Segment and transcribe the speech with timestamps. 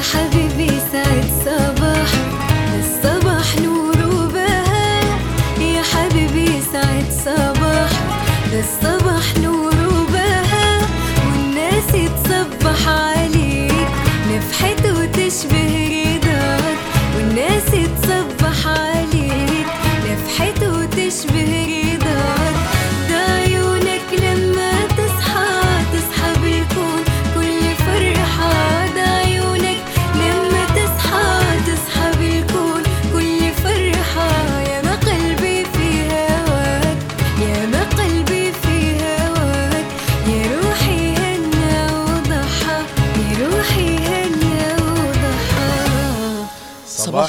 [0.00, 0.39] حبيبي.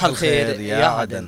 [0.02, 1.28] صباح الخير يا عدن.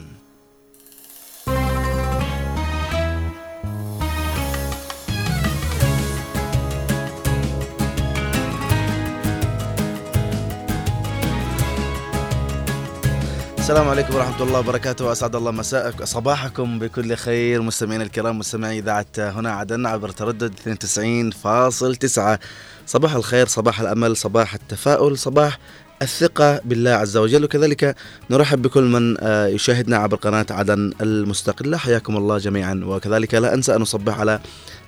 [13.60, 15.06] السلام عليكم ورحمة الله وبركاته.
[15.06, 17.62] وأسعد الله مساءك صباحكم بكل خير.
[17.62, 22.40] مستمعينا الكرام مستمعي إذاعة هنا عدن عبر تردد 92.9
[22.86, 25.60] صباح الخير صباح الأمل صباح التفاؤل صباح
[26.04, 27.44] الثقة بالله عز وجل.
[27.44, 27.96] وكذلك
[28.30, 31.78] نرحب بكل من آه، يشاهدنا عبر قناة عدن المستقلة.
[31.78, 32.82] حياكم الله جميعا.
[32.86, 34.40] وكذلك لا أنسى أن أصبح على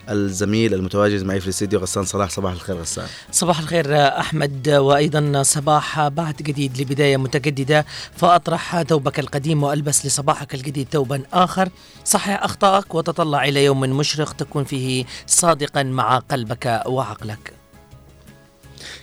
[0.10, 2.30] الزميل المتواجد معي في الاستديو غسان صلاح.
[2.30, 3.06] صباح الخير غسان.
[3.32, 4.70] صباح الخير أحمد.
[4.70, 7.86] وأيضا صباح بعد جديد لبداية متجددة.
[8.18, 11.70] فأطرح ثوبك القديم وألبس لصباحك الجديد ثوبا آخر.
[12.06, 17.65] صحح أخطائك وتطلع إلى يوم مشرق تكون فيه صادقا مع قلبك وعقلك.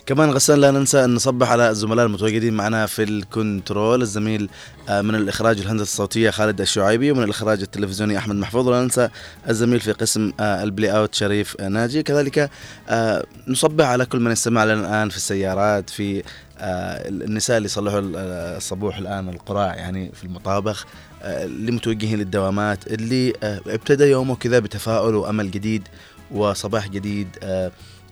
[0.06, 4.02] كمان غسان لا ننسى أن نصبح على الزملاء المتواجدين معنا في ال control.
[4.02, 4.50] الزميل
[4.88, 8.68] آه، من الإخراج الهندسة الصوتية خالد الشعيبي ومن الإخراج التلفزيوني أحمد محفوظ.
[8.68, 9.08] ولا ننسى
[9.48, 12.02] الزميل في قسم آه، ال play out شريف ناجي.
[12.02, 12.50] كذلك
[12.88, 16.22] آه، نصبح على كل من يستمع لنا الآن في السيارات في
[16.60, 18.16] النساء اللي يصلحوا ال-
[18.56, 20.86] الصبوح الآن القراع يعني في المطابخ
[21.22, 23.32] اللي متوجهين للدوامات اللي
[23.66, 25.88] ابتدى يومه كذا بتفاؤل وأمل جديد
[26.30, 27.28] وصباح جديد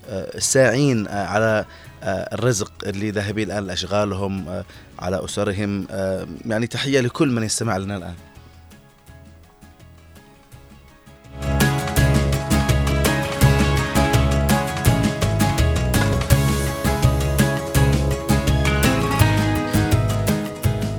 [0.09, 1.65] الساعين على
[2.03, 4.65] الرزق اللي ذاهبين الآن لأشغالهم آه،
[4.99, 8.15] على أسرهم آه، يعني تحية لكل من يستمع لنا الآن.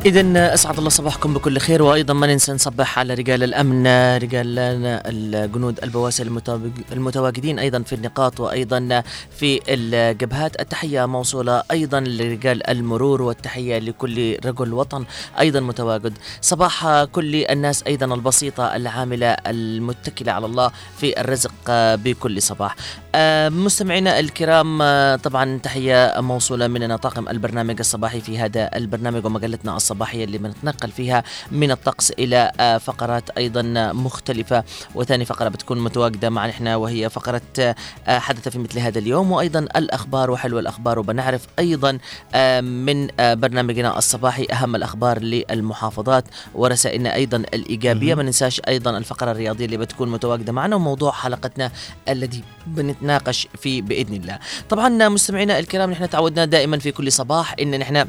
[0.06, 5.80] إذا أسعد الله صباحكم بكل خير وأيضا ما ننسى نصبح على رجال الأمن رجال الجنود
[5.84, 9.04] البواسل المتواج- المتواجدين أيضا في النقاط وأيضا
[9.38, 10.62] في الجبهات.
[10.62, 15.06] التحية موصولة أيضا لرجال المرور والتحية لكل رجل وطن
[15.40, 16.14] أيضا متواجد.
[16.42, 21.52] صباح كل الناس أيضا البسيطة العاملة المتكلة على الله في الرزق
[21.96, 22.76] بكل صباح.
[23.16, 29.76] آه، مستمعينا الكرام آه، طبعا تحية موصولة مننا طاقم البرنامج الصباحي في هذا البرنامج ومجلتنا
[29.78, 29.91] الصباحية.
[30.24, 33.62] اللي بنتنقل فيها من الطقس إلى آه، فقرات أيضا
[33.94, 34.64] مختلفة.
[34.96, 37.76] وثاني فقرة بتكون متواجدة معنا إحنا وهي فقرة آه،
[38.08, 39.32] حدث في مثل هذا اليوم.
[39.32, 41.98] وأيضا الأخبار وحلو الأخبار وبنعرف أيضا
[42.36, 46.26] آه، من برنامجنا الصباحي أهم الأخبار للمحافظات
[46.56, 48.16] ورسائلنا أيضا الإيجابية.
[48.16, 51.72] ما ننساش أيضا الفقرة الرياضية اللي بتكون متواجدة معنا وموضوع حلقتنا
[52.10, 54.40] الذي بنتناقش فيه بإذن الله.
[54.70, 58.06] طبعا مستمعينا الكرام نحن تعودنا دائما في كل صباح إن نحن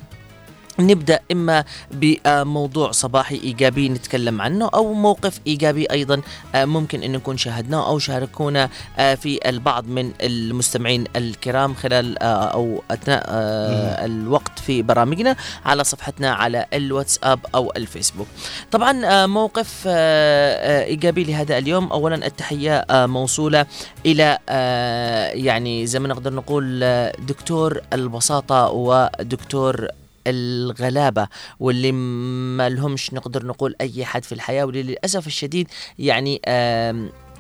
[0.79, 6.23] نبدأ إما بموضوع صباحي إيجابي نتكلم عنه أو موقف إيجابي أيضا
[6.55, 8.69] آه، ممكن إن نكون شاهدناه أو شاركونا
[8.99, 13.25] آه، في البعض من المستمعين الكرام خلال آه، أو أثناء
[14.05, 18.27] الوقت في برامجنا على صفحتنا على الواتساب أو الفيسبوك.
[18.71, 23.67] طبعا موقف إيجابي لهذا اليوم اولا التحية موصولة
[24.07, 24.39] إلى
[25.35, 26.81] يعني زي ما نقدر نقول
[27.19, 29.89] دكتور البساطة ودكتور
[30.27, 31.29] الغلابة
[31.61, 35.69] واللي ما لهمش نقدر نقول أي حد في الحياة واللي للأسف الشديد
[35.99, 36.41] يعني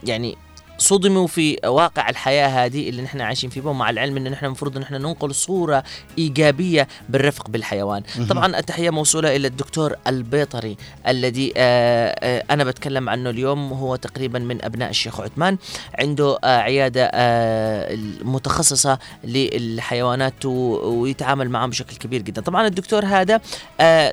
[0.05, 0.37] يعني
[0.83, 4.83] صدموا في واقع الحياة هذه اللي نحن عايشين فيه مع العلم إن نحن المفروض إن
[4.83, 5.85] نحن ننقل صورة
[6.19, 8.03] إيجابية بالرفق بالحيوان.
[8.29, 10.77] طبعا التحية موصولة إلى الدكتور البيطري
[11.09, 15.59] الذي آه آه أنا بتكلم عنه اليوم هو تقريبا من أبناء الشيخ عثمان.
[15.99, 22.43] عنده آه عيادة آه متخصصة للحيوانات ويتعامل معهم بشكل كبير جدا.
[22.43, 23.41] طبعا الدكتور هذا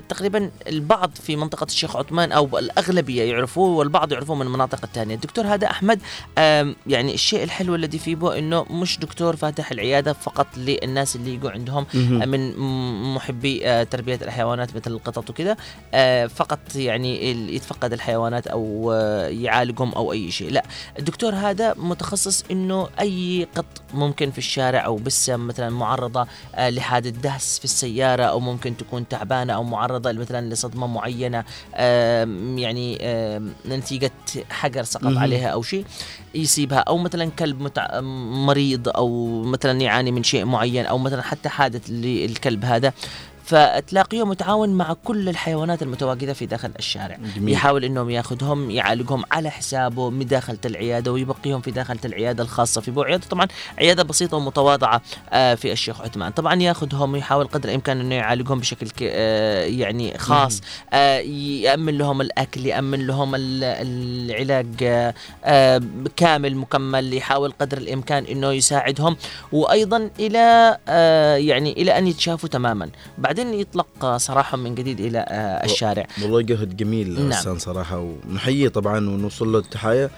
[0.10, 5.16] تقريبا البعض في منطقة الشيخ عثمان أو الأغلبية يعرفوه والبعض يعرفوه من المناطق الثانية.
[5.16, 6.02] الدكتور هذا أحمد
[6.38, 11.34] آه يعني الشيء الحلو الذي في بو إنه مش دكتور فاتح العيادة فقط للناس اللي
[11.34, 11.86] يجوا عندهم.
[12.30, 12.58] من
[13.14, 15.58] محبي آه، تربية الحيوانات مثل القطط وكذا
[15.94, 20.64] آه، فقط يعني يتفقد الحيوانات أو آه، يعالجهم أو أي شيء لا
[21.00, 26.28] الدكتور هذا متخصص إنه أي قط ممكن في الشارع أو بس مثلا معرضة
[26.58, 31.44] لحادث دهس في السيارة أو ممكن تكون تعبانة أو معرضة مثلا لصدمة معينة
[32.60, 32.98] يعني
[33.66, 34.12] نتيجة
[34.50, 35.18] حجر سقط.
[35.18, 35.86] عليها أو شيء
[36.50, 38.02] يسيبها أو مثلا كلب متع...
[38.50, 42.94] مريض أو مثلا يعاني من شيء معين أو مثلا حتى حادث للكلب هذا.
[43.54, 47.18] فتلاقيه متعاون مع كل الحيوانات المتواجدة في داخل الشارع.
[47.36, 47.54] جميل.
[47.54, 52.92] يحاول إنهم يأخذهم يعالجهم على حسابه من داخل العياده ويبقيهم في داخل العياده الخاصة في
[52.92, 53.48] بو عياده طبعا
[53.78, 55.02] عيادة بسيطة ومتواضعة
[55.34, 56.32] آه، في الشيخ عثمان.
[56.32, 60.62] طبعا يأخذهم ويحاول قدر الإمكان إنه يعالجهم بشكل آه، يعني خاص
[60.94, 64.84] آه، يأمن لهم الأكل يأمن لهم ال- العلاج
[66.18, 67.14] كامل مكمل.
[67.14, 69.18] يحاول قدر الإمكان إنه يساعدهم
[69.52, 70.78] وأيضا إلى
[71.48, 72.90] يعني إلى أن يتشافوا تماما.
[73.40, 77.40] بعدين يطلق آه، سراحهم من جديد إلى آه، الشارع والله جهد جميل نعم.
[77.40, 80.10] غسان صراحة ونحييه طبعا ونوصل له التحايا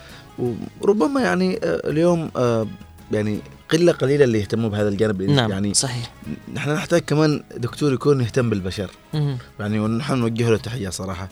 [0.82, 2.68] وربما يعني آه، اليوم آه،
[3.12, 3.40] يعني
[3.72, 6.12] قلة قليلة اللي يهتموا بهذا الجانب نعم يعني صحيح
[6.54, 9.38] نحن نحتاج كمان دكتور يكون يهتم بالبشر مهم.
[9.60, 11.30] يعني ونحن نوجه له تحية صراحة.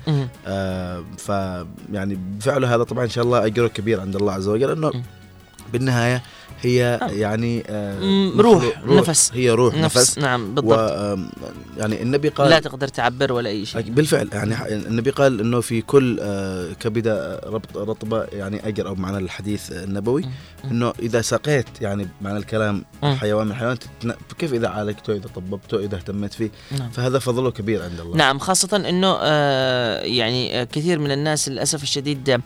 [0.47, 1.29] آه ف
[1.91, 4.91] يعني بفعله هذا طبعا إن شاء الله أجره كبير عند الله عز وجل إنه.
[5.69, 6.23] بالنهاية
[6.61, 7.09] هي نعم.
[7.17, 7.99] يعني آه
[8.37, 9.31] روح، مخلوق- نفس.
[9.33, 11.29] هي روح نفس, نفس نعم و بالضبط آم،
[11.77, 15.81] يعني النبي قال لا تقدر تعبر ولا أي شيء بالفعل يعني النبي قال إنه في
[15.81, 20.25] كل آه، كبدة آه، ربط رطبة يعني أجر أو معنى الحديث النبوي.
[20.71, 22.85] إنه إذا سقيت يعني معنى الكلام.
[23.03, 26.49] حيوان من الحيوانات تتن- كيف إذا عالجته إذا طببته إذا اهتميت فيه
[26.79, 26.89] نعم.
[26.89, 31.83] فهذا فضله كبير عند الله نعم خاصة إنه آه يعني آه كثير من الناس للأسف
[31.83, 32.39] الشديد آه،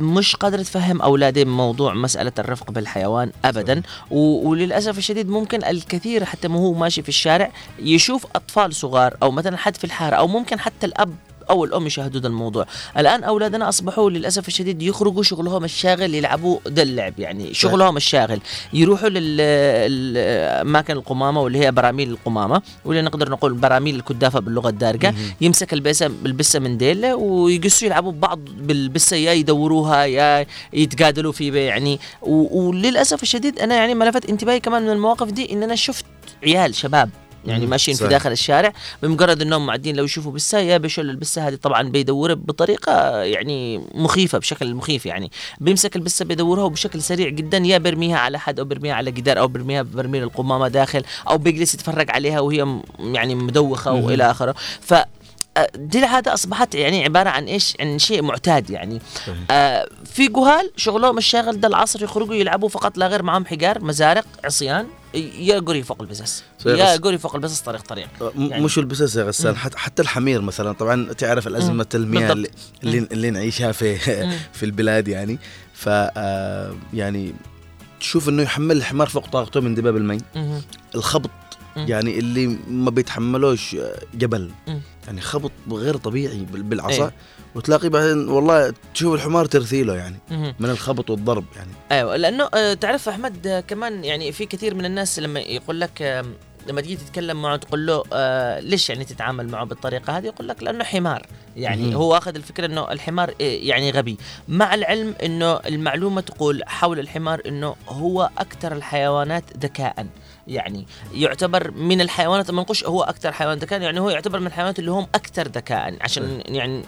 [0.00, 3.82] مش قادرة تفهم أولادهم موضوع مسألة الرفق بالحيوان أبدا.
[4.10, 9.30] و- وللأسف الشديد ممكن الكثير حتى ما هو ماشي في الشارع يشوف أطفال صغار أو
[9.30, 11.14] مثلا حد في الحارة أو ممكن حتى الأب
[11.50, 12.66] أو الأم يشاهدوا الموضوع.
[12.98, 18.40] الآن أولادنا أصبحوا للأسف الشديد يخرجوا شغلهم الشاغل يلعبوا ذا اللعب يعني شغلهم الشاغل.
[18.72, 25.10] يروحوا للاماكن القمامة واللي هي براميل القمامة واللي نقدر نقول براميل الكدافة باللغة الدارجة.
[25.10, 25.32] مهم.
[25.40, 32.00] يمسك البسة البسة من ديله ويقصوا يلعبوا ببعض بالبسة يا يدوروها يا يتقادلوا في يعني.
[32.22, 36.04] و- وللأسف الشديد أنا يعني ما لفت انتباهي كمان من المواقف دي إن أنا شفت
[36.44, 37.10] عيال شباب
[37.46, 37.66] يعني.
[37.66, 38.08] ماشيين في.
[38.08, 43.22] داخل الشارع بمجرد إنهم معدين لو يشوفوا بسه يا بيشل البسة هذه طبعا بيدورها بطريقة
[43.22, 45.30] يعني مخيفة بشكل مخيف يعني
[45.60, 49.48] بيمسك البسة بيدورها وبشكل سريع جدا يا بيرميها على حد أو بيرميها على جدار أو
[49.48, 53.92] بيرميها برميل القمامة داخل أو بيجلس يتفرج عليها وهي يعني مدوخة.
[53.92, 54.94] وإلى آخره ف
[55.56, 59.00] آه، دي العادة أصبحت يعني عبارة عن إيش؟ عن شيء معتاد يعني.
[59.50, 64.24] آه في جهال شغلهم الشاغل ده العصر يخرجوا يلعبوا فقط لا غير معهم حجار مزارق
[64.44, 68.08] عصيان يا قري فوق البسس يا قري فوق البسس طريق طريق
[68.38, 72.48] يعني- مش البسس يا غسان حتى حتى الحمير مثلا طبعا تعرف الأزمة المياه اللي.
[73.12, 73.96] اللي, نعيشها في.
[74.58, 75.38] في البلاد يعني
[75.74, 77.34] ف آه، يعني
[78.00, 80.18] تشوف إنه يحمل الحمار فوق طاقته من دباب المي.
[80.94, 81.30] الخبط.
[81.76, 83.76] يعني اللي ما بيتحملوش
[84.14, 84.50] جبل.
[85.06, 87.12] يعني خبط غير طبيعي بال- بالعصا إيه.
[87.54, 90.16] وتلاقي بعدين والله تشوف الحمار ترثيله يعني.
[90.58, 91.70] من الخبط والضرب يعني.
[91.92, 96.02] أيوه لأنه آه، تعرف أحمد آه، كمان يعني في كثير من الناس لما يقول لك
[96.02, 96.24] آه،
[96.68, 100.62] لما تيجي تتكلم معه تقول له آه ليش يعني تتعامل معه بالطريقة هذه؟ يقول لك
[100.62, 101.26] لأنه حمار.
[101.56, 101.94] يعني مهم.
[101.94, 104.16] هو اخذ الفكرة إنه الحمار يعني غبي.
[104.48, 110.06] مع العلم إنه المعلومة تقول حول الحمار إنه هو أكثر الحيوانات ذكاء.
[110.48, 114.90] يعني يعتبر من الحيوانات نقولش هو أكثر حيوان ذكاء يعني هو يعتبر من الحيوانات اللي
[114.90, 116.82] هم أكثر ذكاء عشان يعني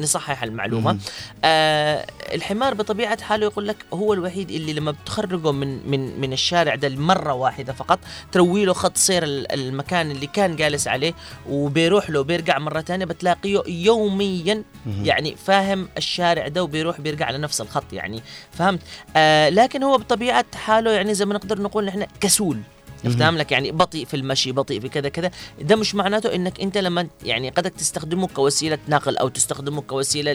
[0.00, 0.98] نصحح المعلومة.
[1.44, 6.74] آه الحمار بطبيعة حاله يقول لك هو الوحيد اللي لما بتخرجه من من من الشارع
[6.74, 7.98] ده المره واحدة فقط
[8.32, 11.14] تروي له خط سير ال- المكان اللي كان جالس عليه
[11.48, 14.62] وبيروح له بيرجع مرة ثانية بتلاقيه يوميا.
[15.02, 18.80] يعني فاهم الشارع ده وبيروح بيرجع على نفس الخط يعني فهمت
[19.16, 22.58] آه لكن هو بطبيعة حاله يعني زي ما نقدر نقول نحن كسول.
[23.04, 25.30] افتهم لك يعني بطيء في المشي بطيء في كذا كذا.
[25.60, 30.32] ده مش معناته إنك أنت لما يعني قدك تستخدمه كوسيلة نقل أو تستخدمه كوسيلة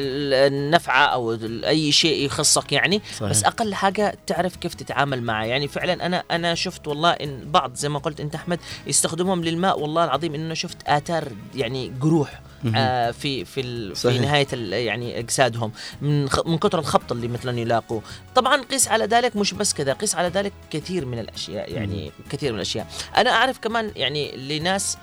[0.00, 3.02] للنفعه أو أي شيء يخصك يعني.
[3.16, 3.30] صحيح.
[3.30, 5.44] بس أقل حاجة تعرف كيف تتعامل معه.
[5.44, 9.80] يعني فعلا أنا أنا شفت والله إن بعض زي ما قلت أنت أحمد يستخدمهم للماء
[9.80, 12.40] والله العظيم إنه شفت آثار يعني جروح.
[12.76, 14.18] آه في في في.
[14.18, 14.46] نهاية
[14.86, 15.72] يعني إجسادهم.
[16.00, 18.02] من من كثر الخبط اللي مثلا يلاقوه.
[18.34, 22.50] طبعا قيس على ذلك مش بس كذا قيس على ذلك كثير من الأشياء يعني كثير
[22.52, 22.86] من الأشياء.
[23.16, 24.98] أنا أعرف كمان يعني لناس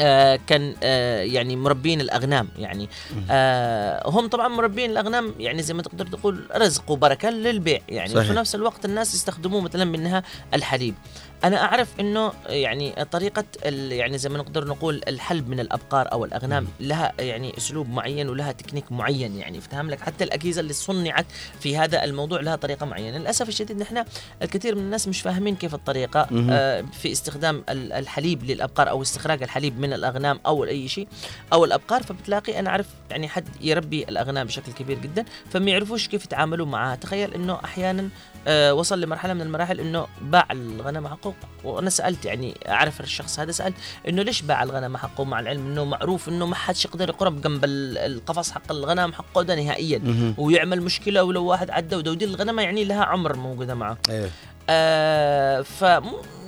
[0.00, 2.88] آه كان آه يعني مربين الأغنام يعني
[3.30, 8.26] آه هم طبعا مربين الأغنام يعني زي ما تقدر تقول رزق وبركة للبيع يعني صحيح.
[8.26, 10.22] في نفس الوقت الناس يستخدموه مثلا منها
[10.54, 10.94] الحليب.
[11.44, 16.66] أنا أعرف إنه يعني طريقة يعني زي ما نقدر نقول الحلب من الأبقار أو الأغنام
[16.80, 21.26] لها يعني أسلوب معين ولها تكنيك معين يعني افتهم لك؟ حتى الأجهزة اللي صنعت
[21.60, 23.18] في هذا الموضوع لها طريقة معينة.
[23.18, 24.04] للأسف الشديد نحن
[24.42, 26.28] الكثير من الناس مش فاهمين كيف الطريقة.
[26.50, 31.08] آه في استخدام ال- الحليب للأبقار أو استخراج الحليب من الأغنام أو أي شيء
[31.52, 32.02] أو الأبقار.
[32.02, 36.96] فبتلاقي أنا أعرف يعني حد يربي الأغنام بشكل كبير جدا فما يعرفوش كيف يتعاملوا معها.
[36.96, 38.08] تخيل إنه أحيانا
[38.48, 41.25] آه وصل لمرحلة من المراحل إنه باع الغنم حقه
[41.64, 43.74] وأنا سألت يعني أعرف الشخص هذا سألت
[44.08, 47.64] إنه ليش باع الغنم حقه مع العلم؟ إنه معروف إنه ما حدش يقدر يقرب جنب
[47.64, 50.34] ال- القفص حق الغنم حقه ده نهائيا.
[50.38, 53.98] ويعمل مشكلة ولو واحد عدى ودودي الغنمة يعني لها عمر موجودة معه.
[54.10, 54.30] إيه.
[54.70, 55.82] آه ف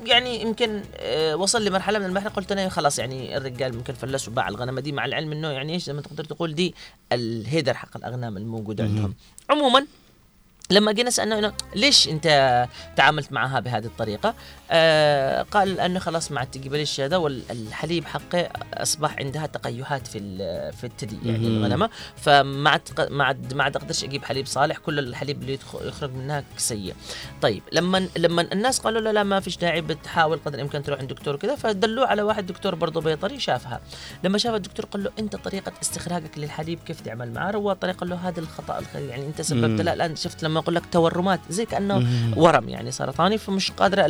[0.06, 4.49] يعني يمكن آه وصل لمرحلة من المرحلة قلت أنا خلاص يعني الرجال ممكن فلس وباع
[4.49, 6.75] الغنمة دي مع العلم إنه يعني إيش زي ما تقدر تقول دي
[7.12, 9.14] الهيدر حق الأغنام الموجود عندهم.
[9.50, 9.87] عموما
[10.70, 14.34] لما جينا سالنا إنه ليش أنت تعاملت معها بهذه الطريقة؟
[14.70, 20.18] آه قال لأنه خلاص مع تجيب الشهاده والحليب حقه أصبح عندها تقيهات في
[20.72, 21.46] في الثدي يعني.
[21.46, 26.10] الغنمة فما عاد ما عاد ما عاد أقدرش أجيب حليب صالح كل الحليب اللي يخرج
[26.12, 26.94] منها سيء.
[27.42, 31.08] طيب لما لما الناس قالوا لا لا ما فيش داعي بتحاول قدر الإمكان تروح عند
[31.08, 33.80] دكتور كذا فدلوه على واحد دكتور برضه بيطري شافها
[34.25, 38.08] لما شاف الدكتور قال له أنت طريقة استخراجك للحليب كيف تعمل معاه روى طريقة قال
[38.10, 39.80] له هذا الخطأ الخ- يعني أنت سببت.
[39.80, 42.06] لا الآن شفت لما أقول لك تورمات زي كأنه.
[42.36, 44.02] ورم يعني سرطاني فمش قادرة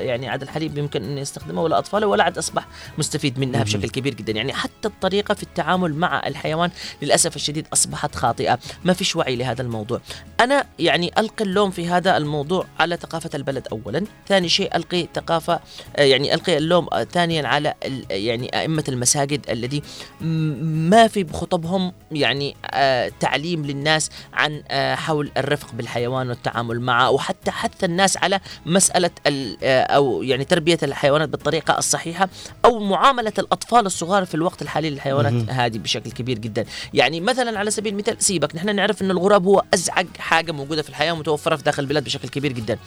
[0.00, 2.66] يعني عاد الحليب يمكن إني أستخدمه ولا أطفاله ولا عاد أصبح
[2.98, 4.32] مستفيد منها بشكل كبير جدا.
[4.32, 6.70] يعني حتى الطريقة في التعامل مع الحيوان
[7.02, 8.58] للأسف الشديد أصبحت خاطئة.
[8.84, 10.00] ما فيش وعي لهذا الموضوع.
[10.40, 14.04] أنا يعني ألقي اللوم في هذا الموضوع على ثقافة البلد اولا.
[14.28, 15.60] ثاني شيء ألقي ثقافة
[15.96, 17.74] آه، يعني ألقي اللوم آه، ثانيا على
[18.10, 19.82] يعني أئمة المساجد الذي
[20.20, 24.62] ما في بخطبهم يعني آه، تعليم للناس عن
[24.96, 30.78] حول الرفق بالحيوان والتعامل معه وحتى حث الناس على مسألة ال- آه، أو يعني تربية
[30.82, 32.28] الحيوانات بالطريقة الصحيحة
[32.64, 36.64] أو معاملة الأطفال الصغار في الوقت الحالي للحيوانات هذه بشكل كبير جدا.
[36.94, 40.88] يعني مثلا على سبيل المثال سيبك نحن نعرف إن الغراب هو أزعج حاجة موجودة في
[40.88, 42.78] الحياة ومتوفرة في داخل البلاد بشكل كبير جدا.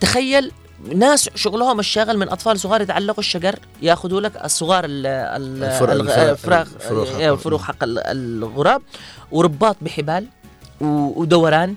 [0.00, 0.52] تخيل
[0.94, 6.30] ناس شغلهم الشاغل من أطفال صغار يتعلقوا الشجر ياخذوا لك الصغار ال- ال- الفرع- الغ-
[6.30, 6.68] الفرع- الفراخ
[7.32, 8.82] الفروخ حق- ال- الغراب
[9.32, 10.26] ورباط بحبال.
[10.80, 11.76] ودوران.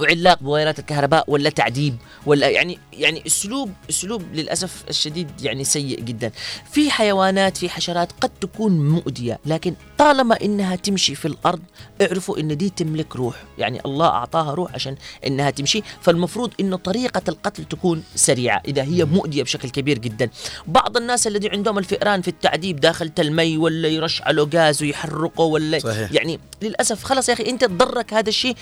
[0.00, 1.96] وعلاق بوايرات الكهرباء ولا تعذيب
[2.26, 6.32] ولا يعني يعني اسلوب أسلوب للأسف الشديد يعني سيء جدا.
[6.70, 11.60] في حيوانات في حشرات قد تكون مؤذية لكن طالما إنها تمشي في الأرض
[12.02, 13.44] اعرفوا إن دي تملك روح.
[13.58, 14.96] يعني الله أعطاها روح عشان
[15.26, 20.30] إنها تمشي فالمفروض انه طريقة القتل تكون سريعة إذا هي مؤذية بشكل كبير جدا.
[20.66, 25.78] بعض الناس الذي عندهم الفئران في التعذيب داخل المي ولا يرش على غاز ويحرقه ولا
[25.78, 26.12] صحيح.
[26.12, 28.56] يعني للأسف خلاص يا أخي أنت تضرك هذا الشيء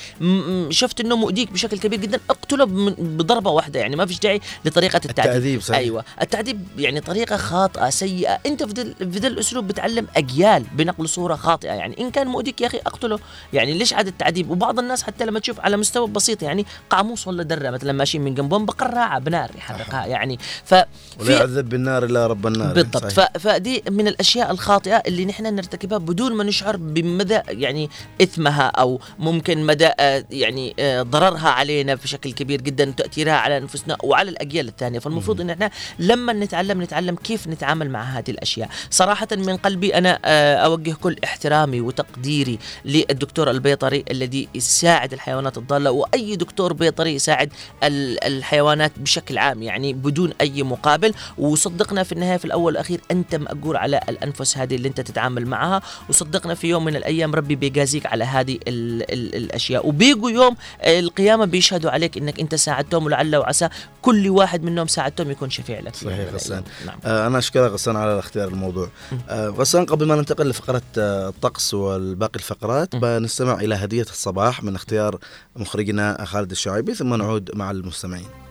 [0.71, 2.65] شفت إنه مؤذيك بشكل كبير جدا اقتله
[2.99, 5.31] بضربة واحدة يعني ما فيش داعي لطريقة التعذيب.
[5.31, 5.79] التعذيب، صحيح.
[5.79, 6.05] أيوه.
[6.23, 8.39] التعذيب يعني طريقة خاطئة سيئة.
[8.47, 12.01] أنت في ذا الأسلوب بتعلم أجيال بنقل صورة خاطئة يعني.
[12.01, 13.19] إن كان مؤذيك يا أخي اقتله.
[13.53, 17.43] يعني ليش عاد التعذيب؟ وبعض الناس حتى لما تشوف على مستوى بسيط يعني قاموس ولا
[17.43, 20.75] درة مثلا ماشيين من جنبهم بقراعة بنار يحرقها يعني ف
[21.21, 22.75] ولا يعذب بالنار إلا رب النار.
[22.75, 23.07] بالضبط.
[23.07, 23.31] صحيح.
[23.33, 23.39] ف...
[23.39, 27.91] فدي من الأشياء الخاطئة اللي نحن نرتكبها بدون ما نشعر بمدى يعني
[28.23, 33.97] إثمها أو ممكن مدى آه، يعني آه، ضررها علينا بشكل كبير جدا وتاثيرها على أنفسنا
[34.03, 34.99] وعلى الأجيال الثانية.
[34.99, 38.69] فالمفروض إن إحنا لما نتعلم نتعلم كيف نتعامل مع هذه الأشياء.
[38.91, 45.91] صراحة من قلبي أنا آه، أوجه كل احترامي وتقديري للدكتور البيطري الذي يساعد الحيوانات الضالة
[45.91, 47.53] وأي دكتور بيطري يساعد
[47.85, 51.15] ال- الحيوانات بشكل عام يعني بدون أي مقابل.
[51.39, 55.83] وصدقنا في النهاية في الأول والأخير أنت مأجور على الأنفس هذه اللي أنت تتعامل معها.
[56.09, 59.89] وصدقنا في يوم من الأيام ربي بيجازيك على هذه ال ال الأشياء.
[59.89, 60.57] وبيجوا يوم
[61.03, 63.69] القيامة بيشهدوا عليك إنك أنت ساعدتهم ولعل وعسى.
[64.03, 65.95] كل واحد منهم ساعدتهم يكون شفيع لك.
[65.95, 66.63] صحيح من غسان.
[66.87, 66.99] نعم.
[67.05, 68.89] آه أنا أشكرك غسان على اختيار الموضوع.
[69.29, 72.97] آه غسان قبل ما ننتقل لفقرة آه الطقس والباقي الفقرات.
[72.97, 75.19] بنستمع إلى هدية الصباح من اختيار
[75.57, 78.42] مخرجنا خالد الشعيبي ثم نعود مع المستمعين.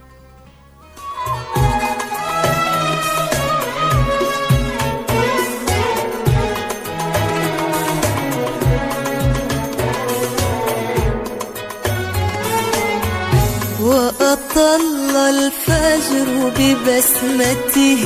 [14.31, 18.03] وأطل الفجر ببسمته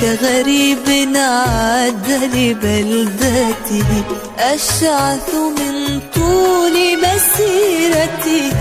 [0.00, 3.90] كغريب عاد لبلدته.
[4.38, 8.60] أشعث من طول مسيرته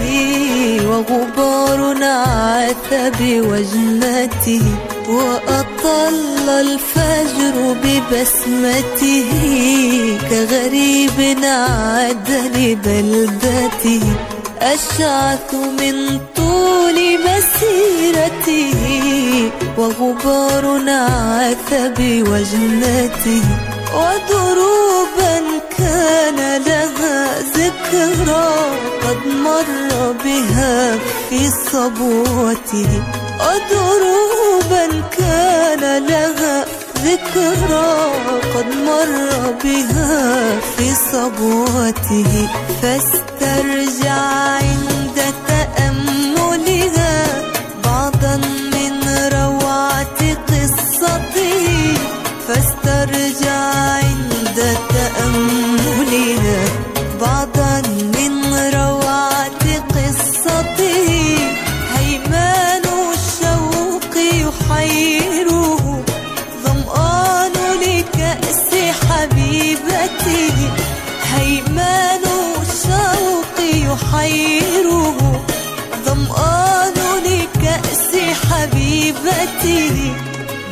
[0.90, 4.66] وغبار عاث بوجنته.
[5.10, 9.30] وأطل الفجر ببسمته
[10.30, 14.04] كغريب عاد لبلدته.
[14.62, 16.96] أشعث من طول
[17.26, 18.74] مسيرته
[19.78, 23.42] وغبار عاث بوجنته
[23.94, 25.36] ودروبا
[25.78, 28.56] كان لها ذكرى
[29.08, 30.98] قد مر بها
[31.30, 32.90] في صبوته
[33.40, 36.66] ودروبا كان لها
[37.06, 38.12] ذكرى
[38.56, 42.50] قد مر بها في صبوته
[42.82, 44.20] فاسترجع
[44.62, 47.28] عند تأملها
[47.84, 48.36] بعضا
[48.74, 48.94] من
[49.34, 51.94] روعة قصته
[52.48, 53.60] فاسترجع
[54.02, 55.77] عند تأملها.
[79.28, 80.14] حبيبته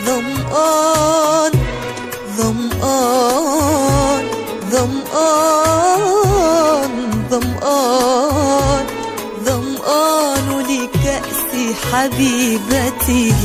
[0.06, 1.52] ظمآن
[2.38, 4.24] ظمآن
[4.72, 6.14] ظمآن
[7.32, 8.86] ظمآن
[9.46, 11.52] ظمآن لكأس
[11.92, 13.42] حبيبته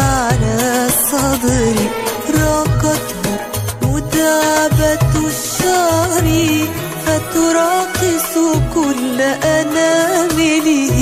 [0.00, 1.88] على صدري
[2.34, 3.36] راقته
[3.82, 6.26] مدعبة الشعر
[7.06, 8.32] فتراقص
[8.74, 11.00] كل أنامله.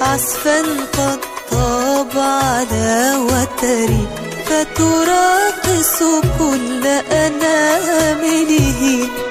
[0.00, 0.60] عزفا
[0.96, 1.20] قد
[1.50, 2.92] طاب على
[3.28, 4.06] وتري
[4.46, 5.98] فتراقص
[6.38, 8.80] كل أنامله.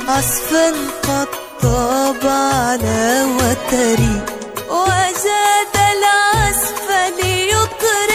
[0.08, 0.68] عزفا
[1.08, 1.28] قد
[1.62, 4.16] طاب على وتري.
[4.70, 8.13] وزاد العزف ليطربني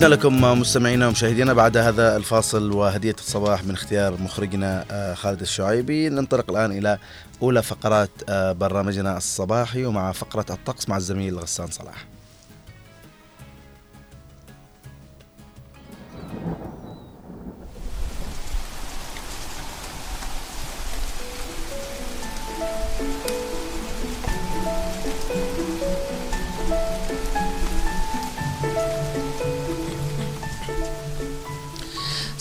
[0.00, 6.08] عدنا لكم مستمعينا ومشاهدينا بعد هذا الفاصل وهدية الصباح من اختيار مخرجنا آه، خالد الشعيبي.
[6.08, 6.98] ننطلق الآن إلى
[7.42, 12.06] أولى فقرات آه، برنامجنا الصباحي ومع فقرة الطقس مع الزميل غسان صلاح.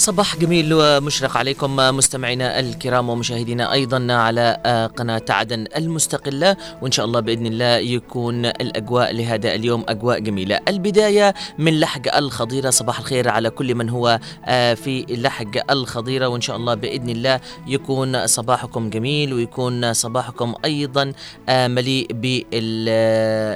[0.10, 7.06] صباح جميل ومشرق عليكم مستمعينا الكرام ومشاهدينا أيضا على آه، قناة عدن المستقلة وإن شاء
[7.06, 10.60] الله بإذن الله يكون الأجواء لهذا اليوم أجواء جميلة.
[10.68, 16.42] البداية من لحق الخضيرة صباح الخير على كل من هو آه، في لحق الخضيرة وإن
[16.42, 21.14] شاء الله بإذن الله يكون صباحكم جميل ويكون صباحكم أيضا
[21.50, 22.08] آه، مليء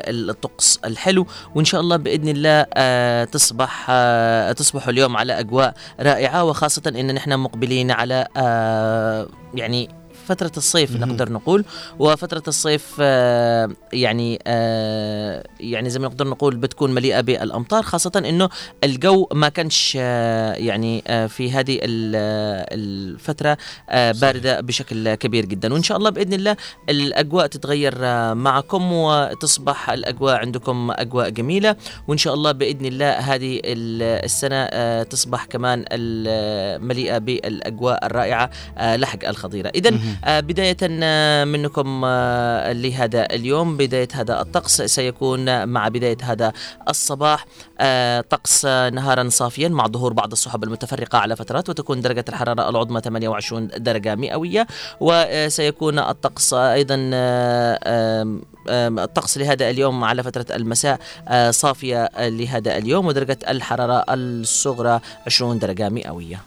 [0.06, 2.64] بالطقس الحلو وإن شاء الله بإذن الله
[3.24, 3.92] تصبح
[4.52, 9.90] تصبحوا اليوم على أجواء رائعة وخاصة إن نحن مقبلين على آه يعني
[10.24, 11.66] فترة الصيف نقدر نقول
[12.00, 18.50] وفترة الصيف آه، يعني آه، يعني زي ما نقدر نقول بتكون مليئة بالأمطار خاصة أنه
[18.84, 23.58] الجو ما كانش آه، يعني في هذه الفترة
[23.92, 25.74] باردة بشكل كبير جدا.
[25.74, 26.58] وإن شاء الله بإذن الله
[26.90, 27.96] الأجواء تتغير
[28.36, 31.76] معكم وتصبح الأجواء عندكم أجواء جميلة.
[32.08, 34.64] وإن شاء الله بإذن الله هذه السنة
[35.04, 35.80] تصبح كمان
[36.88, 39.72] مليئة بالأجواء الرائعة لحق الخضيرة.
[39.76, 43.78] إذا بداية آه، منكم آه، لهذا اليوم.
[43.78, 46.54] بداية هذا الطقس سيكون مع بداية هذا
[46.90, 47.46] الصباح
[48.30, 53.68] طقس نهارا صافيا مع ظهور بعض السحب المتفرقة على فترات وتكون درجة الحرارة العظمى 28
[53.78, 54.68] درجة مئوية.
[55.00, 56.96] وسيكون الطقس أيضا
[58.70, 61.00] الطقس لهذا اليوم على فترة المساء
[61.50, 66.40] صافية لهذا اليوم ودرجة الحرارة الصغرى 20 درجة مئوية.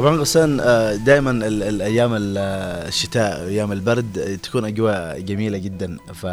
[0.00, 5.96] طبعا غسان آه، دائما الأيام الشتاء أيام البرد تكون أجواء جميلة جدا.
[6.14, 6.26] ف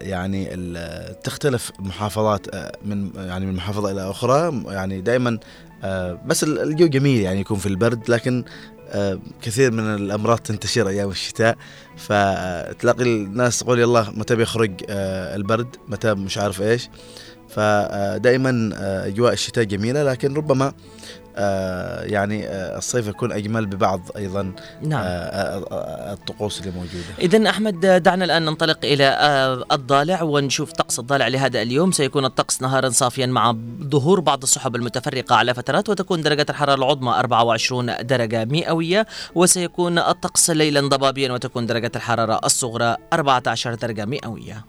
[0.00, 0.56] يعني
[1.24, 4.62] تختلف محافظات آه، من يعني من محافظة إلى أخرى.
[4.66, 5.38] يعني دائما
[5.84, 8.10] آه، بس الجو جميل يعني يكون في البرد.
[8.10, 8.44] لكن
[9.42, 11.56] كثير من الأمراض تنتشر أيام الشتاء.
[11.96, 16.88] فتلاقي الناس تقول يلا متى بيخرج البرد؟ متى مش عارف إيش.
[17.48, 18.70] فدائما
[19.06, 20.02] أجواء الشتاء جميلة.
[20.02, 20.72] لكن ربما آه،
[22.04, 25.02] يعني آه، الصيف يكون أجمل ببعض أيضا نعم.
[25.04, 27.04] آه، الطقوس اللي موجودة.
[27.18, 29.18] اذا أحمد دعنا الآن ننطلق إلى
[29.72, 35.36] الضالع ونشوف طقس الضالع لهذا اليوم سيكون الطقس نهارا صافيا مع ظهور بعض السحب المتفرقة
[35.36, 41.92] على فترات وتكون درجة الحرارة العظمى 24 درجة مئوية وسيكون الطقس ليلا ضبابيا وتكون درجة
[41.96, 44.64] الحرارة الصغرى 14 درجة مئوية.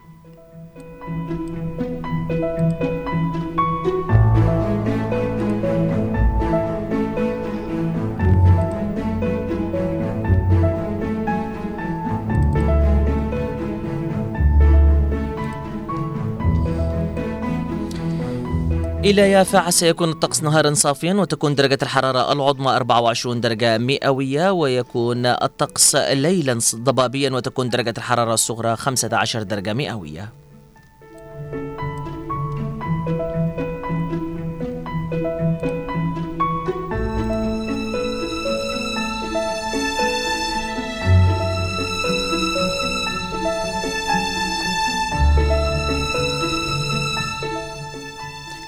[19.05, 25.95] إلى يافع سيكون الطقس نهارا صافيا وتكون درجة الحرارة العظمى 24 درجة مئوية ويكون الطقس
[25.95, 30.44] ليلا ضبابيا وتكون درجة الحرارة الصغرى 15 درجة مئوية.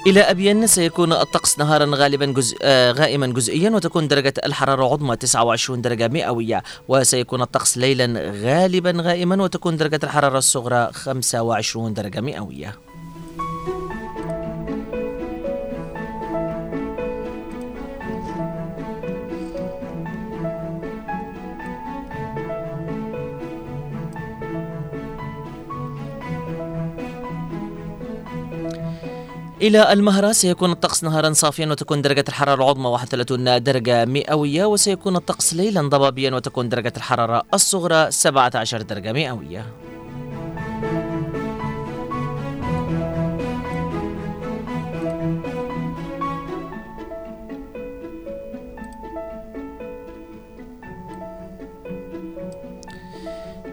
[0.08, 5.80] إلى أبين سيكون الطقس نهارا غالبا جزء آه غائما جزئيا وتكون درجة الحرارة عظمى 29
[5.80, 6.62] درجة مئوية.
[6.88, 12.87] وسيكون الطقس ليلا غالبا غائما وتكون درجة الحرارة الصغرى 25 درجة مئوية.
[29.62, 35.54] إلى المهرة سيكون الطقس نهارا صافيا وتكون درجة الحرارة العظمى 31 درجة مئوية وسيكون الطقس
[35.54, 39.66] ليلا ضبابيا وتكون درجة الحرارة الصغرى 17 درجة مئوية.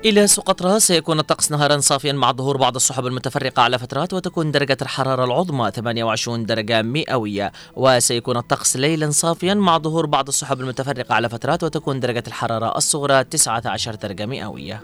[0.05, 4.77] إلى سقطرى سيكون الطقس نهارا صافيا مع ظهور بعض السحب المتفرقة على فترات وتكون درجة
[4.81, 7.51] الحرارة العظمى 28 درجة مئوية.
[7.75, 13.23] وسيكون الطقس ليلا صافيا مع ظهور بعض السحب المتفرقة على فترات وتكون درجة الحرارة الصغرى
[13.23, 14.83] 19 درجة مئوية.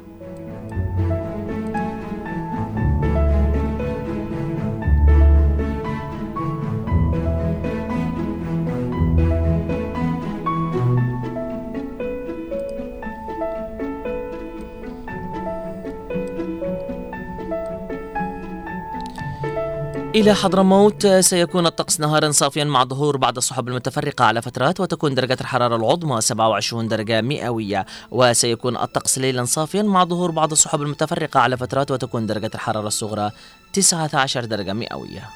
[20.16, 25.38] إلى حضرموت سيكون الطقس نهارا صافيا مع ظهور بعض السحب المتفرقة على فترات وتكون درجة
[25.42, 27.86] الحرارة العظمى 27 درجة مئوية.
[28.12, 33.32] وسيكون الطقس ليلا صافيا مع ظهور بعض السحب المتفرقة على فترات وتكون درجة الحرارة الصغرى
[33.74, 35.30] 19 درجة مئوية.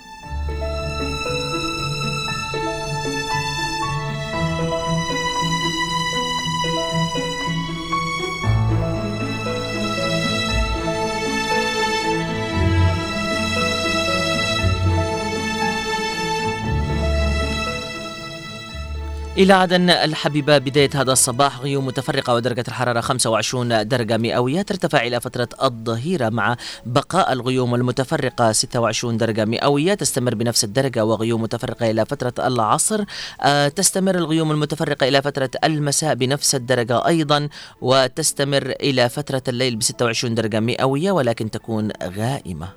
[19.38, 25.22] إلى عدن الحبيبة بداية هذا الصباح غيوم متفرقة ودرجة الحرارة 25 درجة مئوية ترتفع إلى
[25.22, 32.06] فترة الظهيرة مع بقاء الغيوم المتفرقة 26 درجة مئوية تستمر بنفس الدرجة وغيوم متفرقة إلى
[32.06, 33.04] فترة العصر.
[33.42, 37.50] آه، تستمر الغيوم المتفرقة إلى فترة المساء بنفس الدرجة أيضا
[37.82, 42.68] وتستمر إلى فترة الليل ب 26 درجة مئوية ولكن تكون غائمة.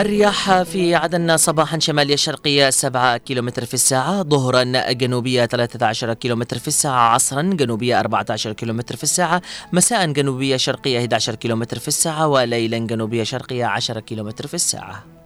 [0.00, 6.68] الرياح في عدن صباحا شمالية شرقية 7 كيلومتر في الساعة ظهرا جنوبية 13 كيلومتر في
[6.68, 12.78] الساعة عصرا جنوبية 14 كيلومتر في الساعة مساء جنوبية شرقية 11 كيلومتر في الساعة وليلا
[12.78, 15.19] جنوبية شرقية 10 كيلومتر في الساعة.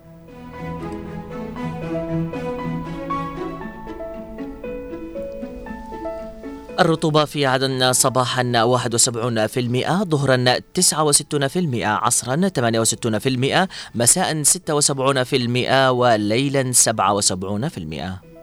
[6.81, 12.51] الرطوبة في عدن صباحا 71% ظهرا 69% عصرا
[13.65, 18.35] 68% مساء 76% وليلا 77%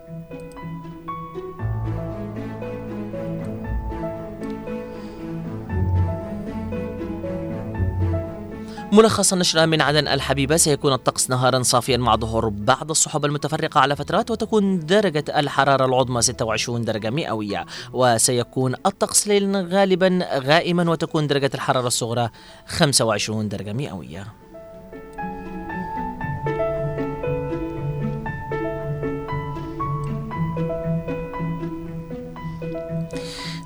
[8.94, 13.96] ملخص النشرة من عدن الحبيبة سيكون الطقس نهارا صافيا مع ظهور بعض السحب المتفرقة على
[13.96, 17.66] فترات وتكون درجة الحرارة العظمى 26 درجة مئوية.
[17.94, 22.30] وسيكون الطقس ليلا غالبا غائما وتكون درجة الحرارة الصغرى
[22.68, 24.41] 25 درجة مئوية.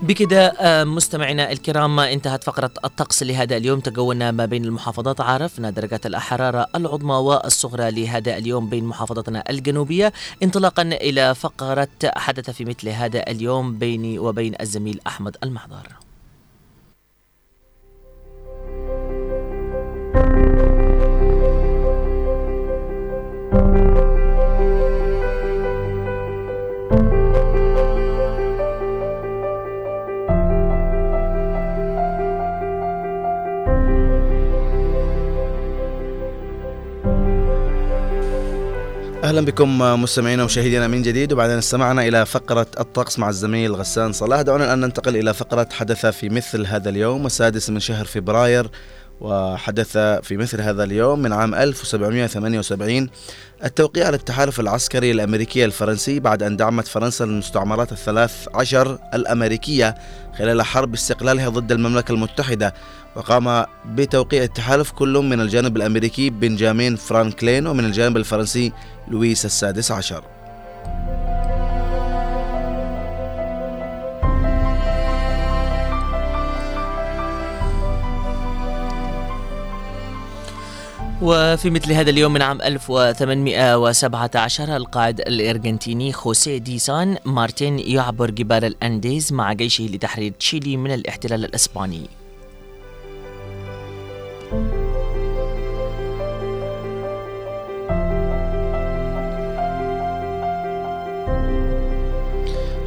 [0.05, 3.79] بكده آه، مستمعينا الكرام انتهت فقرة الطقس لهذا اليوم.
[3.79, 10.13] تجولنا ما بين المحافظات عرفنا درجات الحرارة العظمى والصغرى لهذا اليوم بين محافظتنا الجنوبية.
[10.43, 16.04] انطلاقا إلى فقرة حدث في مثل هذا اليوم بيني وبين الزميل أحمد المحضر.
[39.36, 44.41] أهلا بكم مستمعينا ومشاهدينا من جديد وبعدين استمعنا إلى فقرة الطقس مع الزميل غسان صلاح.
[44.41, 48.69] دعونا الآن ننتقل إلى فقرة حدث في مثل هذا اليوم السادس من شهر فبراير
[49.21, 53.10] وحدث في مثل هذا اليوم من عام 1778
[53.63, 59.95] التوقيع على التحالف العسكري الأمريكي الفرنسي بعد أن دعمت فرنسا المستعمرات الثلاث عشر الأمريكية
[60.38, 62.74] خلال حرب استقلالها ضد المملكة المتحدة.
[63.15, 68.71] وقام بتوقيع التحالف كل من الجانب الأمريكي بنجامين فرانكلين ومن الجانب الفرنسي
[69.08, 70.23] لويس السادس عشر.
[81.21, 89.34] وفي مثل هذا اليوم من عام 1817 القائد الأرجنتيني خوسيه ديسان مارتين يعبر جبال الأنديز
[89.34, 92.24] مع جيشه لتحرير تشيلي من الاحتلال الإسباني.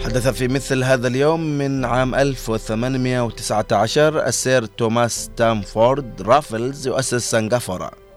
[0.05, 8.08] حدث في مثل هذا اليوم من عام 1819 السير توماس ستامفورد رافلز يؤسس سنغافورة.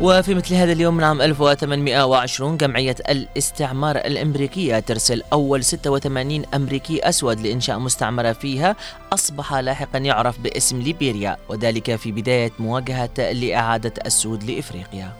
[0.00, 7.40] وفي مثل هذا اليوم من عام 1820 جمعية الاستعمار الأمريكية ترسل أول 86 أمريكي أسود
[7.40, 8.76] لإنشاء مستعمرة فيها
[9.12, 15.12] أصبح لاحقا يعرف باسم ليبيريا وذلك في بداية مواجهة لإعادة السود لإفريقيا.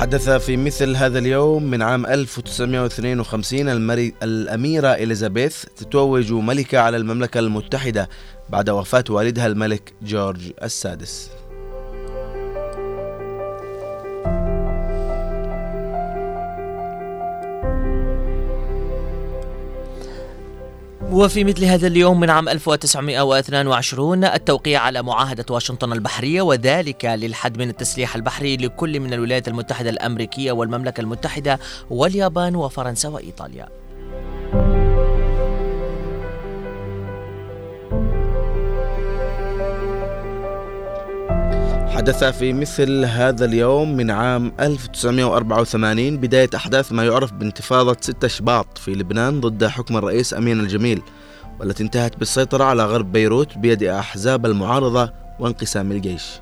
[0.00, 7.40] حدث في مثل هذا اليوم من عام 1952 المري الأميرة إليزابيث تتوج ملكة على المملكة
[7.40, 8.08] المتحدة
[8.50, 11.30] بعد وفاة والدها الملك جورج السادس.
[21.12, 27.68] وفي مثل هذا اليوم من عام 1922 التوقيع على معاهدة واشنطن البحرية وذلك للحد من
[27.68, 31.58] التسليح البحري لكل من الولايات المتحدة الأمريكية والمملكة المتحدة
[31.90, 33.68] واليابان وفرنسا وإيطاليا.
[41.98, 48.78] حدث في مثل هذا اليوم من عام 1984 بداية أحداث ما يعرف بانتفاضة 6 شباط
[48.78, 51.02] في لبنان ضد حكم الرئيس أمين الجميل
[51.60, 56.40] والتي انتهت بالسيطرة على غرب بيروت بيد أحزاب المعارضة وانقسام الجيش.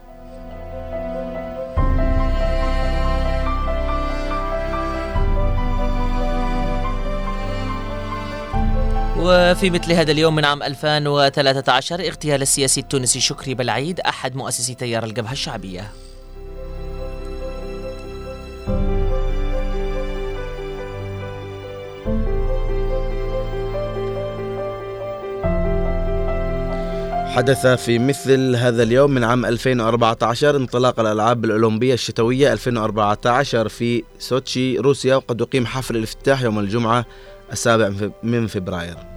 [9.26, 15.04] وفي مثل هذا اليوم من عام 2013 اغتيال السياسي التونسي شكري بلعيد أحد مؤسسي تيار
[15.04, 15.90] الجبهة الشعبية.
[27.26, 34.78] حدث في مثل هذا اليوم من عام 2014 انطلاق الألعاب الأولمبية الشتوية 2014 في سوتشي
[34.78, 37.06] روسيا وقد أقيم حفل الافتتاح يوم الجمعة
[37.52, 39.15] السابع من فبراير.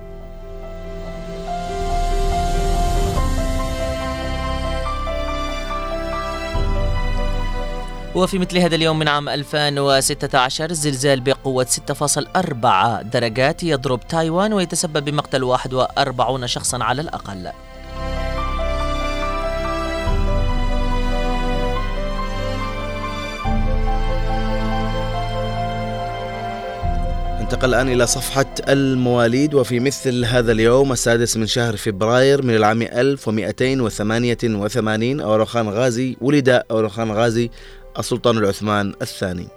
[8.16, 15.44] وفي مثل هذا اليوم من عام 2016 زلزال بقوة 6.4 درجات يضرب تايوان ويتسبب بمقتل
[15.44, 17.52] 41 شخصا على الأقل.
[27.50, 32.82] ننتقل الآن إلى صفحة المواليد وفي مثل هذا اليوم السادس من شهر فبراير من العام
[32.82, 37.50] 1288 أوروخان غازي ولد أوروخان غازي
[38.00, 39.48] السلطان العثمان الثاني.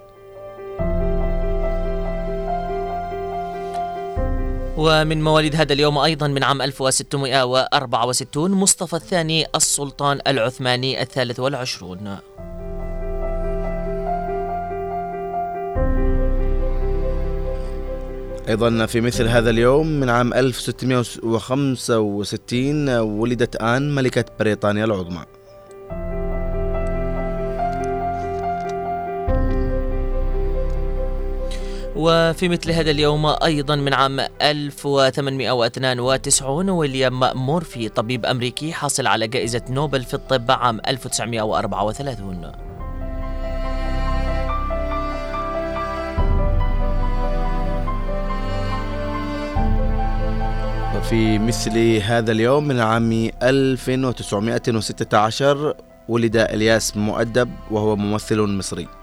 [4.77, 12.17] ومن مواليد هذا اليوم أيضا من عام 1664 مصطفى الثاني السلطان العثماني الثالث والعشرون.
[18.49, 25.25] أيضا في مثل هذا اليوم من عام 1665 ولدت آن ملكة بريطانيا العظمى.
[31.95, 39.61] وفي مثل هذا اليوم أيضا من عام 1892 ويليام مورفي طبيب أمريكي حاصل على جائزة
[39.69, 42.51] نوبل في الطب عام 1934
[50.97, 55.73] وفي مثل هذا اليوم من عام 1916
[56.09, 59.02] ولد إلياس مؤدب وهو ممثل مصري.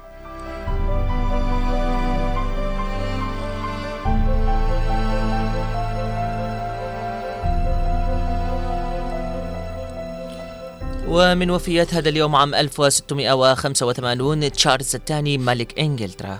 [11.10, 16.38] ومن وفيات هذا اليوم عام 1685 تشارلز الثاني ملك إنجلترا.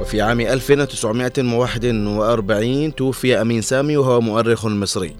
[0.00, 5.16] وفي عام 1941 توفي أمين سامي وهو مؤرخ مصري.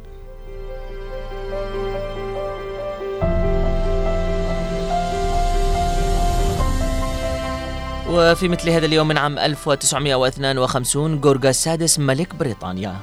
[8.15, 12.97] وفي مثل هذا اليوم من عام 1952 جورجا السادس ملك بريطانيا.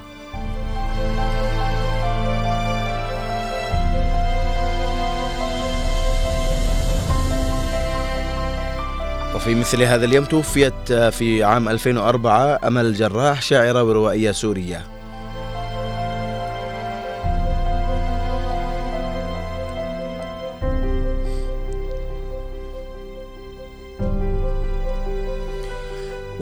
[9.34, 14.91] وفي مثل هذا اليوم توفيت في عام 2004 أمل الجراح شاعرة وروائية سورية.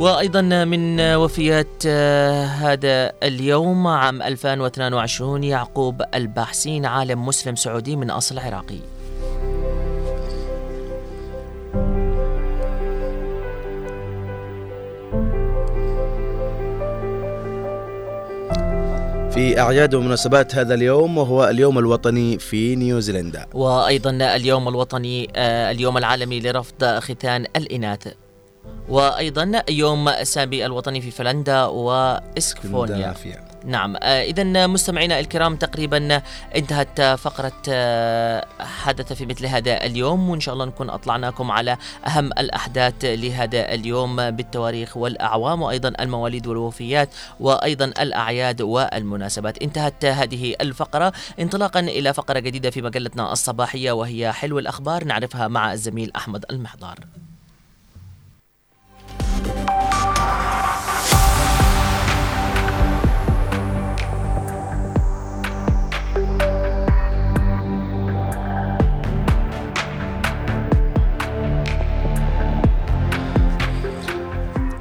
[0.00, 8.38] وأيضا من وفيات آه، هذا اليوم عام 2022 يعقوب الباحسين عالم مسلم سعودي من أصل
[8.38, 8.78] عراقي
[19.30, 23.46] في أعياد ومناسبات هذا اليوم وهو اليوم الوطني في نيوزيلندا.
[23.54, 28.08] وأيضا اليوم الوطني آه، اليوم العالمي لرفض ختان الإناث.
[28.90, 33.14] وأيضا يوم سامي الوطني في فنلندا واسكفونيا.
[33.64, 33.96] نعم.
[34.02, 36.22] اذا مستمعينا الكرام تقريبا
[36.56, 41.76] انتهت فقرة آه، حدث في مثل هذا اليوم وإن شاء الله نكون أطلعناكم على
[42.06, 47.08] أهم الأحداث لهذا اليوم بالتواريخ والأعوام وأيضا المواليد والوفيات
[47.40, 49.62] وأيضا الأعياد والمناسبات.
[49.62, 51.12] انتهت هذه الفقرة.
[51.40, 56.98] انطلاقا إلى فقرة جديدة في مجلتنا الصباحية وهي حلو الأخبار نعرفها مع الزميل أحمد المحضار.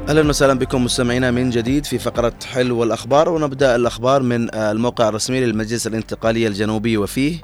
[0.09, 5.09] أهلا وسهلا بكم مستمعينا من جديد في فقرة حلو الأخبار ونبدأ الأخبار من آه، الموقع
[5.09, 7.41] الرسمي للمجلس الانتقالي الجنوبي وفيه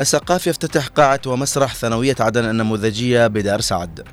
[0.00, 4.08] السقاف يفتتح قاعة ومسرح ثانوية عدن النموذجية بدار سعد.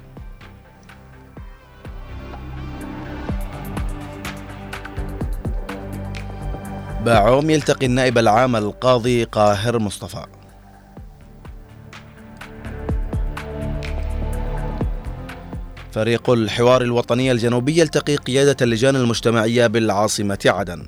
[7.05, 10.25] باعوم يلتقي النائب العام القاضي قاهر مصطفى.
[15.91, 20.87] فريق الحوار الوطني الجنوبي يلتقي قيادة اللجان المجتمعية بالعاصمة عدن.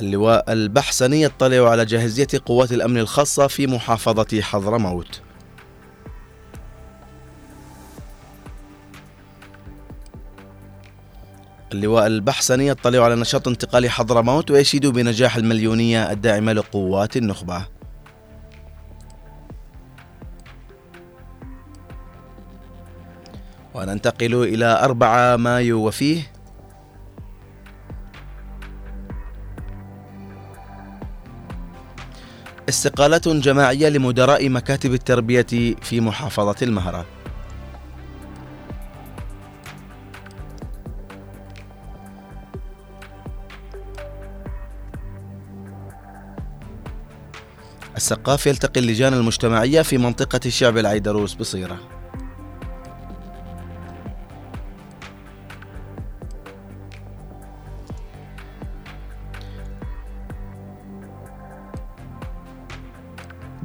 [0.00, 5.20] اللواء البحسني يطلع على جاهزية قوات الأمن الخاصة في محافظة حضرموت.
[11.72, 17.66] اللواء البحسني يطلع على نشاط انتقال حضرموت ويشيد بنجاح المليونية الداعمة لقوات النخبة.
[23.74, 26.32] وننتقل إلى 4 مايو وفيه
[32.68, 35.46] استقالات جماعية لمدراء مكاتب التربية
[35.82, 37.21] في محافظة المهرة.
[48.02, 51.78] السقاف يلتقي اللجان المجتمعية في منطقة الشعب العيدروس بصيرة.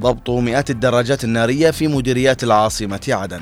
[0.00, 3.40] ضبط مئات الدراجات النارية في مديريات العاصمة عدن.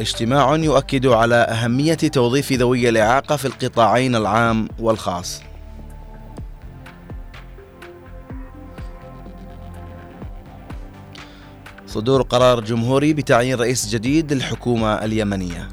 [0.00, 5.42] اجتماع يؤكد على أهمية توظيف ذوي الإعاقة في القطاعين العام والخاص.
[11.86, 15.68] صدور قرار جمهوري بتعيين رئيس جديد للحكومة اليمنية.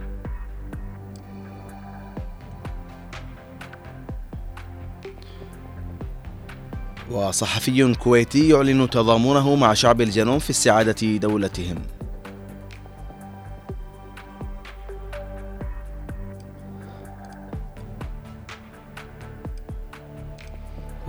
[7.11, 11.75] وصحفي كويتي يعلن تضامنه مع شعب الجنوب في استعادة دولتهم.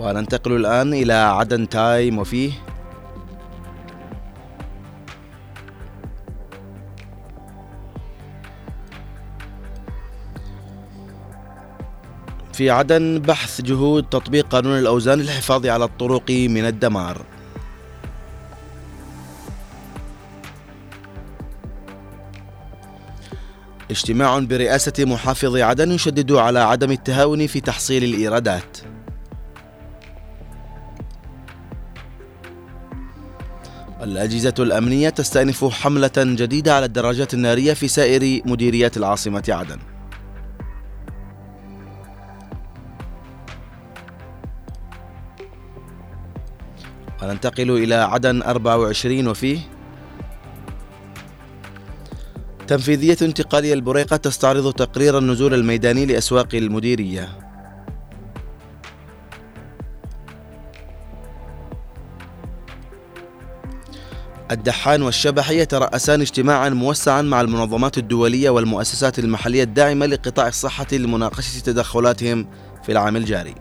[0.05, 2.53] وننتقل الآن إلى عدن تايم وفيه
[12.53, 17.23] في عدن بحث جهود تطبيق قانون الأوزان للحفاظ على الطرق من الدمار.
[23.91, 28.94] اجتماع برئاسة محافظ عدن يشدد على عدم التهاون في تحصيل الإيرادات.
[34.05, 39.79] الأجهزة الأمنية تستأنف حملة جديدة على الدراجات النارية في سائر مديريات العاصمة عدن.
[47.23, 49.59] وننتقل إلى عدن 24 وفيه
[52.67, 57.44] تنفيذية انتقالية البريقة تستعرض تقرير النزول الميداني لأسواق المديرية.
[64.55, 72.47] الدحان والشبحي يترأسان اجتماعا موسعا مع المنظمات الدولية والمؤسسات المحلية الداعمة لقطاع الصحة لمناقشة تدخلاتهم
[72.83, 73.55] في العام الجاري.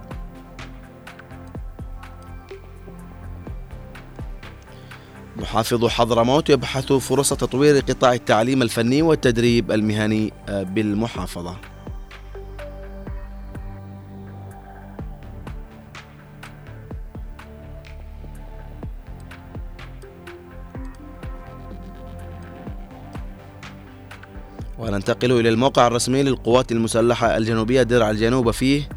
[5.35, 10.63] محافظ حضرموت يبحث فرص تطوير قطاع التعليم الفني والتدريب المهني آه،
[24.83, 28.89] وننتقل إلى الموقع الرسمي للقوات المسلحة الجنوبية درع الجنوب فيه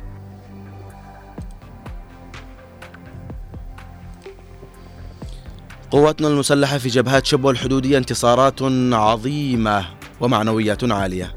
[5.91, 8.63] قواتنا المسلحة في جبهات شبوة الحدودية انتصارات
[8.93, 9.87] عظيمة
[10.21, 11.37] ومعنويات عالية.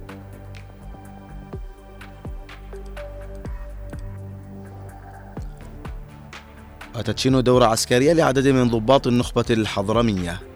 [6.96, 10.49] وتدشين دورة عسكرية لعدد من ضباط النخبة الحضرمية.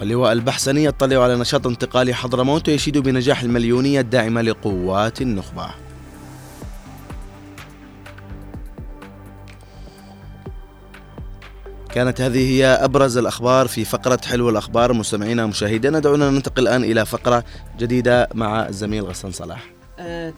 [0.00, 5.70] واللواء البحسني يطلع على نشاط انتقالي حضرموت ويشيد بنجاح المليونية الداعمة لقوات النخبة.
[11.94, 14.92] كانت هذه هي أبرز الأخبار في فقرة حلو الأخبار.
[14.92, 17.44] مستمعينا ومشاهدينا دعونا ننتقل الآن إلى فقرة
[17.78, 19.70] جديدة مع الزميل غسان صلاح.
[19.98, 20.32] أه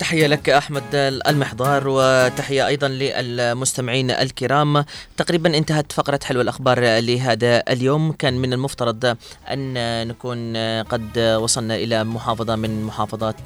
[0.00, 4.84] تحية لك أحمد المحضار وتحية أيضا للمستمعين الكرام.
[5.16, 8.12] تقريبا انتهت فقرة حلو الأخبار لهذا اليوم.
[8.12, 9.16] كان من المفترض
[9.50, 9.74] أن
[10.08, 13.40] نكون قد وصلنا إلى محافظة من محافظات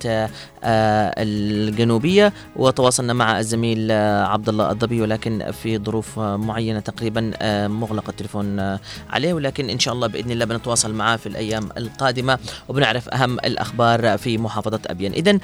[1.19, 3.93] الجنوبية وتواصلنا مع الزميل
[4.23, 7.33] عبد الله الضبي ولكن في ظروف معينة تقريبا
[7.69, 8.79] مغلق التليفون
[9.11, 9.35] عليه.
[9.35, 12.39] ولكن إن شاء الله بإذن الله بنتواصل معه في الأيام القادمة
[12.69, 15.39] وبنعرف أهم الأخبار في محافظة أبين إذا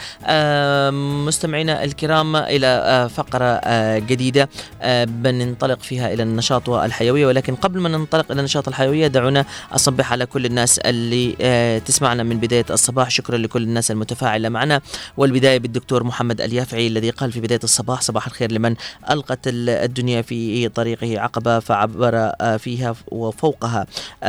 [1.00, 4.48] مستمعينا الكرام إلى آه، فقرة آه، جديدة
[4.82, 10.12] آه، بننطلق فيها إلى النشاط والحيوية ولكن قبل ما ننطلق إلى النشاط الحيوية دعونا أصبح
[10.12, 13.10] على كل الناس اللي تسمعنا من بداية الصباح.
[13.10, 14.80] شكرا لكل الناس المتفاعلة معنا.
[15.16, 18.74] والبداية بالدكتور محمد اليافعي الذي قال في بداية الصباح صباح الخير لمن
[19.10, 23.86] ألقت الدنيا في طريقه عقبة فعبر فيها وفوقها.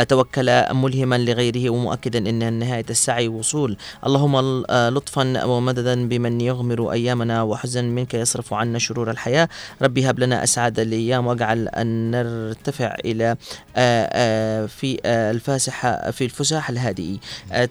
[0.10, 3.78] توكل ملهما لغيره ومؤكدا أن نهاية السعي وصول.
[4.06, 9.50] اللهم لطفا ومددا بمن يغ يغمر أيامنا وحزن منك يصرف عنا شرور الحياة.
[9.82, 13.36] ربي هب لنا أسعد الأيام واجعل أن نرتفع إلى
[13.76, 17.18] آه، آه، في آه، الفاسحة في الفساح الهادئ.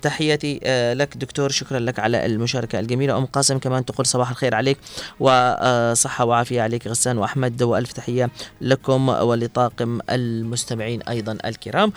[0.02, 0.60] تحياتي
[0.94, 3.18] لك دكتور شكرا لك على المشاركة الجميلة.
[3.18, 4.78] أم قاسم كمان تقول صباح الخير عليك
[5.20, 7.62] وصحة وعافية عليك غسان وأحمد.
[7.62, 8.30] وألف تحية
[8.60, 11.92] لكم ولطاقم المستمعين أيضا الكرام.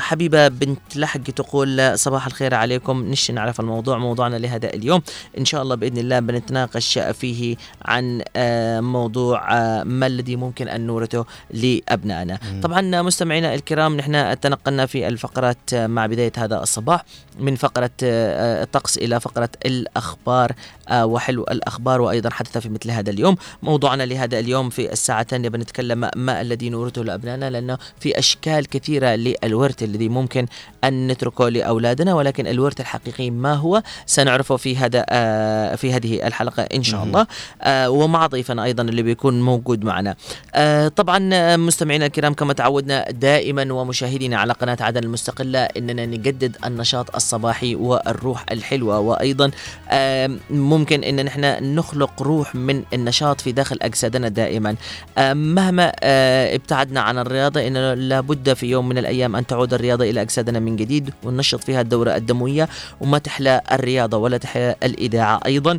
[0.00, 3.04] حبيبة بنت لحق تقول صباح الخير عليكم.
[3.10, 5.02] نشي نعرف الموضوع موضوعنا لهذا اليوم.
[5.38, 10.86] إن شاء الله بإذن الله بنتناقش فيه عن آه، موضوع آه، ما الذي ممكن أن
[10.86, 12.38] نورثه لأبنائنا.
[12.62, 17.04] طبعا مستمعينا الكرام نحن تنقلنا في الفقرات مع بداية هذا الصباح
[17.38, 20.52] من فقرة آه، الطقس إلى فقرة الأخبار
[20.92, 23.36] وحلو الأخبار وأيضا حدث في مثل هذا اليوم.
[23.62, 29.08] موضوعنا لهذا اليوم في الساعة الثانية بنتكلم ما الذي نورثه لأبنائنا لأنه في أشكال كثيرة
[29.08, 30.46] للورث الذي ممكن
[30.84, 35.04] أن نتركه لأولادنا ولكن الورث الحقيقي ما هو؟ سنعرفه في هذا
[35.76, 37.26] في هذه الحلقة إن شاء الله.
[37.62, 40.14] آه، ومع ضيفنا أيضا اللي بيكون موجود معنا.
[40.54, 46.56] آه، طبعا آه، مستمعينا الكرام كما تعودنا دائما ومشاهدينا على قناة عدن المستقلة إننا نجدد
[46.64, 48.98] النشاط الصباحي والروح الحلوة.
[48.98, 49.50] وأيضا
[50.50, 54.76] ممكن إن نحن نخلق روح من النشاط في داخل أجسادنا دائما.
[55.18, 55.92] مهما
[56.54, 57.76] ابتعدنا عن الرياضة إن
[58.08, 62.16] لابد في يوم من الأيام أن تعود الرياضة إلى أجسادنا من جديد وننشط فيها الدورة
[62.16, 62.68] الدموية
[63.00, 65.40] وما تحلى الرياضة ولا تحلى الإذاعة.
[65.68, 65.78] أيضا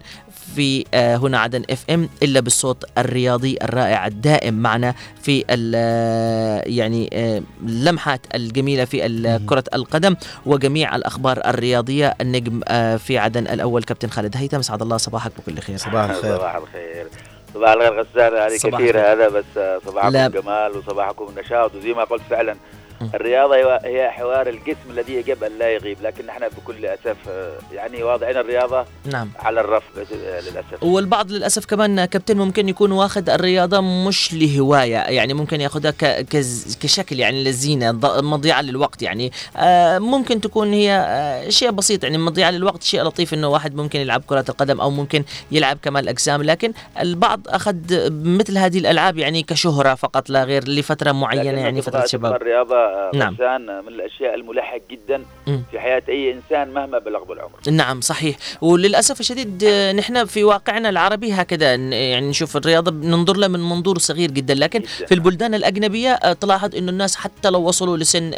[0.56, 7.10] في آه، هنا عدن اف ام إلا بالصوت الرياضي الرائع الدائم معنا في آه، يعني
[7.14, 10.16] آه، اللمحات الجميلة في كرة القدم
[10.46, 12.62] وجميع الأخبار الرياضية النجم
[12.98, 13.84] في عدن الأول.
[13.84, 15.78] كابتن خالد هيثم اسعد الله صباحك بكل خير.
[15.78, 16.36] صباح الخير.
[16.38, 17.08] صباح الخير.
[17.54, 19.46] صباح الخير غسان هذه كثيرة هذا بس
[19.86, 21.76] صباحكم جمال وصباحكم نشاط.
[21.76, 22.56] وزي ما قلت فعلا
[23.02, 28.04] الرياضة هي حوار الجسم الذي يجب أن لا يغيب لكن نحن بكل أسف آه، يعني
[28.04, 29.30] واضعين الرياضة نعم.
[29.40, 30.84] على الرف للأسف.
[30.84, 35.92] والبعض للأسف كمان كابتن ممكن يكون واخد الرياضة مش لهواية يعني ممكن ياخذها
[36.80, 42.52] كشكل يعني للزينة مضيعة للوقت يعني آه، ممكن تكون هي آه، شيء بسيط يعني مضيعة
[42.52, 46.74] للوقت شيء لطيف إنه واحد ممكن يلعب كرة القدم أو ممكن يلعب كمال أجسام لكن
[47.00, 47.76] البعض أخذ
[48.12, 52.34] مثل هذه الألعاب يعني كشهرة فقط لا غير لفترة معينة يعني فترة شباب.
[52.34, 53.36] الرياضة نعم.
[53.86, 59.64] من الأشياء الملحق جدا في حياة أي إنسان مهما بلغ بالعمر نعم صحيح وللأسف الشديد
[59.64, 64.54] آه، نحن في واقعنا العربي هكذا يعني نشوف الرياضه ننظر لها من منظور صغير جدا
[64.54, 65.06] لكن جداً.
[65.06, 68.32] في البلدان الأجنبية آه، تلاحظ إنه الناس حتى لو وصلوا لسن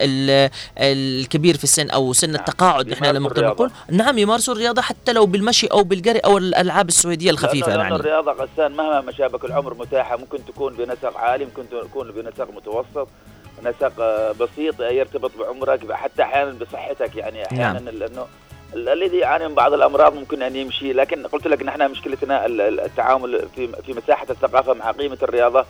[0.78, 2.40] الكبير في السن أو سن نعم.
[2.40, 7.32] التقاعد نحن لما نقول نعم يمارسوا الرياضة حتى لو بالمشي أو بالجري أو الألعاب السويديه
[7.32, 12.48] الخفيفة يعني الرياضة غسان مهما مشابك العمر متاحة ممكن تكون بنسق عالي ممكن تكون بنسق
[12.56, 13.08] متوسط
[13.64, 14.02] نسق
[14.32, 17.96] بسيط يرتبط بعمرك حتى أحيانا بصحتك يعني أحيانا نعم.
[17.96, 18.28] لأنه
[18.76, 22.46] الذي يعاني من بعض الأمراض ممكن أن يمشي لكن قلت لك نحن مشكلتنا
[22.86, 25.66] التعامل في في مساحة الثقافة مع قيمة الرياضة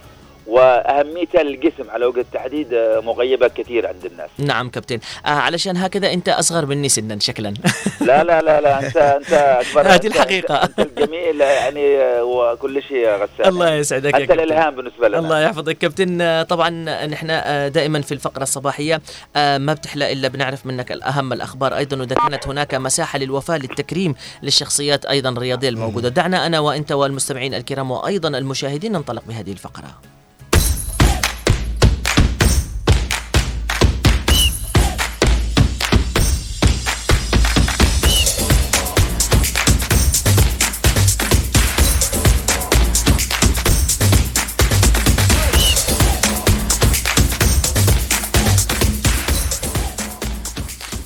[0.47, 4.29] واهميتها للجسم على وجه التحديد آه، مغيبة كثير عند الناس.
[4.37, 4.99] نعم كابتن.
[5.25, 7.53] آه علشان هكذا أنت أصغر مني سنا شكلا.
[8.01, 9.87] لا لا لا لا انت أنت أكبر.
[9.93, 10.55] هذه الحقيقة.
[10.63, 13.47] انت الجميل يعني آه، وكل شيء غسان.
[13.47, 15.19] الله يسعدك أنت الإلهام بالنسبة لنا.
[15.19, 15.77] الله يحفظك.
[15.77, 16.69] كابتن آه، طبعا
[17.05, 17.27] نحن
[17.71, 19.01] دائما في الفقرة الصباحية
[19.35, 21.77] ما بتحلى إلا بنعرف منك الأهم الأخبار.
[21.77, 26.09] أيضا واذا كانت هناك مساحة للوفاة للتكريم للشخصيات أيضا الرياضية الموجودة.
[26.09, 30.20] دعنا أنا وأنت والمستمعين الكرام وأيضا المشاهدين ننطلق بهذه الفقرة.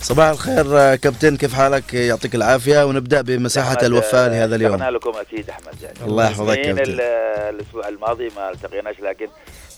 [0.05, 4.83] صباح الخير كابتن كيف حالك؟ يعطيك العافية ونبدأ بمساحة الوفاة لهذا اليوم.
[4.83, 5.97] لكم أكيد أحمد يعني.
[6.05, 6.97] الله يحفظك كابتن.
[7.49, 9.27] الأسبوع الماضي ما التقيناش لكن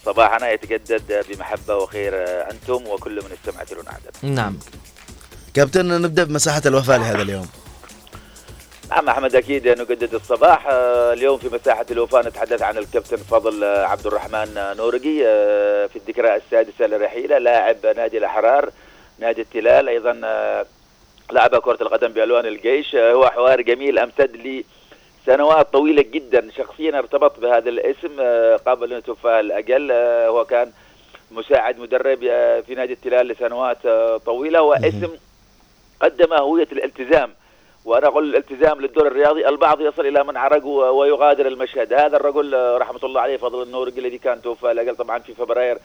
[0.05, 2.13] صباحنا يتجدد بمحبة وخير
[2.51, 4.59] أنتم وكل من استمع لنا عدد نعم.
[5.53, 7.47] كابتن نبدأ بمساحة الوفاة لهذا اليوم.
[8.89, 10.67] نعم أحمد أكيد نجدد الصباح.
[11.13, 14.47] اليوم في مساحة الوفاة نتحدث عن الكابتن فضل عبد الرحمن
[14.77, 15.19] نورقي
[15.89, 18.69] في الذكرى السادسة لرحيله لاعب نادي الأحرار.
[19.19, 20.65] نادي التلال أيضا آه،
[21.31, 24.65] لعب كرة القدم بألوان الجيش آه، هو حوار جميل أمتد لي
[25.25, 26.51] سنوات طويلة جدا.
[26.57, 29.91] شخصيا ارتبط بهذا الاسم آه، قبل أن توفى الأجل
[30.27, 30.71] هو كان
[31.31, 32.19] مساعد مدرب
[32.67, 33.87] في نادي التلال لسنوات
[34.25, 34.61] طويلة.
[34.61, 35.09] واسم
[36.01, 37.33] قدم هوية الالتزام.
[37.85, 41.93] وأنا أقول الالتزام للدور الرياضي البعض يصل إلى من عرق ويغادر المشهد.
[41.93, 45.77] هذا الرجل رحمة الله عليه فضل النور الذي كان توفى الأجل طبعا في فبراير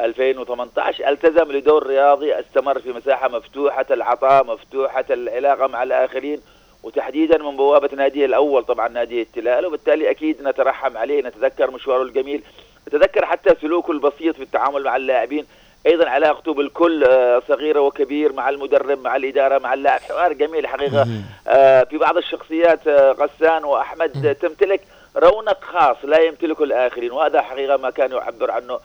[0.00, 6.40] 2018 التزم لدور رياضي استمر في مساحة مفتوحة العطاء مفتوحة العلاقة مع الآخرين
[6.82, 12.42] وتحديدا من بوابة ناديه الأول طبعا نادي التلال وبالتالي أكيد نترحم عليه نتذكر مشواره الجميل
[12.88, 15.46] نتذكر حتى سلوكه البسيط في التعامل مع اللاعبين
[15.86, 21.06] أيضا علاقته بالكل آه، صغيرة وكبير مع المدرب مع الإدارة مع اللاعب حوار جميل حقيقة.
[21.48, 24.80] آه، في بعض الشخصيات آه، غسان وأحمد تمتلك
[25.16, 28.78] رونق خاص لا يمتلكه الآخرين وهذا حقيقة ما كان يعبر عنه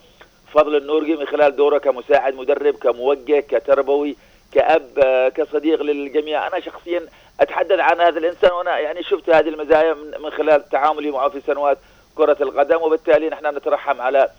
[0.58, 4.16] فضل النورقي من خلال دوره كمساعد مدرب كموجه كتربوي
[4.54, 5.00] كأب
[5.36, 6.48] كصديق للجميع.
[6.48, 7.06] أنا شخصيا
[7.40, 11.78] أتحدث عن هذا الإنسان وأنا يعني شفت هذه المزايا من خلال تعاملي معه في سنوات
[12.16, 14.30] كرة القدم وبالتالي نحن نترحم على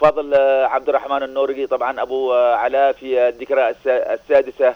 [0.00, 4.74] فضل عبد الرحمن النورقي طبعا أبو علاء في الذكرى السادسة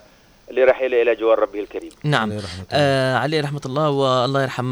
[0.51, 1.91] لرحيله إلى جوار ربه الكريم.
[2.05, 4.65] نعم عليه رحمة, آه عليه رحمة الله والله يرحم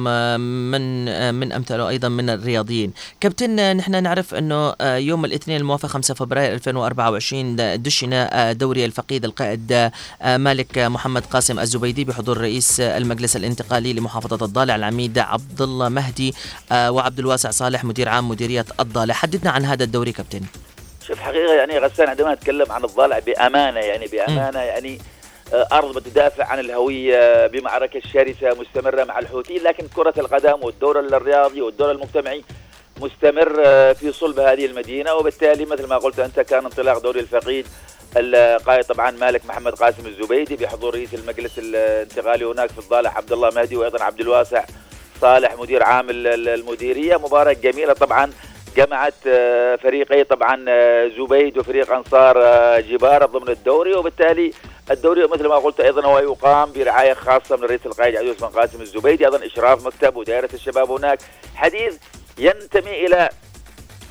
[0.73, 2.93] من آه من أمثاله أيضا من الرياضيين.
[3.21, 8.85] كابتن آه، نحن نعرف أنه آه يوم الاثنين الموافق 5 فبراير 2024 دشن آه دوري
[8.85, 9.73] الفقيد القائد
[10.23, 16.35] آه مالك محمد قاسم الزبيدي بحضور رئيس المجلس الانتقالي لمحافظة الضالع العميد عبد الله مهدي
[16.73, 19.15] آه وعبد الواسع صالح مدير عام مديرية الضالع.
[19.15, 20.41] حدثنا عن هذا الدوري كابتن.
[21.07, 24.63] شوف حقيقة يعني غسان عندما نتكلم عن الضالع بأمانة يعني بأمانة م.
[24.63, 25.18] يعني آه،
[25.53, 31.91] أرض بتدافع عن الهوية بمعركة شرسة مستمرة مع الحوثيين لكن كرة القدم والدور الرياضي والدور
[31.91, 32.45] المجتمعي
[33.01, 35.15] مستمر آه، في صلب هذه المدينة.
[35.15, 37.67] وبالتالي مثل ما قلت أنت كان انطلاق دوري الفقيد
[38.17, 43.51] القائد طبعا مالك محمد قاسم الزبيدي بحضور رئيس المجلس الانتقالي هناك في الضالع عبد الله
[43.51, 44.65] مهدي وأيضا عبد الواسع
[45.21, 47.17] صالح مدير عام المديرية.
[47.17, 48.33] مباراة جميلة طبعا
[48.77, 50.57] جمعت آه، فريقي طبعا
[51.09, 52.37] زبيد وفريق أنصار
[52.81, 53.95] جبار ضمن الدوري.
[53.95, 54.53] وبالتالي
[54.91, 58.81] الدوري مثل ما قلت أيضا هو يقام برعاية خاصة من الرئيس القائد عبد بن قاسم
[58.81, 61.19] الزبيدي أيضا إشراف مكتب ودائرة الشباب هناك.
[61.55, 61.97] حديث
[62.39, 63.29] ينتمي إلى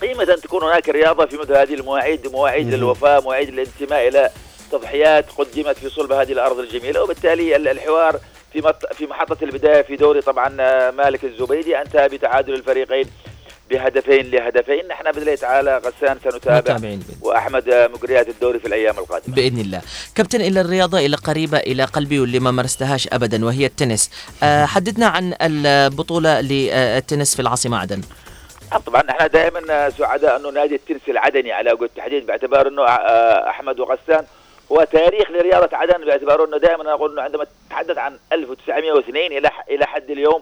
[0.01, 4.29] قيمة أن تكون هناك رياضة في مثل هذه المواعيد مواعيد للوفاة مواعيد الانتماء إلى
[4.71, 7.03] تضحيات قدمت في صلب هذه الأرض الجميلة.
[7.03, 8.19] وبالتالي الحوار
[8.53, 10.49] في في محطة البداية في دوري طبعا
[10.91, 11.81] مالك الزبيدي.
[11.81, 13.09] انتهى بتعادل الفريقين
[13.69, 14.87] بهدفين لهدفين.
[14.87, 19.35] نحن بإذن الله تعالى غسان سنتابع وأحمد مجريات الدوري في الأيام القادمة.
[19.35, 19.81] بإذن الله.
[20.15, 24.11] كابتن إلى الرياضة إلى قريبة إلى قلبي واللي ما مارستهاش ابدا وهي التنس.
[24.43, 28.01] أه حددنا عن البطولة للتنس في العاصمة عدن.
[28.71, 33.49] نعم، طبعا إحنا دائما سعداء أنه نادي التنس العدني على وجه التحديد باعتبار أنه آه،
[33.49, 34.25] أحمد وغسان
[34.71, 39.85] هو تاريخ لرياضة عدن باعتبار أنه دائما أقول أنه عندما تتحدث عن 1902 إلى إلى
[39.85, 40.41] حد اليوم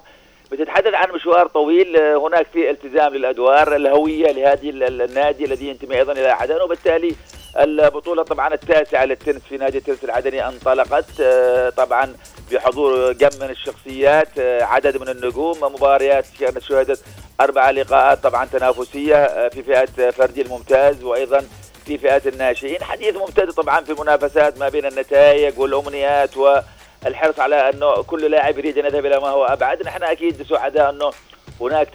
[0.52, 6.12] بتتحدث عن مشوار طويل آه، هناك في التزام للأدوار الهوية لهذه النادي الذي ينتمي أيضا
[6.12, 7.16] إلى عدن وبالتالي
[7.60, 12.14] البطولة طبعا التاسعة للتنس في نادي التنس العدني انطلقت آه، طبعا
[12.52, 17.00] بحضور كم من الشخصيات آه، عدد من النجوم مباريات كانت شهدت
[17.42, 21.46] أربع لقاءات طبعا تنافسية في فئة فردي الممتاز وأيضا
[21.86, 22.84] في فئات الناشئين.
[22.84, 26.56] حديث ممتد طبعا في المنافسات ما بين النتائج والأمنيات و
[27.06, 29.84] الحرص على أنه كل لاعب يريد أن يذهب إلى ما هو أبعد.
[29.84, 31.12] نحن أكيد سعداء أنه
[31.62, 31.90] هناك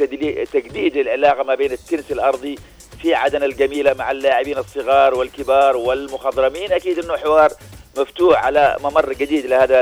[0.53, 2.59] تجديد للعلاقه ما بين التنس الأرضي
[3.03, 6.73] في عدن الجميلة مع اللاعبين الصغار والكبار والمخضرمين.
[6.73, 7.53] أكيد أنه حوار
[7.97, 9.81] مفتوح على ممر جديد لهذا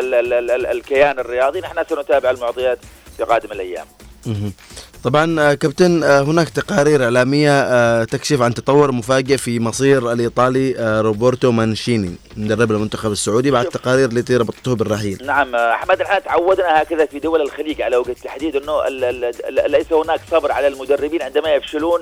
[0.73, 1.61] الكيان الرياضي.
[1.61, 2.79] نحن سنتابع المعطيات
[3.17, 3.87] في قادم الأيام.
[5.05, 10.75] طبعا آه، كابتن آه، هناك تقارير إعلامية آه، تكشف عن تطور مفاجئ في مصير الإيطالي
[11.01, 15.19] روبرتو مانشيني مدرب المنتخب السعودي بعد تقارير التي ربطته بالرحيل.
[15.27, 18.89] نعم أحمد الان تعودنا هكذا في دول الخليج على وجه التحديد إنه
[19.67, 22.01] ليس هناك صبر على المدربين عندما يفشلون.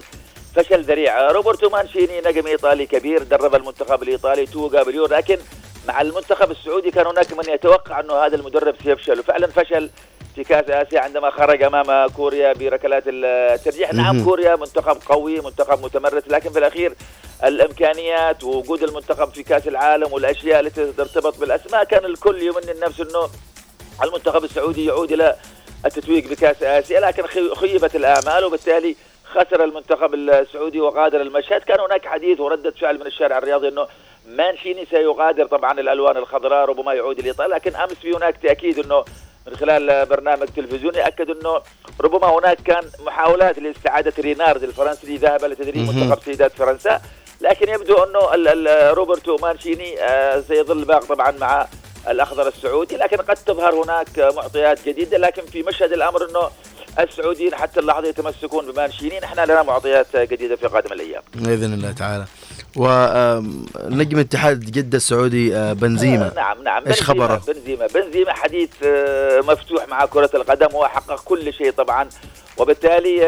[0.54, 1.30] فشل ذريع.
[1.30, 5.38] روبرتو مانشيني نجم إيطالي كبير درب المنتخب الإيطالي توج باليورو لكن
[5.88, 9.20] مع المنتخب السعودي كان هناك من يتوقع إنه هذا المدرب سيفشل.
[9.20, 9.90] وفعلا فشل
[10.36, 13.94] في كاس آسيا عندما خرج أمام كوريا بركلات الترجيح.
[13.94, 16.94] نعم كوريا منتخب قوي منتخب متمرس لكن في الأخير
[17.44, 23.28] الإمكانيات ووجود المنتخب في كأس العالم والأشياء التي ترتبط بالأسماء كان الكل يمني النفس إنه
[24.04, 25.36] المنتخب السعودي يعود إلى
[25.86, 27.22] التتويج بكأس آسيا لكن
[27.54, 31.60] خيبت الآمال وبالتالي خسر المنتخب السعودي وغادر المشهد.
[31.60, 33.86] كان هناك حديث وردة فعل من الشارع الرياضي إنه
[34.26, 39.04] مانشيني سيغادر طبعا الألوان الخضراء ربما يعود لايطاليا لكن أمس في هناك تأكيد إنه
[39.46, 41.60] من خلال برنامج تلفزيوني أكد أنه
[42.00, 47.00] ربما هناك كان محاولات لاستعادة رينارد الفرنسي ذهب لتدريب منتخب سيدات فرنسا
[47.40, 48.20] لكن يبدو أنه
[48.92, 51.66] روبرتو مانشيني آه، سيظل باق طبعا مع
[52.08, 56.50] الأخضر السعودي لكن قد تظهر هناك معطيات جديدة لكن في مشهد الأمر أنه
[56.98, 61.22] السعوديين حتى اللحظة يتمسكون بمانشيني نحن لنا معطيات جديدة في قادم الأيام.
[61.34, 62.24] بإذن الله تعالى.
[62.76, 66.26] ونجم اتحاد جدة السعودي آه، بنزيما.
[66.26, 66.82] آه، نعم نعم.
[66.86, 67.86] إيش خبره؟ بنزيما.
[67.86, 72.08] بنزيما حديث آه، مفتوح مع كرة القدم وحقق كل شيء طبعا.
[72.58, 73.24] وبالتالي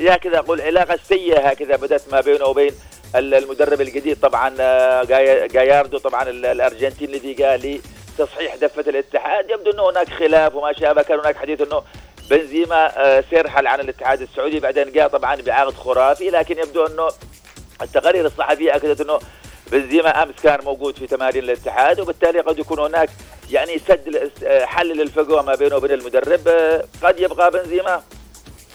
[0.00, 2.70] هكذا أقول علاقة سيئة هكذا بدأت ما بينه وبين
[3.16, 4.48] المدرب الجديد طبعا
[5.46, 7.80] جاياردو طبعا الأرجنتيني الذي قال
[8.18, 9.50] تصحيح دفة الاتحاد.
[9.50, 11.82] يبدو إنه هناك خلاف وما شابه كان هناك حديث إنه
[12.30, 12.92] بنزيما
[13.30, 17.08] سيرحل عن الاتحاد السعودي بعدين جاء طبعا بعقد خرافي لكن يبدو إنه
[17.82, 19.18] التقارير الصحفية أكدت إنه
[19.72, 23.10] بنزيما أمس كان موجود في تمارين الاتحاد وبالتالي قد يكون هناك
[23.50, 24.30] يعني سد
[24.64, 26.48] حل للفجوة ما بينه وبين المدرب.
[27.02, 28.02] قد يبقى بنزيما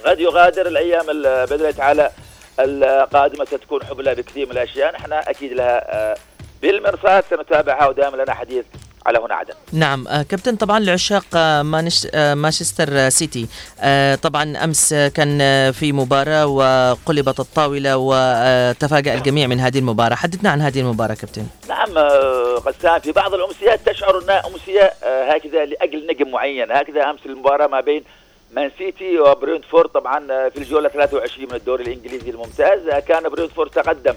[0.06, 2.12] قد يغادر الأيام باذن الله تعالى
[2.60, 4.94] القادمه ستكون حبلى بكثير من الأشياء.
[4.94, 6.16] نحن أكيد لها
[6.62, 8.66] بالمرصاد سنتابعها ودائما لنا حديث
[9.06, 9.54] على هنا عدن.
[9.72, 11.62] نعم آه كابتن طبعا لعشاق آه
[12.34, 13.48] مانشستر سيتي.
[13.80, 15.40] آه طبعا أمس كان
[15.72, 20.16] في مباراة وقلبت الطاولة وتفاجأ الجميع من هذه المباراة.
[20.16, 21.46] حدثنا عن هذه المباراة كابتن.
[21.70, 21.98] نعم
[22.58, 26.72] غسان في بعض الأمسيات تشعر أنها أمسية هكذا لأجل نجم معين.
[26.72, 28.04] هكذا أمس المباراة ما بين
[28.52, 32.80] مان سيتي وبرينتفورد طبعا في الجولة 23 من الدوري الإنجليزي الممتاز.
[33.08, 34.14] كان برينتفورد تقدم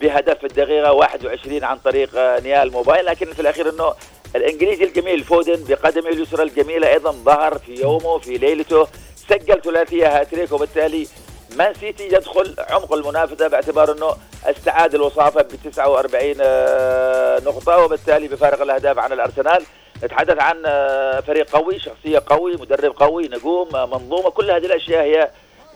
[0.00, 3.92] بهدف الدقيقة 21 عن طريق نيل موباي لكن في الأخير أنه
[4.36, 8.86] الإنجليزي الجميل فودن بقدمه اليسرى الجميله أيضا ظهر في يومه في ليلته.
[9.28, 11.08] سجل ثلاثية هاتريك وبالتالي
[11.56, 18.62] مان سيتي يدخل عمق المنافسة باعتبار أنه استعاد الوصافة ب 49 آه، نقطة وبالتالي بفارق
[18.62, 19.62] الأهداف عن الأرسنال.
[20.04, 24.30] نتحدث عن آه، فريق قوي شخصية قوي مدرب قوي نجوم آه، منظومة.
[24.30, 25.30] كل هذه الأشياء هي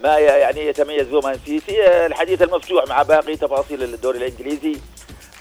[0.04, 2.06] ما يعني يتميز به مان سيتي.
[2.06, 4.76] الحديث المفتوح مع باقي تفاصيل الدوري الإنجليزي.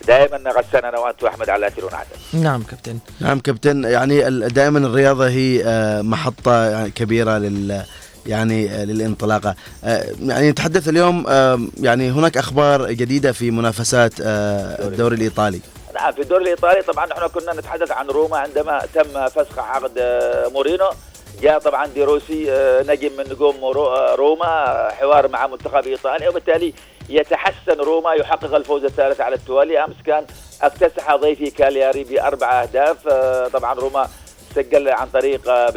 [0.08, 2.98] دائما غسان أنا وأنت وأحمد على اثير عدن نعم كابتن.
[3.20, 7.84] نعم كابتن يعني دائما الرياضة هي آه، محطة كبيرة لل
[8.26, 9.56] يعني آه، للانطلاقة.
[9.84, 11.26] آه، يعني نتحدث اليوم
[11.80, 15.60] يعني هناك أخبار جديدة في منافسات الدوري الإيطالي.
[15.96, 19.92] نعم في الدوري الإيطالي طبعا نحن كنا نتحدث عن روما عندما تم فسخ عقد
[20.54, 20.90] مورينو.
[21.42, 22.46] جاء طبعا ديروسي
[22.88, 23.56] نجم من نجوم
[24.16, 26.74] روما حوار مع منتخب إيطاليا وبالتالي
[27.16, 29.84] يتحسن روما يحقق الفوز الثالث على التوالي.
[29.84, 30.26] أمس كان
[30.62, 32.98] اكتسح ضيفي كالياري بأربع أهداف.
[33.08, 34.10] آه، طبعا روما
[34.56, 35.70] سجل عن طريق آه،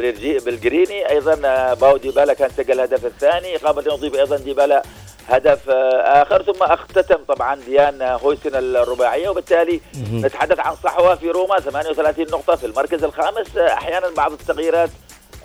[0.45, 1.09] بلجريني.
[1.09, 3.55] أيضا آه، باولو ديبالا كان سجل الهدف الثاني.
[3.55, 4.83] قبل نضيف أيضا ديبالا
[5.27, 6.41] هدف آخر.
[6.43, 9.29] ثم اختتم طبعا ديان هويسن الرباعية.
[9.29, 9.81] وبالتالي
[10.13, 11.59] نتحدث عن صحوة في روما.
[11.59, 13.57] 38 نقطة في المركز الخامس.
[13.57, 14.89] أحيانا بعض التغييرات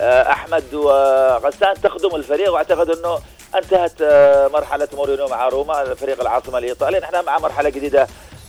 [0.01, 3.19] أحمد وغسان تخدم الفريق وأعتقد إنه
[3.57, 8.07] انتهت آه، مرحلة مورينيو مع روما فريق العاصمة الإيطالي نحن مع مرحلة جديدة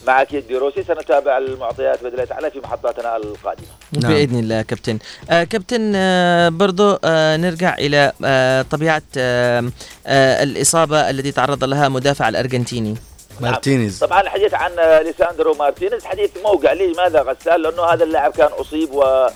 [0.08, 3.68] مع أكيد ديروسي سنتابع المعطيات بإذن الله تعالى في محطاتنا القادمة.
[3.91, 4.14] نعم.
[4.14, 4.99] بإذن الله كابتن.
[5.30, 9.72] آه كابتن آه برضو آه نرجع إلى آه طبيعة آه
[10.08, 12.95] آه الإصابة التي تعرض لها مدافع الأرجنتيني.
[13.39, 13.52] نعم.
[13.52, 14.72] مارتينيز طبعا الحديث عن
[15.06, 19.28] ليساندرو مارتينيز حديث موجع لماذا غسان لأنه هذا اللاعب كان أصيب و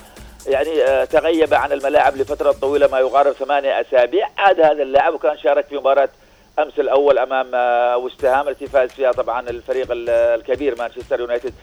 [0.46, 4.28] يعني آه، تغيب عن الملاعب لفترة طويلة ما يقارب ثمانية أسابيع.
[4.38, 6.08] عاد هذا اللاعب وكان شارك في مباراة
[6.58, 11.54] أمس الأول أمام آه، وستهام التي فاز فيها طبعا الفريق الكبير مانشستر يونايتد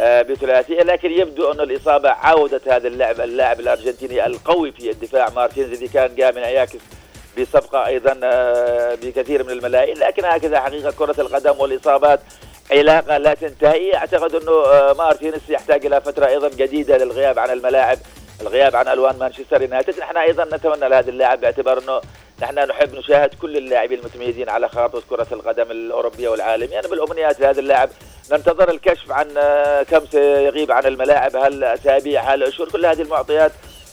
[0.00, 5.68] آه، بثلاثيه لكن يبدو أن الإصابة عاودت هذا اللاعب اللاعب الأرجنتيني القوي في الدفاع مارتينز
[5.68, 6.78] الذي كان جاء من أياكس
[7.38, 8.14] بصفقة أيضا
[9.02, 9.98] بكثير من الملايين.
[9.98, 12.20] لكن هكذا حقيقة كرة القدم والإصابات
[12.72, 13.94] علاقة لا تنتهي.
[13.94, 14.62] أعتقد أنه
[14.98, 17.98] مارتينز يحتاج إلى فترة أيضا جديدة للغياب عن الملاعب.
[18.40, 19.98] الغياب عن ألوان مانشستر يونايتد.
[19.98, 22.00] نحن أيضا نتمنى لهذا اللاعب باعتبار إنه
[22.42, 26.74] نحن نحب نشاهد كل اللاعبين المتميزين على خارطه كرة القدم الأوروبية والعالمية.
[26.74, 27.88] يعني بالأمنيات لهذا اللاعب
[28.32, 31.36] ننتظر الكشف عن آه، كم سيغيب عن الملاعب.
[31.36, 33.52] هل أسابيع هل أشهر؟ كل هذه المعطيات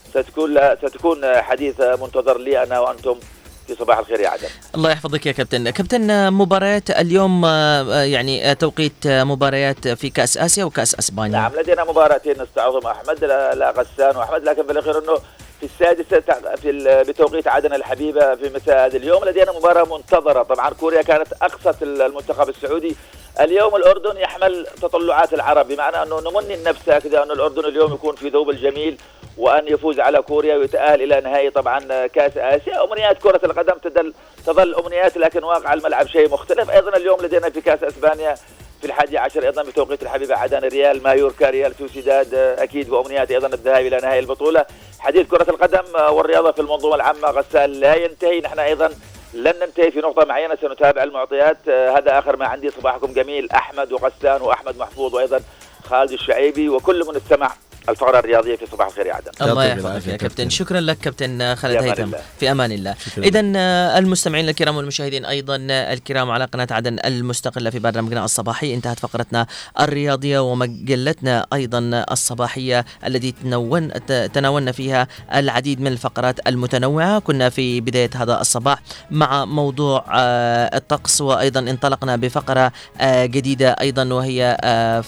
[0.09, 3.19] ستكون ستكون حديث منتظر لي أنا وأنتم
[3.67, 4.47] في صباح الخير يا عدن.
[4.75, 5.69] الله يحفظك يا كابتن.
[5.69, 11.31] كابتن مباريات اليوم آه، يعني توقيت مباريات في كأس آسيا وكأس أسبانيا.
[11.31, 12.87] نعم لدينا مباراتين نستعرضهم.
[12.87, 15.15] أحمد لا غسان وأحمد لكن في الاخير إنه
[15.59, 19.25] في السادسة في بتوقيت عدن الحبيبة في مساء هذا اليوم.
[19.25, 20.43] لدينا مباراة منتظرة.
[20.43, 22.95] طبعا كوريا كانت أقصت المنتخب السعودي.
[23.41, 25.67] اليوم الأردن يحمل تطلعات العرب.
[25.67, 28.97] بمعنى أنه نمني النفس هكذا أن الأردن اليوم يكون في ذوب الجميل.
[29.37, 32.83] وأن يفوز على كوريا ويتأهل إلى نهائي طبعا كأس آسيا.
[32.83, 34.13] أمنيات كرة القدم تدل
[34.45, 36.69] تظل أمنيات لكن واقع الملعب شيء مختلف.
[36.69, 38.35] أيضا اليوم لدينا في كأس أسبانيا
[38.81, 43.85] في الحادي عشر أيضا بتوقيت الحبيبه عدن ريال مايوركا ريال سوسيداد أكيد وامنيات أيضا الذهاب
[43.85, 44.65] إلى نهائي البطولة.
[44.99, 48.39] حديث كرة القدم والرياضة في المنظومة العامة غسال لا ينتهي.
[48.39, 48.89] نحن أيضا
[49.33, 51.69] لن ننتهي في نقطة معينة سنتابع المعطيات.
[51.69, 52.69] هذا آخر ما عندي.
[52.69, 53.51] صباحكم جميل.
[53.51, 55.41] أحمد وغسان وأحمد محفوظ وأيضا
[55.89, 57.53] خالد الشعيبي وكل من استمع
[57.89, 59.31] الفقرة الرياضية في صباح الخير يا عدن.
[59.41, 60.49] الله يحفظك يا كابتن.
[60.49, 62.11] شكرا لك كابتن خالد هيثم.
[62.39, 62.95] في أمان الله.
[63.17, 68.73] إذا آه، المستمعين الكرام والمشاهدين أيضا آه، الكرام على قناة عدن المستقلة في برنامجنا الصباحي.
[68.73, 69.47] انتهت فقرتنا
[69.79, 73.91] الرياضية ومجلتنا أيضا الصباحية التي تنون
[74.33, 77.19] تناولنا فيها العديد من الفقرات المتنوعة.
[77.19, 78.79] كنا في بداية هذا الصباح
[79.11, 82.71] مع موضوع آه، الطقس وأيضا انطلقنا بفقرة
[83.03, 84.57] جديدة أيضا وهي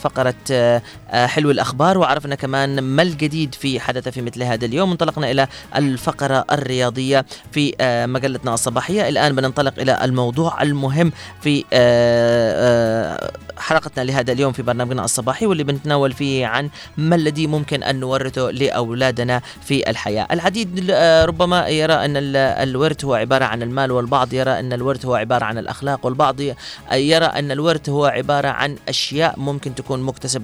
[0.01, 0.35] فقرة
[1.11, 1.97] حلو الأخبار.
[1.97, 4.91] وعرفنا كمان ما الجديد في حدث في مثل هذا اليوم.
[4.91, 9.09] انطلقنا إلى الفقرة الرياضية في آه، مجلتنا الصباحية.
[9.09, 11.11] الآن بننطلق إلى الموضوع المهم
[11.41, 17.47] في آه، آه، حلقتنا لهذا اليوم في برنامجنا الصباحي واللي بنتناول فيه عن ما الذي
[17.47, 20.27] ممكن أن نورثه لأولادنا في الحياة.
[20.31, 20.91] العديد
[21.25, 25.57] ربما يرى أن الورث هو عبارة عن المال والبعض يرى أن الورث هو عبارة عن
[25.57, 26.35] الأخلاق والبعض
[26.91, 30.01] يرى أن الورث هو عبارة عن أشياء ممكن تكون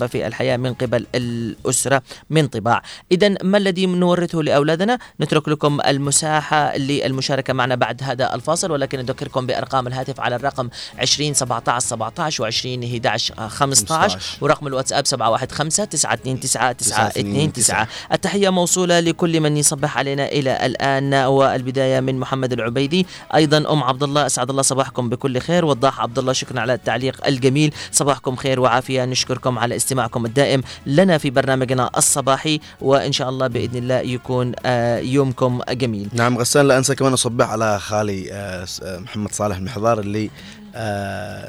[0.08, 2.82] في الحياة من قبل الأسرة من طباع.
[3.12, 9.45] إذا ما الذي نورثه لأولادنا؟ نترك لكم المساحة للمشاركة معنا بعد هذا الفاصل ولكن نذكركم
[9.45, 16.39] بأرقام الهاتف على الرقم 20 17 17 و 20 11 15 ورقم الواتساب 715 929
[16.39, 23.06] 929 التحية موصولة لكل من يصبح علينا إلى الآن والبداية من محمد العبيدي.
[23.36, 25.66] أيضا أم عبد الله أسعد الله صباحكم بكل خير.
[25.66, 27.74] وضاح عبد الله شكرا على التعليق الجميل.
[27.91, 29.06] صباحكم خير وعافية.
[29.06, 29.95] نشكركم على استماعكم.
[30.26, 36.10] الدائم لنا في برنامجنا الصباحي وإن شاء الله بإذن الله يكون آه، يومكم جميل.
[36.14, 40.30] نعم غسان لا أنسى كمان أصبح على خالي آه، آه، محمد صالح المحضار اللي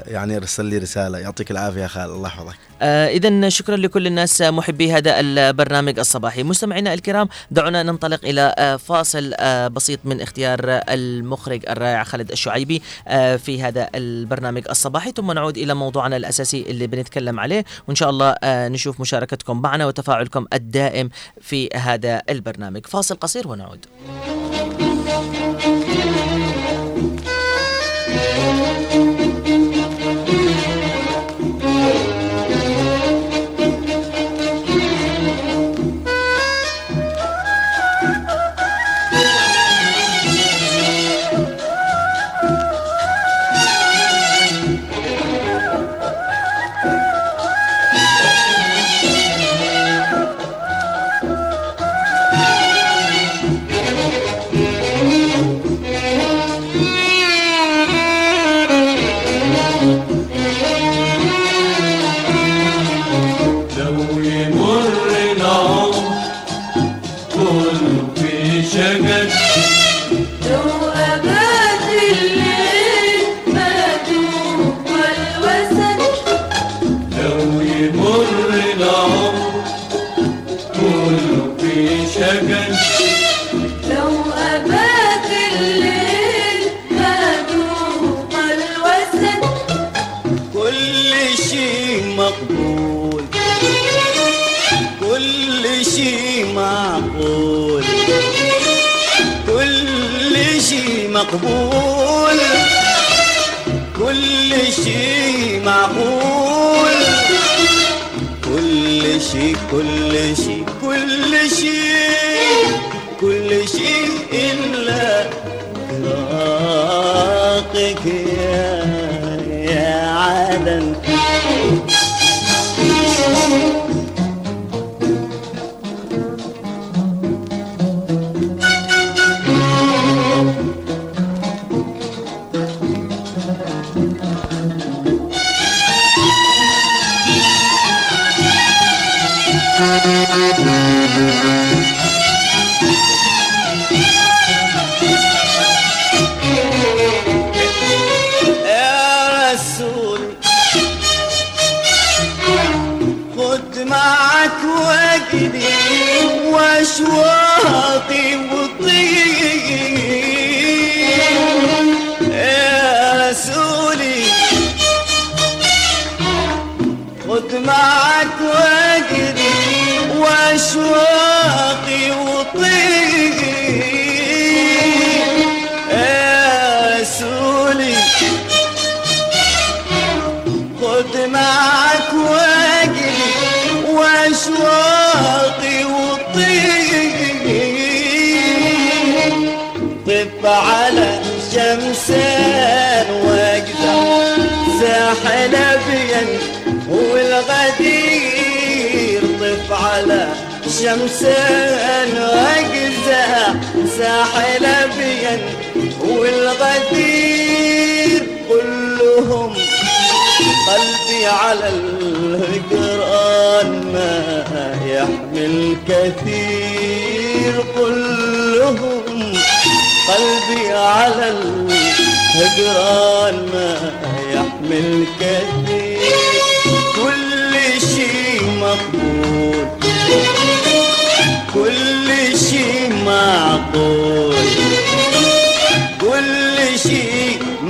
[0.07, 1.18] يعني رسل لي رسالة.
[1.18, 2.11] يعطيك العافية يا خال.
[2.11, 2.57] الله يحفظك.
[2.83, 6.43] آه إذا شكرا لكل الناس محبي هذا البرنامج الصباحي.
[6.43, 12.83] مستمعينا الكرام دعونا ننطلق إلى آه فاصل آه بسيط من اختيار المخرج الرائع خالد الشعيبي
[13.09, 15.12] آه في هذا البرنامج الصباحي.
[15.16, 17.64] ثم نعود إلى موضوعنا الأساسي اللي بنتكلم عليه.
[17.89, 21.11] وإن شاء الله آه نشوف مشاركتكم معنا وتفاعلكم الدائم
[21.41, 22.87] في هذا البرنامج.
[22.87, 23.87] فاصل قصير ونعود.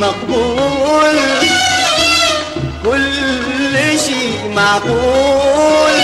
[0.06, 1.18] مقبول.
[2.84, 3.74] كل
[4.06, 5.96] شيء معقول.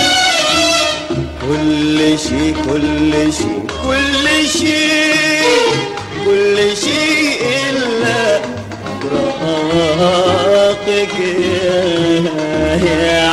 [1.49, 4.27] كل شيء كل شيء كل
[4.59, 5.73] شيء
[6.25, 8.41] كل شيء إلا
[9.03, 9.99] براقك
[12.85, 13.32] يا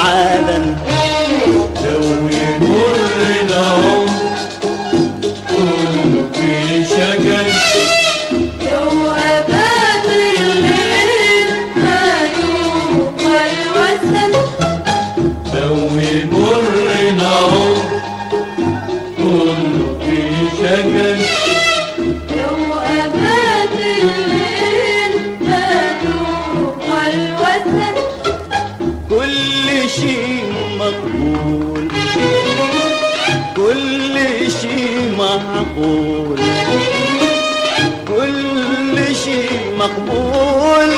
[39.99, 40.91] مقبول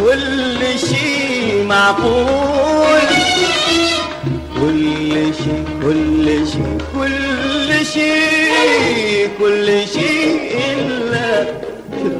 [0.00, 3.08] كل شيء معقول.
[4.60, 10.38] كل شيء كل شيء كل شيء كل شيء
[10.70, 11.30] إلا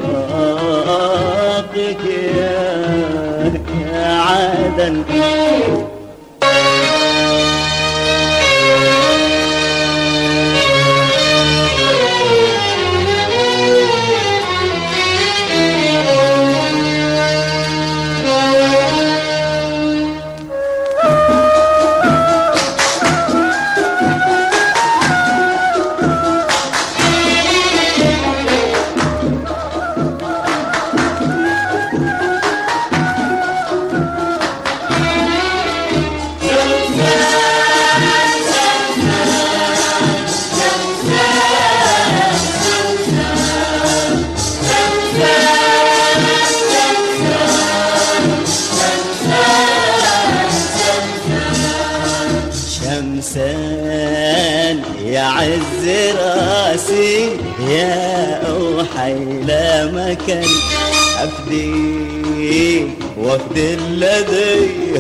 [0.03, 2.05] فراقك
[2.37, 2.59] يا
[3.85, 4.95] يا عدن.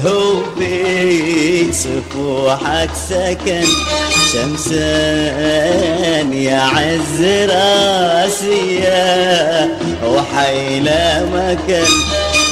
[0.04, 0.42] والهو
[1.72, 3.66] سفوحك سكن.
[4.32, 8.80] شمسان يا عز رأسي
[10.06, 11.92] وحيلة مكان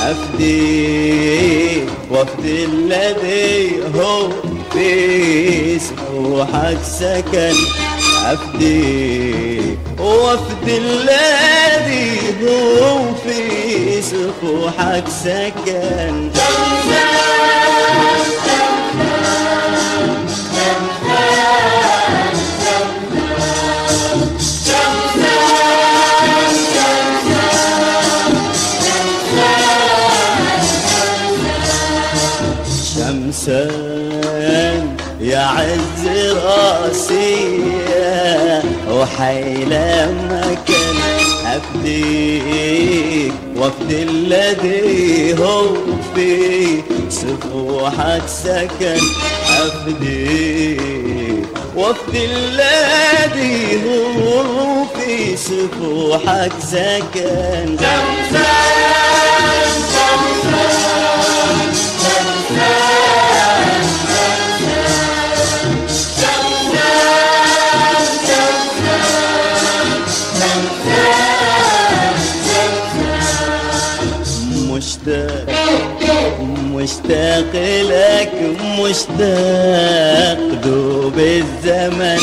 [0.02, 4.28] أفدي وفد الذي هو
[4.72, 7.54] في سفوحك سكن.
[8.24, 9.60] أفدي
[10.00, 12.10] وفد الذي
[12.42, 13.65] هو في
[14.10, 16.30] سفوحك سكن.
[35.20, 36.08] يا عز
[36.44, 37.60] راسي
[38.90, 39.64] وحي
[41.86, 45.74] أفديك وافدي الذي هو
[46.14, 49.00] في سفوحك سكن
[49.48, 57.76] أفديك وافدي الذي هو في سفوحك سكن.
[57.76, 58.76] مشتاق
[76.86, 77.52] مشتاق
[77.90, 78.32] لك
[78.78, 82.22] مشتاق دوب الزمن.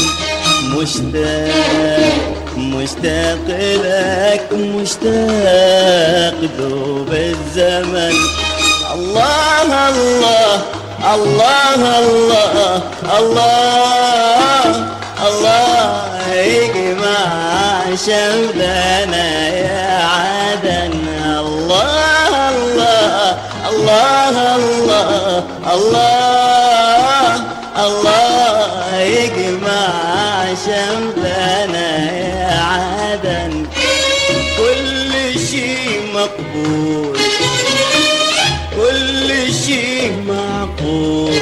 [0.72, 3.48] مشتاق مشتاق
[3.86, 8.16] لك مشتاق دوب الزمن.
[8.94, 10.62] الله الله
[11.14, 12.82] الله الله
[13.20, 14.64] الله
[15.28, 15.82] الله
[16.34, 17.26] يجمع
[18.06, 19.93] شملنا يا
[23.94, 27.36] الله الله الله
[27.86, 33.54] الله يجمع شملنا يا عدن.
[34.58, 37.18] كل شيء مقبول
[38.78, 39.30] كل
[39.66, 41.34] شيء معقول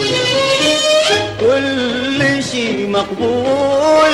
[1.40, 4.14] كل شيء مقبول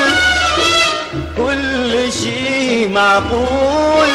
[1.38, 4.12] كل شيء معقول.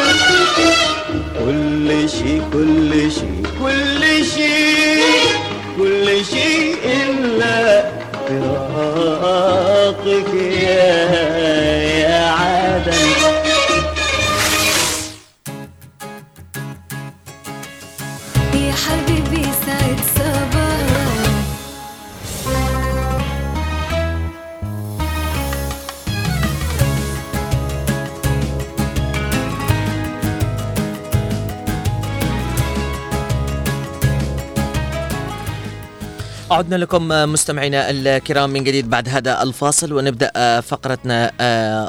[1.39, 5.03] كل شيء كل شيء كل شيء
[5.79, 7.85] كل شيء إلا
[8.29, 11.32] فراقك يا
[36.53, 41.33] عدنا لكم مستمعينا الكرام من جديد بعد هذا الفاصل ونبدأ فقرتنا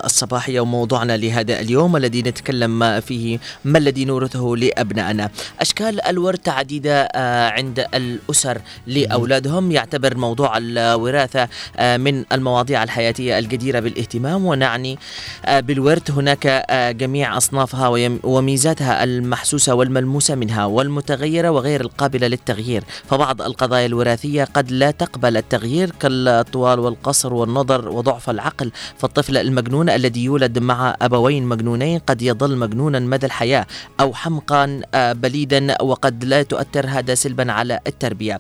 [0.06, 5.30] الصباحية وموضوعنا لهذا اليوم الذي نتكلم فيه ما الذي نورثه لأبنائنا.
[5.60, 7.10] أشكال الورثة عديدة
[7.56, 8.58] عند الأسر
[8.88, 9.72] لأولادهم.
[9.72, 11.48] يعتبر موضوع الوراثة
[11.98, 15.00] من المواضيع الحياتية الجديرة بالاهتمام ونعني
[15.50, 16.12] بالورث.
[16.12, 16.66] هناك
[17.00, 24.92] جميع أصنافها وميزاتها المحسوسة والملموسة منها والمتغيرة وغير القابلة للتغيير، فبعض القضايا الوراثية قد لا
[24.92, 28.72] تقبل التغيير كالطوال والقصر والنظر وضعف العقل.
[28.98, 33.66] فالطفل المجنون الذي يولد مع أبوين مجنونين قد يظل مجنونا مدى الحياة
[34.00, 38.40] أو حمقا آه، بليدا وقد لا تؤثر هذا سلبا على التربية.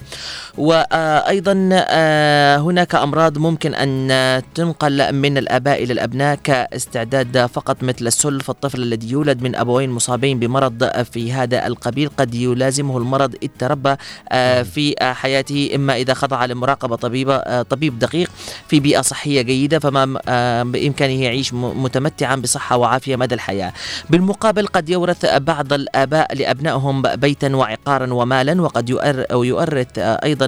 [0.58, 8.42] وأيضا آه، هناك أمراض ممكن أن تنقل من الآباء إلى الأبناء كاستعداد فقط مثل السل.
[8.42, 13.96] فالطفل الذي يولد من أبوين مصابين بمرض في هذا القبيل قد يلازمه المرض إذ تربى
[14.32, 18.30] آه، في حياته إما إذا خضع لمراقبة طبيبة آه، طبيب دقيق
[18.68, 23.74] في بيئة صحية جيدة فما آه، بإمكانه يعيش متمتعا بصحة وعافية مدى الحياة.
[24.10, 28.90] بالمقابل قد يورث بعض الآباء لأبنائهم بيتا وعقارا ومالا وقد
[29.32, 30.46] يؤرث آه، أيضا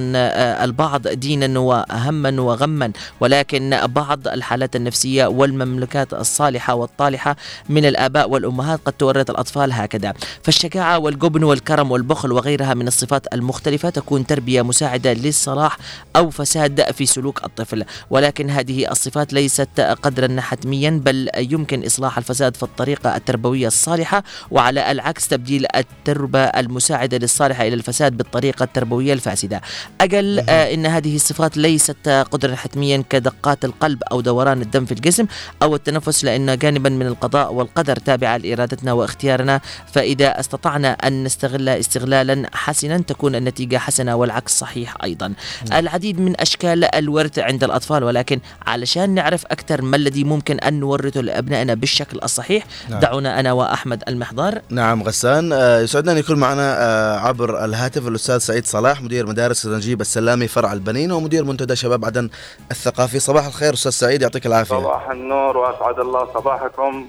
[0.64, 2.92] البعض دينا وهما وغما.
[3.20, 7.36] ولكن بعض الحالات النفسية والمملكات الصالحة والطالحة
[7.70, 10.14] من الآباء والأمهات قد تورث الأطفال هكذا.
[10.44, 15.14] فالشجاعة والجبن والكرم والبخل وغيرها من الصفات المختلفة تكون تربية مساعدة
[15.46, 15.78] للصلاح
[16.16, 17.86] أو فساد في سلوك الطفل.
[18.10, 24.92] ولكن هذه الصفات ليست قدرا حتميا بل يمكن إصلاح الفساد في الطريقة التربوية الصالحة وعلى
[24.92, 29.62] العكس تبديل التربة المساعدة للصالحة إلى الفساد بالطريقة التربوية الفاسدة.
[30.02, 35.26] أجل آه، إن هذه الصفات ليست قدرا حتميا كدقات القلب أو دوران الدم في الجسم
[35.64, 39.62] أو التنفس لأن جانبا من القضاء والقدر تابعة لإرادتنا واختيارنا.
[39.94, 45.34] فإذا استطعنا أن نستغل استغلالا حسنا تكون النتيجة حسنة والعكس صحيح أيضا.
[45.74, 51.22] العديد من أشكال الورث عند الأطفال ولكن علشان نعرف أكثر ما الذي ممكن أن نورثه
[51.22, 53.00] لأبنائنا بالشكل الصحيح نعم.
[53.00, 54.62] دعونا أنا وأحمد المحضار.
[54.70, 55.54] نعم غسان.
[55.54, 60.48] آه، يسعدنا أن يكون معنا آه، عبر الهاتف الأستاذ سعيد صلاح مدير مدارس نجيب السلامي
[60.48, 62.30] فرع البنين ومدير منتدى شباب عدن
[62.72, 63.20] الثقافي.
[63.20, 64.76] صباح الخير أستاذ سعيد يعطيك العافية.
[64.76, 67.08] صباح النور وأسعد الله صباحكم.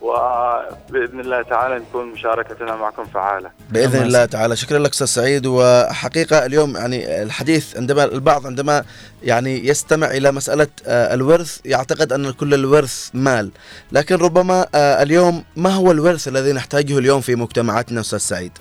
[0.00, 3.50] وبإذن الله تعالى نكون مشاركتنا معكم فعاله.
[3.70, 4.56] بإذن الله تعالى.
[4.56, 5.46] شكرا لك أستاذ سعيد.
[5.46, 8.84] وحقيقة اليوم يعني الحديث عندما البعض عندما
[9.22, 13.50] يعني يستمع إلى مسألة آه، الورث يعتقد أن كل الورث مال.
[13.92, 18.52] لكن ربما آه، اليوم ما هو الورث الذي نحتاجه اليوم في مجتمعاتنا أستاذ سعيد؟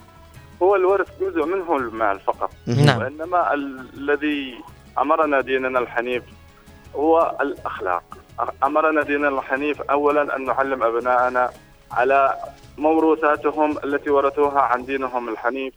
[0.63, 2.49] هو الورث جزء منه المال فقط.
[2.67, 2.99] نعم.
[2.99, 4.53] وإنما ال- الذي
[4.99, 6.23] أمرنا ديننا الحنيف
[6.95, 8.03] هو الأخلاق.
[8.63, 11.49] أمرنا ديننا الحنيف أولا أن نعلم أبناءنا
[11.91, 12.33] على
[12.77, 15.73] موروثاتهم التي ورثوها عن دينهم الحنيف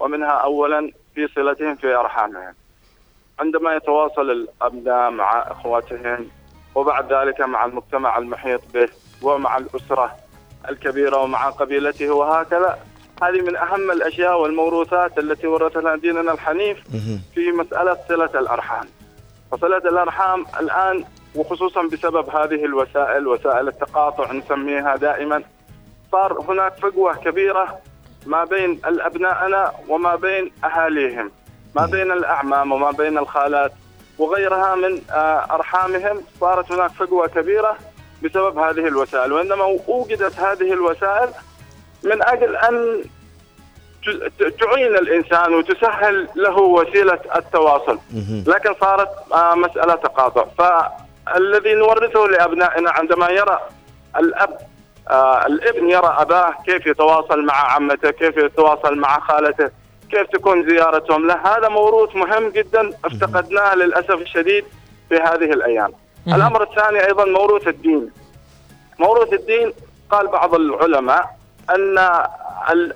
[0.00, 2.54] ومنها أولا في صلتهم في أرحامهم
[3.38, 6.28] عندما يتواصل الأبناء مع إخواتهم
[6.74, 8.88] وبعد ذلك مع المجتمع المحيط به
[9.22, 10.16] ومع الأسرة
[10.68, 12.78] الكبيرة ومع قبيلته وهكذا
[13.22, 16.78] هذه من أهم الأشياء والموروثات التي ورثنا ديننا الحنيف.
[17.34, 18.86] في مسألة صلة الأرحام
[19.52, 21.04] فصلة الأرحام الآن
[21.34, 25.42] وخصوصا بسبب هذه الوسائل وسائل التقاطع نسميها دائما
[26.12, 27.78] صار هناك فجوة كبيرة
[28.26, 31.30] ما بين الأبناءنا وما بين أهاليهم
[31.76, 33.72] ما بين الأعمام وما بين الخالات
[34.18, 37.76] وغيرها من آه، أرحامهم صارت هناك فجوة كبيرة
[38.22, 39.32] بسبب هذه الوسائل.
[39.32, 41.28] وإنما وجدت هذه الوسائل
[42.04, 43.02] من أجل أن
[44.06, 47.98] ت- ت- تعين الإنسان وتسهل له وسيلة التواصل.
[48.46, 50.44] لكن صارت آه، مسألة تقاطع.
[51.26, 53.60] فالذي نورثه لأبنائنا عندما يرى
[54.16, 54.58] الأب
[55.10, 59.70] آه، الابن يرى أباه كيف يتواصل مع عمته كيف يتواصل مع خالته
[60.10, 61.56] كيف تكون زيارتهم له.
[61.56, 64.64] هذا موروث مهم جدا افتقدناه للأسف الشديد
[65.08, 65.92] في هذه الأيام.
[66.26, 66.36] مهم.
[66.36, 68.10] الأمر الثاني أيضا موروث الدين.
[68.98, 69.72] موروث الدين
[70.10, 71.36] قال بعض العلماء
[71.70, 71.98] ال-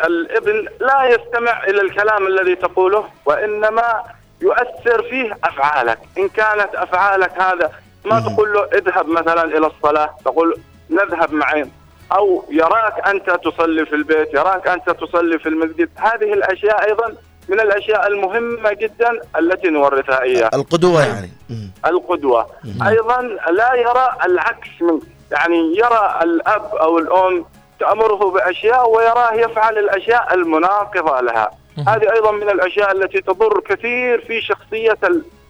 [0.06, 4.02] الابن لا يستمع إلى الكلام الذي تقوله وإنما
[4.40, 5.98] يؤثر فيه أفعالك.
[6.18, 7.70] إن كانت أفعالك هذا
[8.08, 8.20] ما.
[8.20, 10.60] تقول له اذهب مثلا إلى الصلاة تقول
[10.90, 11.72] نذهب معين
[12.12, 15.88] أو يراك أنت تصلي في البيت يراك أنت تصلي في المسجد.
[15.96, 17.14] هذه الأشياء أيضا
[17.48, 21.30] من الأشياء المهمة جدا التي نورثها إياه القدوة يعني.
[21.86, 22.46] القدوة.
[22.88, 25.00] أيضا لا يرى العكس من
[25.32, 27.44] يعني يرى الأب أو الأم
[27.80, 31.50] تأمره بأشياء ويراه يفعل الأشياء المناقضة لها.
[31.88, 34.98] هذه أيضا من الأشياء التي تضر كثير في شخصية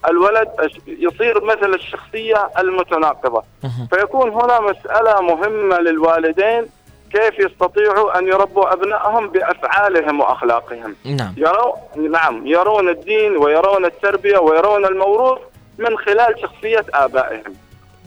[0.07, 0.49] الولد
[0.87, 3.43] يصير مثل الشخصية المتناقضة.
[3.91, 6.65] فيكون هنا مسألة مهمة للوالدين
[7.11, 10.95] كيف يستطيعوا أن يربوا أبنائهم بأفعالهم وأخلاقهم.
[11.05, 11.33] نعم.
[11.37, 15.39] يرون نعم يرون الدين ويرون التربية ويرون الموروث
[15.77, 17.53] من خلال شخصية آبائهم.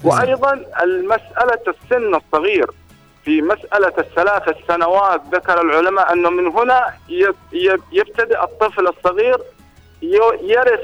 [0.04, 0.52] وأيضا
[0.82, 2.70] المسألة السن الصغير.
[3.24, 6.94] في مسألة الثلاث السنوات ذكر العلماء أنه من هنا
[7.92, 9.38] يبتدئ الطفل الصغير
[10.42, 10.80] يرث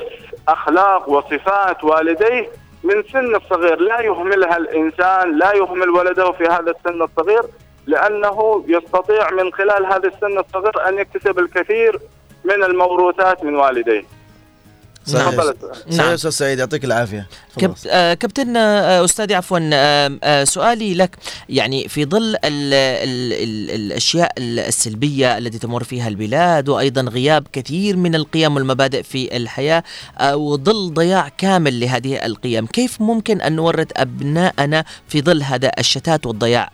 [0.53, 2.51] أخلاق وصفات والديه
[2.85, 3.81] من سن الصغير.
[3.81, 7.43] لا يهملها الإنسان لا يهمل ولده في هذا السن الصغير
[7.87, 12.01] لأنه يستطيع من خلال هذا السن الصغير أن يكتسب الكثير
[12.45, 14.18] من الموروثات من والديه.
[15.09, 15.55] صحيح تفضل.
[15.91, 16.13] صحيح نعم.
[16.13, 17.27] أستاذ سعيد يعطيك العافية.
[17.89, 21.17] آه كابتن آه أستاذي عفوا آه آه سؤالي لك
[21.49, 22.39] يعني في ظل ال...
[22.45, 23.33] ال...
[23.33, 23.71] ال...
[23.71, 29.83] الأشياء السلبية التي تمر فيها البلاد وأيضا غياب كثير من القيم والمبادئ في الحياة
[30.19, 36.27] آه وظل ضياع كامل لهذه القيم، كيف ممكن أن نورث ابنائنا في ظل هذا الشتات
[36.27, 36.71] والضياع؟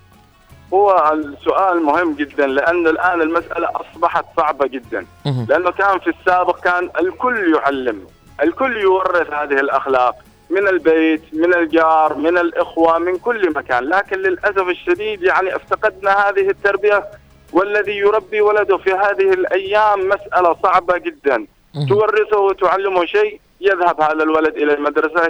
[0.75, 5.07] هو السؤال مهم جدا لأن الآن المسألة أصبحت صعبة جدا.
[5.25, 8.01] لأنه كان في السابق كان الكل يعلم
[8.43, 10.15] الكل يورث هذه الأخلاق
[10.51, 13.85] من البيت من الجار من الإخوة من كل مكان.
[13.85, 17.05] لكن للأسف الشديد يعني افتقدنا هذه التربية
[17.53, 21.47] والذي يربي ولده في هذه الأيام مسألة صعبة جدا.
[21.89, 25.27] تورثه وتعلمه شيء يذهب هذا الولد إلى المدرسة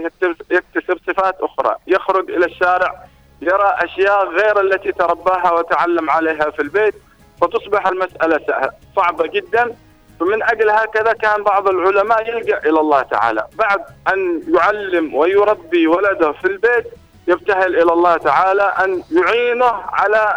[0.51, 3.05] يكتسب- صفات أخرى يخرج إلى الشارع
[3.43, 6.95] يرى أشياء غير التي ترباها وتعلم عليها في البيت
[7.41, 9.75] فتصبح المسألة سه- صعبة جدا.
[10.21, 13.47] فمن أجل هكذا كان بعض العلماء يلجأ إلى الله تعالى.
[13.59, 16.87] بعد أن يعلم ويربي ولده في البيت
[17.29, 20.37] يبتهل إلى الله تعالى أن يعينه على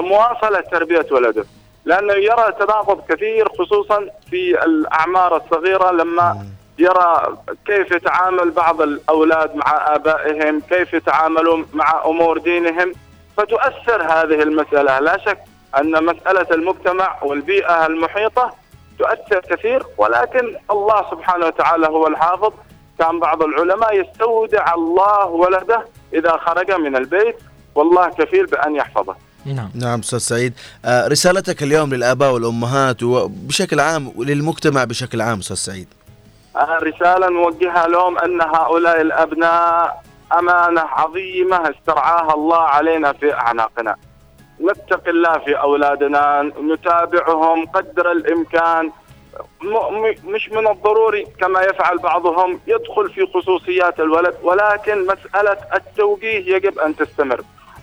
[0.00, 1.44] مواصلة تربية ولده.
[1.84, 6.46] لأنه يرى تناقض كثير خصوصا في الأعمار الصغيرة لما
[6.78, 7.36] يرى
[7.66, 12.92] كيف يتعامل بعض الأولاد مع آبائهم كيف يتعاملون مع أمور دينهم.
[13.36, 14.98] فتؤثر هذه المسألة.
[14.98, 15.38] لا شك
[15.78, 18.54] أن مسألة المجتمع والبيئة المحيطة
[18.98, 22.52] تؤثر كثير ولكن الله سبحانه وتعالى هو الحافظ.
[22.98, 27.36] كان بعض العلماء يستودع الله ولده إذا خرج من البيت
[27.74, 29.16] والله كفيل بأن يحفظه.
[29.44, 29.70] نعم.
[29.74, 30.54] نعم أستاذ سعيد.
[30.84, 35.88] آه، رسالتك اليوم للآباء والأمهات وبشكل عام وللمجتمع بشكل عام أستاذ سعيد.
[36.56, 40.02] آه، رسالة نوجهها لهم أن هؤلاء الأبناء
[40.38, 43.96] أمانة عظيمة استرعاها الله علينا في أعناقنا.
[44.60, 48.12] نتقي الله في أولادنا نتابعهم قدر
[49.62, 56.78] م- مش من الضروري كما يفعل بعضهم يدخل في خصوصيات الولد ولكن مسألة التوجيه يجب
[56.78, 57.40] أن تستمر.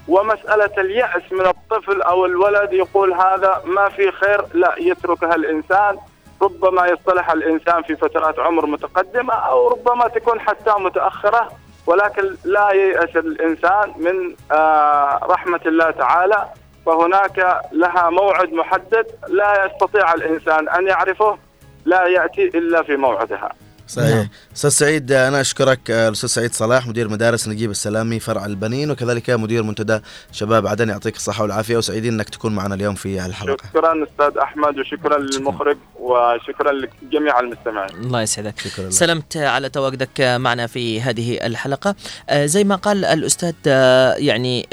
[0.07, 5.97] ومسألة اليأس من الطفل أو الولد يقول هذا ما في خير لا يتركها الإنسان.
[6.41, 11.51] ربما يصطلح الإنسان في فترات عمر متقدمة أو ربما تكون حتى متأخرة
[11.87, 16.45] ولكن لا ييأس الإنسان من آه، رحمة الله تعالى.
[16.85, 21.37] فهناك لها موعد محدد لا يستطيع الإنسان أن يعرفه
[21.85, 23.53] لا يأتي إلا في موعدها.
[23.87, 24.27] صحيح.
[24.55, 29.29] أستاذ سعيد أنا أشكرك آه، الأستاذ سعيد صلاح مدير مدارس نجيب السلامي فرع البنين وكذلك
[29.29, 29.99] مدير منتدى
[30.31, 33.57] شباب عدن يعطيك الصحة والعافية وسعيدين إنك تكون معنا اليوم في الحلقة.
[33.69, 37.89] شكرا أستاذ أحمد وشكرا للمخرج وشكرا لجميع المستمعين.
[38.03, 38.59] الله يسعدك.
[38.59, 38.91] شكرا لك.
[38.91, 41.95] سلمت على تواجدك معنا في هذه الحلقة.
[42.29, 44.67] آه، زي ما قال الأستاذ آه، يعني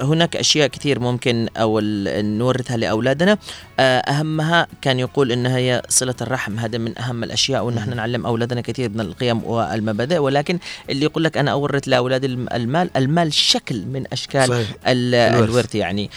[0.00, 3.38] هناك أشياء كثير ممكن أو ال- نورثها لأولادنا.
[3.80, 8.25] آه، أهمها كان يقول إنها هي صلة الرحم هذا من أهم الأشياء وإن إحنا نعلم
[8.26, 10.58] أولادنا كثير من القيم والمبادئ ولكن
[10.90, 14.68] اللي يقول لك أنا أورث لأولادي الم- المال المال شكل من أشكال صحيح.
[14.86, 15.74] ال- الورث.
[15.74, 16.10] يعني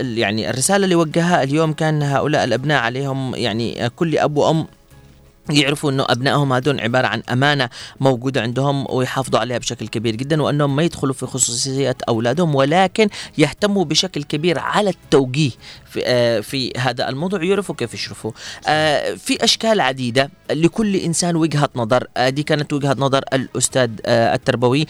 [0.00, 4.66] يعني الرسالة اللي وجهها اليوم كان هؤلاء الأبناء عليهم يعني كل أب وأم
[5.50, 7.68] يعرفوا إنه أبنائهم هذول عبارة عن أمانة
[8.00, 13.08] موجودة عندهم ويحافظوا عليها بشكل كبير جدا وأنهم ما يدخلوا في خصوصيات أولادهم ولكن
[13.38, 15.50] يهتموا بشكل كبير على التوجيه
[15.90, 17.44] في آه في هذا الموضوع.
[17.44, 18.32] يعرفوا كيف يشرفوا.
[18.66, 22.06] آه في أشكال عديدة لكل إنسان وجهة نظر.
[22.16, 24.86] آه دي كانت وجهة نظر الأستاذ التربوي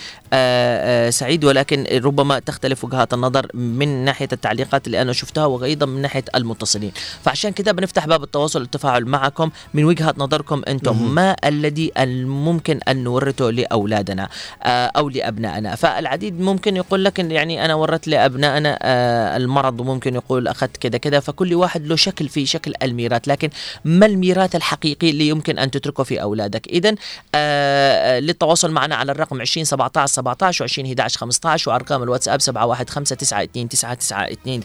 [1.10, 1.44] سعيد.
[1.44, 6.92] ولكن ربما تختلف وجهات النظر من ناحية التعليقات اللي أنا شفتها وأيضا من ناحية المتصلين.
[7.24, 10.14] فعشان كده بنفتح باب التواصل والتفاعل معكم من وجهة
[10.46, 11.92] نظركم أنتم ما الذي
[12.26, 14.28] ممكن أن نورثه لأولادنا
[14.62, 15.74] آه، أو لأبنائنا.
[15.74, 21.20] فالعديد ممكن يقول لك يعني أنا ورثت لأبنائنا آه، المرض وممكن يقول أخذت كذا كذا
[21.20, 23.28] فكل واحد له شكل في شكل الميراث.
[23.28, 23.50] لكن
[23.84, 26.94] ما الميراث الحقيقي اللي يمكن أن تتركه في أولادك؟ اذا
[27.34, 32.46] آه، للتواصل معنا على الرقم 20 17 17 و 20 11 15 وأرقام الواتساب 71592929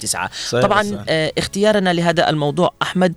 [0.05, 1.31] صحيح طبعا صحيح.
[1.37, 3.13] اختيارنا لهذا الموضوع أحمد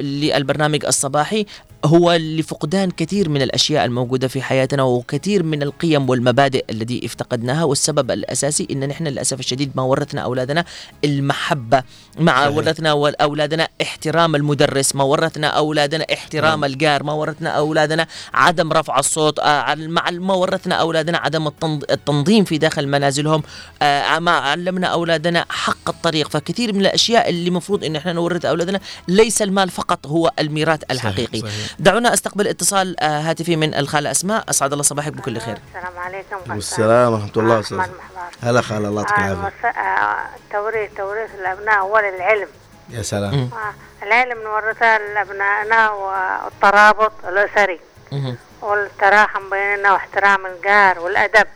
[0.00, 1.46] للبرنامج الصباحي
[1.84, 8.10] هو لفقدان كثير من الأشياء الموجودة في حياتنا وكثير من القيم والمبادئ التي افتقدناها والسبب
[8.10, 10.64] الأساسي إن نحن للأسف الشديد ما ورثنا أولادنا
[11.04, 11.82] المحبة
[12.18, 12.56] مع صحيح.
[12.56, 12.90] ورثنا
[13.22, 19.74] أولادنا احترام المدرس ما ورثنا أولادنا احترام الجار ما ورثنا أولادنا عدم رفع الصوت آه،
[20.10, 23.42] ما ورثنا أولادنا عدم التنظ- التنظيم في داخل منازلهم
[23.82, 28.80] آه، ما علمنا أولادنا حق الطريق فكثير من الأشياء اللي المفروض إن إحنا نورث أولادنا
[29.08, 31.67] ليس المال فقط هو الميراث الحقيقي صحيح.
[31.78, 34.44] دعونا أستقبل اتصال آه، هاتفي من الخالة أسماء.
[34.50, 35.58] أسعد الله صباحك بكل خير.
[35.68, 36.36] السلام عليكم.
[36.50, 37.88] والسلام ورحمة الله محبار
[38.42, 39.68] هلا خالة الله يعطيك آه، العافية.
[39.68, 42.48] آه، توريث توريث الأبناء أول العلم.
[42.90, 43.34] يا سلام.
[43.34, 43.50] مم.
[44.02, 47.80] العلم نورثه لأبنائنا والترابط الأسري.
[48.12, 48.36] مهم.
[48.62, 51.46] والتراحم بيننا واحترام الجار والأدب.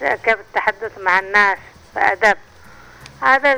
[0.00, 1.58] كيف التحدث مع الناس
[1.94, 2.36] بأدب.
[3.20, 3.54] هذا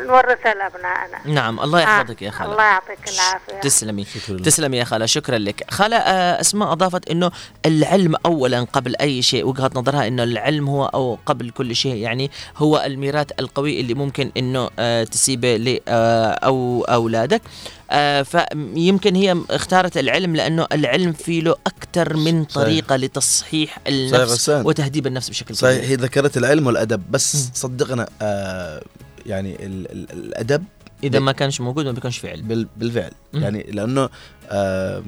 [0.00, 4.04] اللي- اللي- اللي نورثه لأبنائنا نعم الله يحفظك يا آه، خالة الله يعطيك العافية تسلمي
[4.04, 4.36] شكرا.
[4.42, 7.30] تسلمي يا خالة شكرا لك خالة آه، أسماء أضافت إنه
[7.66, 12.30] العلم اولا قبل أي شيء وجهه نظرها إنه العلم هو أو قبل كل شيء يعني
[12.56, 17.42] هو الميراث القوي اللي ممكن إنه آه، تسيبه ل أو أولادك
[17.90, 22.54] آه، فيمكن هي اختارت العلم لأنه العلم فيه له أكثر من صحيح.
[22.64, 24.66] طريقة لتصحيح صحيح النفس غسان.
[24.66, 27.50] وتهذيب النفس بشكل صحيح كبير هي ذكرت العلم والأدب بس.
[27.54, 28.82] صدقنا آه
[29.28, 30.64] يعني ال ال الأدب
[31.04, 33.10] إذا ما كانش موجود ما بيكونش بال بالفعل.
[33.32, 33.42] مم.
[33.42, 34.08] يعني لأنه
[34.50, 35.02] آه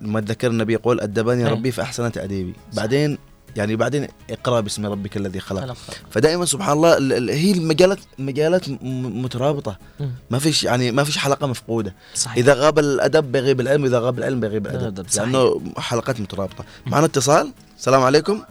[0.00, 1.50] ما تذكر النبي يقول أدبني أي.
[1.52, 3.18] ربي فاحسن تاديبي بعدين
[3.56, 5.76] يعني بعدين اقرأ باسم ربك الذي خلق.
[6.10, 8.76] فدائما سبحان الله ال- ال- هي المجالات مجالات م-
[9.24, 9.78] مترابطة.
[10.00, 10.10] مم.
[10.30, 11.94] ما فيش يعني ما فيش حلقة مفقودة.
[12.14, 12.36] صحيح.
[12.36, 15.28] إذا غاب الأدب بيغيب العلم إذا غاب العلم بيغيب الأدب، الادب صحيح.
[15.28, 16.64] لأنه حلقات مترابطة.
[16.86, 18.42] معنا اتصال؟ السلام عليكم.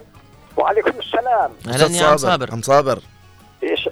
[0.57, 1.51] وعليكم السلام.
[1.67, 2.51] أهلا يا عم صابر.
[2.51, 2.99] عم صابر.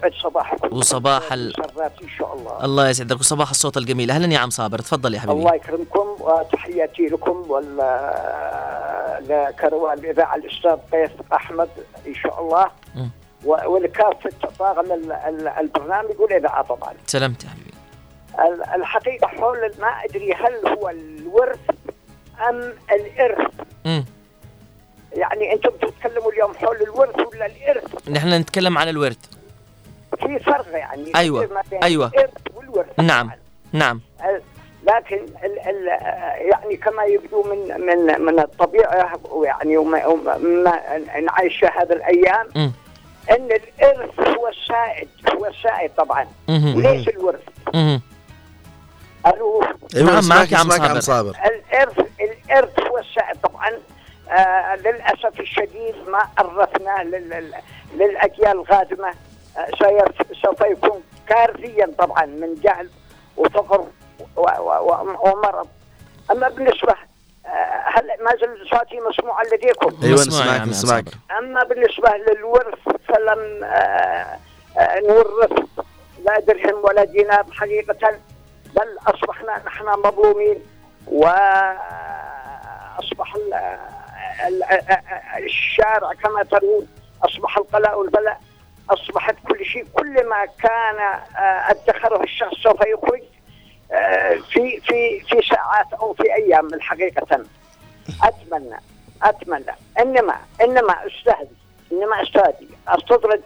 [0.06, 0.76] يسعد صباحكم.
[0.76, 1.54] وصباح ال-
[2.02, 2.64] إن شاء الله.
[2.64, 3.20] الله يسعدك.
[3.20, 4.10] وصباح الصوت الجميل.
[4.10, 4.78] أهلا يا عم صابر.
[4.78, 5.38] تفضل يا حبيبي.
[5.38, 7.76] الله يكرمكم وتحياتي لكم وال
[9.28, 11.68] لكروان الإذاعة الأستاذ قيس أحمد
[12.06, 12.66] إن شاء الله.
[12.94, 13.10] مم.
[13.44, 16.94] و- ولكافه طاقم ال- ال- البرنامج والإذاعة طبعا.
[17.06, 17.72] سلمت يا حبيبي.
[18.38, 21.58] ال- الحقيقة حول ما أدري هل هو الورث
[22.48, 23.50] أم الإرث.
[23.84, 24.04] مم.
[25.12, 29.18] يعني أنتم تتكلموا اليوم حول الورث ولا الإرث؟ نحن نتكلم عن الورث.
[30.26, 32.06] في فرق يعني أيوة، كثير ما بين أيوة.
[32.06, 33.30] الإرث والورث نعم
[33.72, 34.00] نعم
[34.86, 35.86] لكن ال ال
[36.50, 40.80] يعني كما يبدو من من من الطبيعة ويعني وما وما- ما
[41.20, 42.72] نعيش هذه الأيام مم.
[43.30, 46.76] إن الإرث هو السائد هو السائد طبعا مهم.
[46.76, 47.40] وليس الورث.
[49.26, 50.56] ألو نعم، نسمعك- معك يا
[50.88, 51.30] عم صابر.
[51.46, 53.70] الإرث الإرث هو السائد طبعا
[54.30, 57.54] آه للأسف الشديد ما أرثناه لل-
[57.96, 59.12] للأجيال القادمة
[60.42, 62.90] سوف يكون كارثيا طبعا من جهل
[63.36, 63.86] وفقر
[65.24, 65.68] ومرض
[66.30, 66.94] أما بالنسبة
[67.46, 71.38] آه هل ما زال صوتي مسموعا لديكم؟ أيوه مسموع نسمعك نسمعك صابر.
[71.38, 74.38] أما بالنسبة للورث فلم آه،
[74.78, 75.52] آه، نورث
[76.24, 78.10] لا درهم ولا دينار حقيقة
[78.76, 80.58] بل أصبحنا نحن مظلومين
[81.06, 81.74] واصبح
[83.34, 83.54] ال-
[84.48, 84.64] ال-
[85.44, 86.86] الشارع كما ترون
[87.24, 88.40] أصبح القلاء والبلاء
[88.92, 90.98] أصبحت كل شيء كل ما كان
[91.36, 93.22] آه، أدخره الشخص سوف يخرج
[93.92, 97.44] آه، في في في ساعات أو في أيام الحقيقة.
[98.24, 98.76] أتمنى
[99.22, 101.56] أتمنى إنما إنما أستهدي
[101.92, 103.42] إنما أستهدي أستطرد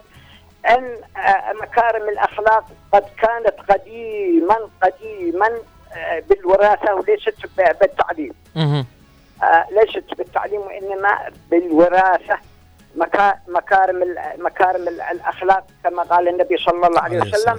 [0.69, 5.49] أن آه، مكارم الأخلاق قد كانت قديما قديما
[6.29, 8.33] بالوراثة وليست بالتعليم.
[9.71, 12.39] ليست بالتعليم وإنما بالوراثة.
[13.47, 17.53] مكارم مكارم ال- الأخلاق كما قال النبي صلى الله عليه وسلم.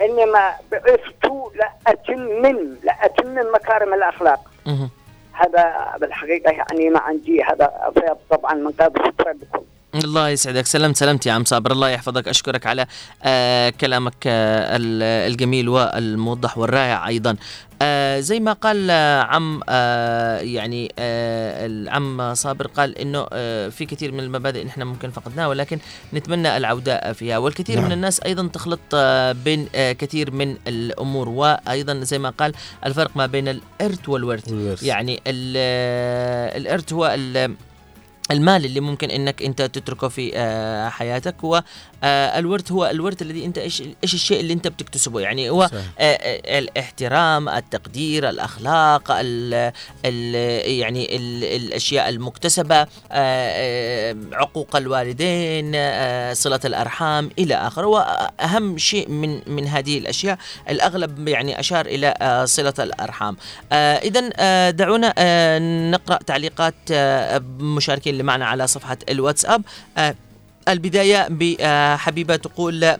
[0.00, 1.24] إنما بعثت
[1.54, 4.40] لاتمم لأتمم مكارم الأخلاق.
[5.32, 7.92] هذا بالحقيقة يعني ما عندي هذا
[8.30, 9.12] طبعا من قبل
[9.42, 9.64] لكم
[10.04, 10.66] الله يسعدك.
[10.66, 11.72] سلمت سلمت يا عم صابر.
[11.72, 12.28] الله يحفظك.
[12.28, 12.86] أشكرك على
[13.24, 17.36] آه كلامك آه ال- الجميل والموضح والرائع أيضا.
[17.82, 23.86] آه زي ما قال آه عم آه يعني آه العم صابر قال إنه آه في
[23.86, 25.78] كثير من المبادئ نحن ممكن فقدناها ولكن
[26.14, 27.38] نتمنى العودة فيها.
[27.38, 27.84] والكثير نعم.
[27.86, 32.52] من الناس أيضا تخلط آه بين آه كثير من الأمور وأيضا زي ما قال
[32.86, 34.82] الفرق ما بين الإرث والورث.
[34.82, 37.06] يعني ال- الإرث هو
[38.30, 41.62] المال اللي ممكن إنك أنت تتركه في آه، حياتك هو
[42.04, 45.20] آه، الورث هو الورث الذي أنت إيش إيش الشيء اللي أنت بتكتسبه.
[45.20, 45.84] يعني هو صحيح.
[45.98, 49.72] آه، الاحترام التقدير الأخلاق ال
[50.04, 50.34] ال
[50.70, 52.86] يعني ال الأشياء المكتسبة
[54.32, 55.72] عقوق الوالدين
[56.34, 57.86] صلة الأرحام إلى آخره.
[57.86, 60.38] واهم شيء من من هذه الأشياء.
[60.70, 63.36] الأغلب يعني أشار إلى صلة الأرحام.
[63.72, 65.14] اذا دعونا
[65.90, 66.74] نقرأ تعليقات
[67.60, 69.62] مشاركين اللي معنا على صفحة الواتساب.
[69.98, 70.14] آه،
[70.68, 72.96] البداية بحبيبة تقول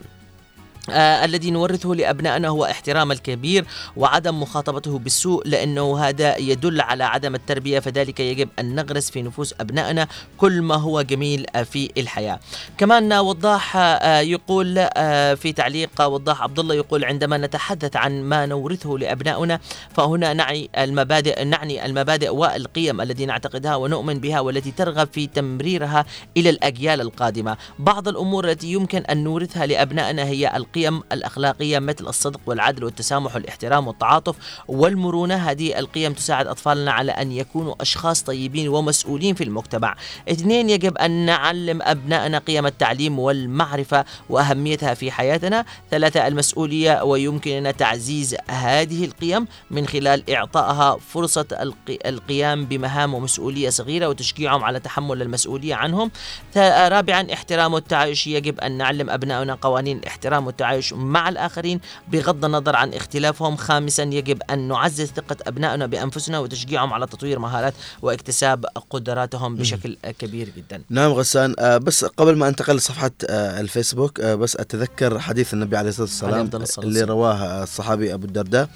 [0.89, 3.65] آه الذي نورثه لأبنائنا هو احترام الكبير
[3.97, 9.53] وعدم مخاطبته بالسوء لأنه هذا يدل على عدم التربية فذلك يجب أن نغرس في نفوس
[9.59, 10.07] أبنائنا
[10.37, 12.39] كل ما هو جميل آه، في الحياة.
[12.77, 18.45] كمان وضاح آه، يقول آه، في تعليق وضاح عبد الله يقول عندما نتحدث عن ما
[18.45, 19.59] نورثه لأبنائنا
[19.93, 26.05] فهنا نعني المبادئ نعني المبادئ والقيم التي نعتقدها ونؤمن بها والتي ترغب في تمريرها
[26.37, 27.57] إلى الأجيال القادمة.
[27.79, 33.87] بعض الأمور التي يمكن أن نورثها لأبنائنا هي القيم الأخلاقية مثل الصدق والعدل والتسامح والاحترام
[33.87, 34.35] والتعاطف
[34.67, 35.35] والمرونة.
[35.35, 39.95] هذه القيم تساعد أطفالنا على أن يكونوا أشخاص طيبين ومسؤولين في المجتمع.
[40.31, 45.65] اثنين يجب أن نعلم أبنائنا قيم التعليم والمعرفة وأهميتها في حياتنا.
[45.91, 54.07] ثلاثة المسؤولية ويمكننا تعزيز هذه القيم من خلال إعطائها فرصة القي- القيام بمهام ومسؤولية صغيرة
[54.09, 56.11] وتشجيعهم على تحمل المسؤولية عنهم.
[56.57, 61.79] رابعا احترام التعايش يجب أن نعلم أبنائنا قوانين الاحترام والتعايش مع الآخرين
[62.11, 63.55] بغض النظر عن اختلافهم.
[63.55, 70.49] خامسا يجب أن نعزز ثقة أبنائنا بأنفسنا وتشجيعهم على تطوير مهارات واكتساب قدراتهم بشكل كبير
[70.57, 70.81] جدا.
[70.89, 71.55] نعم غسان.
[71.59, 76.03] آه بس قبل ما أنتقل لصفحة آه الفيسبوك آه بس أتذكر حديث النبي عليه الصلاة
[76.03, 76.49] والسلام
[76.79, 77.01] اللي.
[77.01, 78.69] رواه الصحابي أبو الدرداء.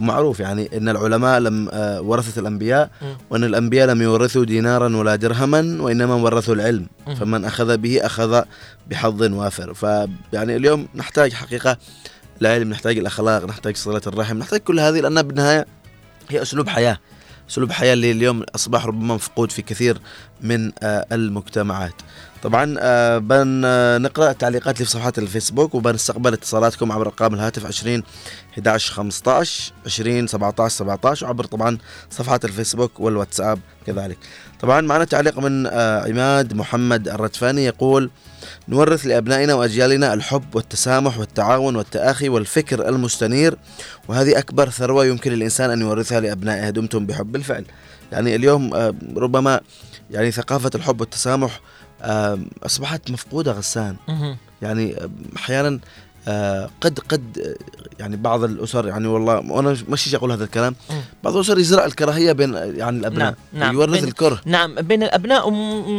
[0.00, 1.68] معروف يعني إن العلماء لم
[2.02, 3.16] ورثت الأنبياء مم.
[3.30, 6.86] وإن الأنبياء لم يورثوا دينارا ولا درهما وإنما ورثوا العلم.
[7.16, 8.42] فمن أخذ به أخذ
[8.86, 9.74] بحظ وافر.
[9.74, 11.78] فيعني اليوم نحتاج حقيقة
[12.42, 15.66] العلم نحتاج الأخلاق نحتاج صلة الرحم نحتاج كل هذه لانها بالنهاية
[16.30, 16.98] هي أسلوب حياة.
[17.50, 19.98] أسلوب حياة اللي اليوم أصبح ربما مفقود في كثير
[20.40, 21.94] من آه، المجتمعات.
[22.42, 28.02] طبعا آه، بن آه، التعليقات اللي في صفحات الفيسبوك وبنستقبل اتصالاتكم عبر ارقام الهاتف 20
[28.52, 31.78] 11 15 20 17 17 وعبر طبعا
[32.10, 34.18] صفحات الفيسبوك والواتساب كذلك.
[34.62, 38.10] طبعا معنا تعليق من آه، عماد محمد الردفاني يقول
[38.68, 43.56] نورث لأبنائنا وأجيالنا الحب والتسامح والتعاون والتآخي والفكر المستنير
[44.08, 46.70] وهذه أكبر ثروة يمكن للإنسان أن يورثها لأبنائه.
[46.70, 47.64] دمتم بحب بالفعل
[48.12, 49.60] يعني اليوم آه، ربما
[50.10, 51.60] يعني ثقافة الحب والتسامح
[52.02, 53.96] آه، أصبحت مفقودة غسان.
[54.62, 54.96] يعني
[55.36, 55.80] أحيانا آه
[56.80, 57.54] قد قد آه،
[58.00, 60.74] يعني بعض الأسر يعني والله وأنا مش أقول هذا الكلام.
[61.24, 63.74] بعض الأسر يزرع الكراهية بين يعني الأبناء نعم، نعم.
[63.74, 65.52] يورث الكره نعم بين الأبناء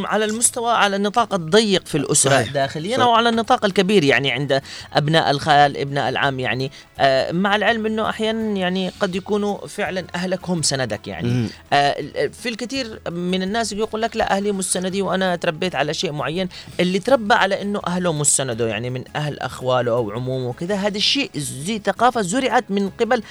[0.06, 2.53] على المستوى على النطاق الضيق في الأسرة صحيح.
[2.53, 3.03] داخليا صح.
[3.03, 4.61] أو على النطاق الكبير يعني عند
[4.93, 10.49] أبناء الخال ابناء العم يعني آه مع العلم إنه أحيانا يعني قد يكونوا فعلا اهلك
[10.49, 11.48] هم سندك يعني.
[11.73, 11.95] آه،
[12.41, 16.49] في الكثير من الناس يقول لك لا أهلي مش سندي وأنا تربيت على شيء معين
[16.80, 20.97] اللي تربى على إنه أهله مش سنده يعني من أهل أخواله أو عمومه وكذا هذا
[20.97, 23.23] الشيء زي ثقافة زرعت من قبل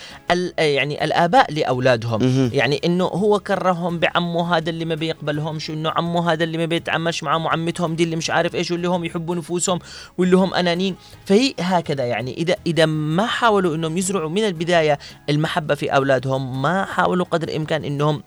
[0.59, 2.51] يعني الآباء لأولادهم.
[2.53, 7.23] يعني إنه هو كرههم بعمه هذا اللي ما بيقبلهمش إنه عمه هذا اللي ما بيتعاملش
[7.23, 9.79] معهم وعمتهم دي اللي مش عارف إيش واللي هم يحبوا نفوسهم
[10.19, 14.99] واللي هم انانيين فهي هكذا يعني إذا إذا ما حاولوا إنهم يزرعوا من البداية
[15.29, 18.23] المحبة في أولادهم ما حاولوا قدر الإمكان إنهم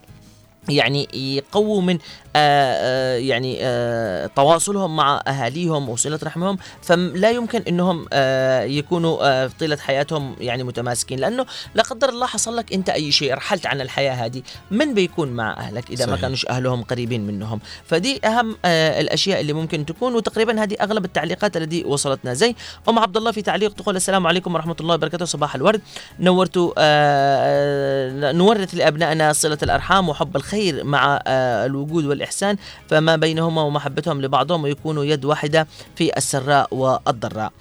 [0.69, 1.97] يعني يقووا من
[2.35, 10.35] يعني آه تواصلهم مع أهاليهم وصلة رحمهم فلا يمكن إنهم آه يكونوا آه طيلة حياتهم
[10.39, 11.19] يعني متماسكين.
[11.19, 11.45] لأنه
[11.76, 14.41] لا قدر الله حصل لك أنت أي شيء رحلت عن الحياة هذه
[14.72, 16.22] من بيكون مع أهلك إذا ما صحيح.
[16.22, 21.57] كانوش أهلهم قريبين منهم؟ فدي أهم آه الأشياء اللي ممكن تكون وتقريبا هذه أغلب التعليقات
[21.57, 22.34] التي وصلتنا.
[22.34, 22.55] زي
[22.89, 25.26] أم عبد الله في تعليق تقول السلام عليكم ورحمة الله وبركاته.
[25.26, 25.81] صباح الورد.
[26.19, 32.55] نورتوا آه نورث لأبنائنا صلة الأرحام وحب الخير مع آه الوجود والاحسان
[32.89, 37.51] فما بينهما ومحبتهم لبعضهم ويكونوا يد واحدة في السراء والضراء.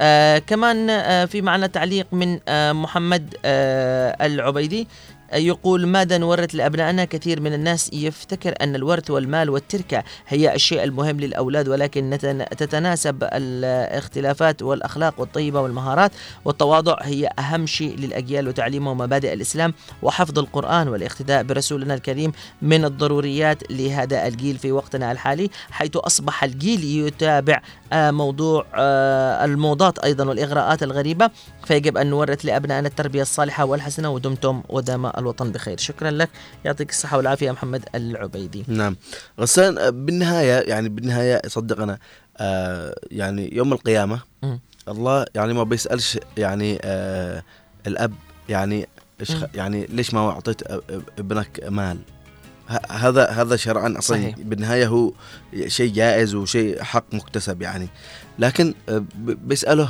[0.00, 4.88] آه كمان آه في معنا تعليق من آه محمد آه العبيدي
[5.34, 11.20] يقول ماذا نورث لأبنائنا؟ كثير من الناس يفتكر أن الورث والمال والتركة هي الشيء المهم
[11.20, 12.18] للأولاد ولكن
[12.58, 16.12] تتناسب الاختلافات والأخلاق والطيبة والمهارات
[16.44, 22.32] والتواضع هي أهم شيء للأجيال وتعليمهم مبادئ الإسلام وحفظ القرآن والاقتداء برسولنا الكريم
[22.62, 27.60] من الضروريات لهذا الجيل في وقتنا الحالي حيث أصبح الجيل يتابع
[27.94, 31.30] موضوع آه، الموضات أيضا والإغراءات الغريبة.
[31.64, 35.78] فيجب أن نورث لأبنائنا التربية الصالحة والحسنة ودمتم ودام الوطن بخير.
[35.78, 36.28] شكرا لك.
[36.64, 38.64] يعطيك الصحة والعافية يا محمد العبيدي.
[38.68, 38.96] نعم.
[39.40, 41.98] غسان آه، بالنهاية يعني بالنهاية صدق أنا
[42.38, 44.60] آه يعني يوم القيامة مم.
[44.88, 47.42] الله يعني ما بيسألش يعني آه
[47.86, 48.12] الأب
[48.48, 48.88] يعني.
[49.54, 51.98] يعني ليش ما أعطيت أ- أ- ابنك مال؟
[52.90, 54.34] هذا هذا شرعا أصلا صحيح.
[54.38, 55.12] بالنهاية هو
[55.66, 57.88] شيء جائز وشيء حق مكتسب يعني
[58.38, 59.88] لكن آه، بيسأله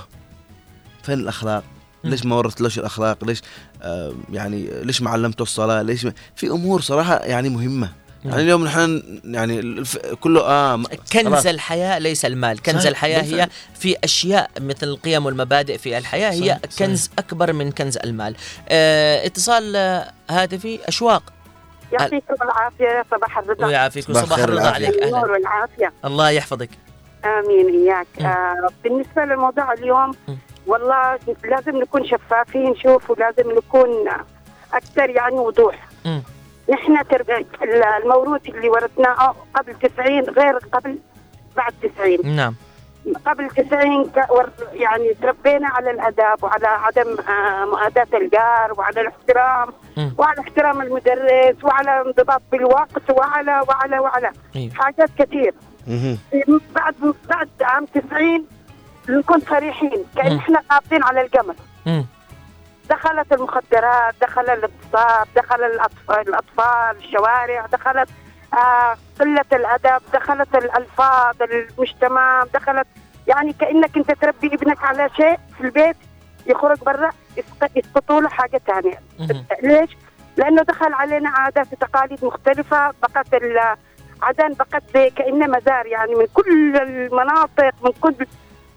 [1.02, 1.64] فين الأخلاق؟
[2.04, 3.42] ليش ما ورثتلوش الأخلاق؟ ليش
[3.82, 7.92] آه يعني ليش ما علمته الصلاة؟ ليش ما في أمور صراحة يعني مهمة.
[8.24, 9.96] يعني اليوم نحن يعني الف...
[9.96, 11.46] كله آه م- كنز.
[11.46, 13.48] الحياة ليس المال كنز صحيح، الحياة هي بالفعل.
[13.78, 16.88] في أشياء مثل القيم والمبادئ في الحياة هي صحيح، صحيح.
[16.88, 18.36] كنز أكبر من كنز المال
[18.68, 21.22] آه اتصال آه، هاتفي أشواق
[21.92, 23.66] يعطيكم العافية يا صباح الرضا.
[23.66, 24.70] ويعافيك صباح وصباح الرضا.
[24.70, 25.02] عليك.
[25.02, 25.92] النور أهلا والعافية.
[26.04, 26.68] الله يحفظك.
[27.24, 28.06] آمين إياك.
[28.20, 28.26] مم.
[28.26, 30.10] آه بالنسبة للموضوع اليوم.
[30.66, 34.08] والله لازم نكون شفافين نشوف ولازم نكون
[34.74, 35.88] أكثر يعني وضوح.
[36.04, 36.22] مم.
[36.68, 37.46] نحن ترب...
[38.02, 40.98] الموروث اللي ورثناه قبل 90 غير قبل
[41.56, 42.54] بعد 90 نعم.
[43.26, 49.68] قبل 90 ك- ور- يعني تربينا على الاداب وعلى عدم آه، مؤاداة الجار وعلى الاحترام.
[50.18, 54.74] وعلى احترام المدرس وعلى انضباط بالوقت وعلى وعلى وعلى أيوه.
[54.74, 55.54] حاجات كثير.
[56.74, 56.94] بعد
[57.28, 58.46] بعد عام 90
[59.08, 60.38] نكون صريحين كأن مم.
[60.38, 61.20] إحنا قابضين على
[61.86, 62.06] مم.
[62.90, 68.08] دخلت المخدرات دخل الاغتصاب دخل الأطفال, الأطفال الشوارع دخلت
[69.20, 71.34] قلة الأدب دخلت الألفاظ
[72.00, 72.86] تمام دخلت
[73.28, 75.96] يعني كأنك أنت تربي ابنك على شيء في البيت
[76.46, 78.98] يخرج برا يسق- يسقطوا له حاجة ثانية.
[79.62, 79.96] ليش؟
[80.36, 83.34] لأنه دخل علينا عادات وتقاليد مختلفة بقت
[84.22, 88.26] عدن بقت زي كأنها مزار يعني من كل المناطق من كل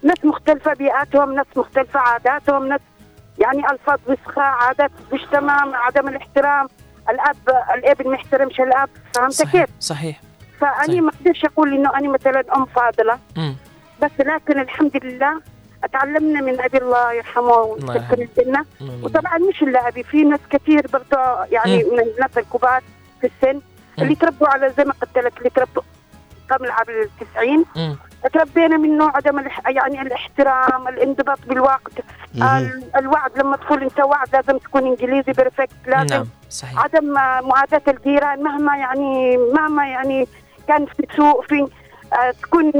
[0.02, 2.80] ناس مختلفة بيئاتهم ناس مختلفة عاداتهم ناس
[3.38, 6.68] يعني ألفاظ وسخة عادات مش تمام عدم الاحترام
[7.10, 7.36] الأب
[7.74, 10.20] الابن ما يحترمش الأب فهمت كيف؟ صحيح
[10.60, 11.02] صحيح.
[11.02, 13.54] ما أقدرش أقول إنه أنا مثلا أم فاضلة مم.
[14.02, 15.40] بس لكن الحمد لله
[15.92, 19.04] تعلمنا من أبي الله يرحمه ويسكن الجنة مم.
[19.04, 22.82] وطبعا مش إلا أبي في ناس كثير برضه يعني من الناس الكبار
[23.20, 23.60] في السن
[23.98, 25.82] اللي تربوا على زي ما قلت لك اللي تربوا
[26.50, 27.96] قبل عام التسعين مم.
[28.32, 29.60] تربينا منه عدم الح...
[29.68, 31.92] يعني الاحترام الانضباط بالوقت.
[32.36, 32.82] ال...
[32.96, 37.12] الوعد لما تقول أنت وعد لازم تكون إنجليزي بيرفكت لازم نعم صحيح عدم
[37.48, 40.26] معاداة الجيران مهما يعني مهما يعني
[40.68, 41.68] كان في سوء في
[42.12, 42.72] آه، تكون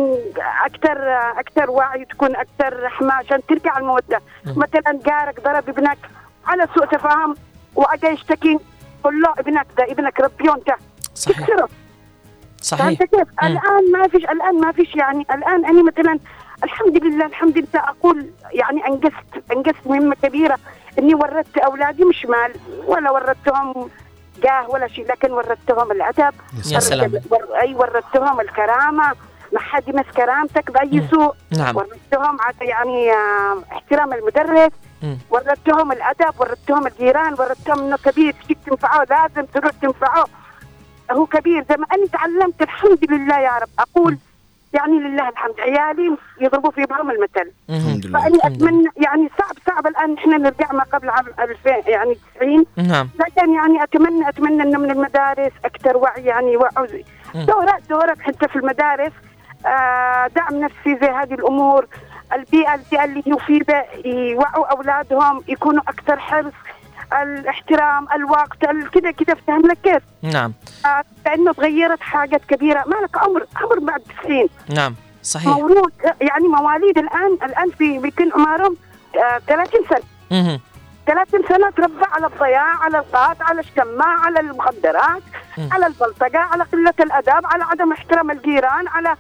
[0.65, 0.99] أكثر
[1.39, 4.21] أكثر وعي تكون أكثر رحمة عشان ترجع المودة.
[4.47, 5.99] مثلا جارك ضرب ابنك
[6.47, 7.35] على سوء تفاهم
[7.75, 8.59] واجى يشتكي
[9.05, 10.71] قل له ابنك ده ابنك ربيه أنت
[11.15, 11.69] صحيح تكسره
[12.67, 12.85] صحيح.
[12.87, 16.19] فهمت كيف؟ الآن ما فيش الآن ما فيش يعني الآن أنا مثلا
[16.65, 20.59] الحمد لله الحمد لله أقول يعني انجزت أنجزت مهمة كبيرة
[20.99, 22.53] إني ورثت أولادي مش مال
[22.87, 23.89] ولا ورثتهم
[24.43, 26.35] جاه ولا شيء لكن ورثتهم الأدب
[26.71, 27.13] يا سلام.
[27.31, 29.13] ور- أي ورثتهم الكرامة
[29.53, 31.35] ما حد يمس كرامتك بأي سوء.
[31.59, 31.77] نعم.
[31.77, 33.13] ورثتهم عاد يعني
[33.73, 34.73] احترام المدرس.
[35.03, 35.19] مم.
[35.31, 40.25] ورثتهم الأدب ورثتهم الجيران ورثتهم إنه كبير فيك تنفعه لازم تروح تنفعه
[41.13, 43.69] هو كبير زي ما أنا تعلمت الحمد لله يا رب.
[43.79, 44.19] أقول
[44.73, 45.61] يعني لله الحمد.
[45.61, 47.51] عيالي يضربوا في بعضهم المثل.
[47.71, 48.29] الحمد لله.
[48.29, 48.41] لله.
[48.47, 53.09] اتمنى يعني صعب صعب الآن إحنا نرجع ما قبل عام 2000 يعني 90 نعم.
[53.21, 56.87] لكن يعني اتمنى أتمنى إنه من المدارس أكثر وعي يعني يوعوا.
[57.35, 59.13] دورات دورات حتى في المدارس.
[59.67, 61.87] آه دعم نفسي زي هذه الأمور.
[62.33, 63.65] البيئه البيئة اللي هي في
[64.09, 66.53] يوعوا أولادهم يكونوا أكثر حرص.
[67.13, 70.53] الاحترام الوقت ال- كذا كذا فاهم لك كيف؟ نعم.
[70.87, 72.85] آه لأنه تغيرت حاجات كبيرة.
[72.87, 75.47] ما لك عمر عمر بعد 90 نعم صحيح.
[75.49, 78.77] مولود يعني مواليد الآن الآن في بيكون عمرهم
[79.17, 80.03] آه 30 سنة.
[80.31, 80.61] مهم.
[81.07, 85.23] 30 سنة تربى على الضياع على القاط على الشماع على المخدرات
[85.59, 85.69] مم.
[85.73, 89.17] على البلطجة على قلة الأدب على عدم احترام الجيران على آه،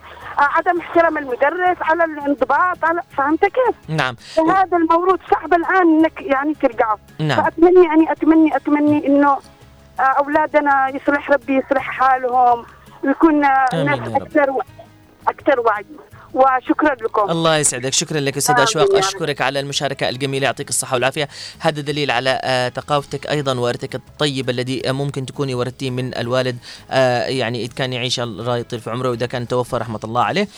[0.56, 6.54] عدم احترام المدرس على الانضباط على فهمت كيف؟ نعم فهذا الموروث صعب الآن إنك يعني
[6.54, 9.38] ترجعه نعم فأتمنى يعني أتمنى أتمنى إنه
[10.00, 12.64] آه، أولادنا يصلح ربي يصلح حالهم
[13.04, 14.22] ويكون آه، ناس يا رب.
[14.22, 14.62] أكثر و-
[15.28, 15.86] أكثر وعي
[16.36, 17.30] وشكرا لكم.
[17.30, 17.92] الله يسعدك.
[17.92, 18.94] شكرا لك أستاذ أشواق.
[18.96, 20.44] أشكرك على المشاركة الجميلة.
[20.44, 21.28] يعطيك الصحة والعافية.
[21.58, 26.58] هذا دليل على آه، ثقافتك أيضا وارثك الطيب الذي آه، ممكن تكوني ورثتيه من الوالد
[26.90, 30.48] آه، يعني اذا كان يعيش الله يطيل في عمره وإذا كان توفى رحمة الله عليه.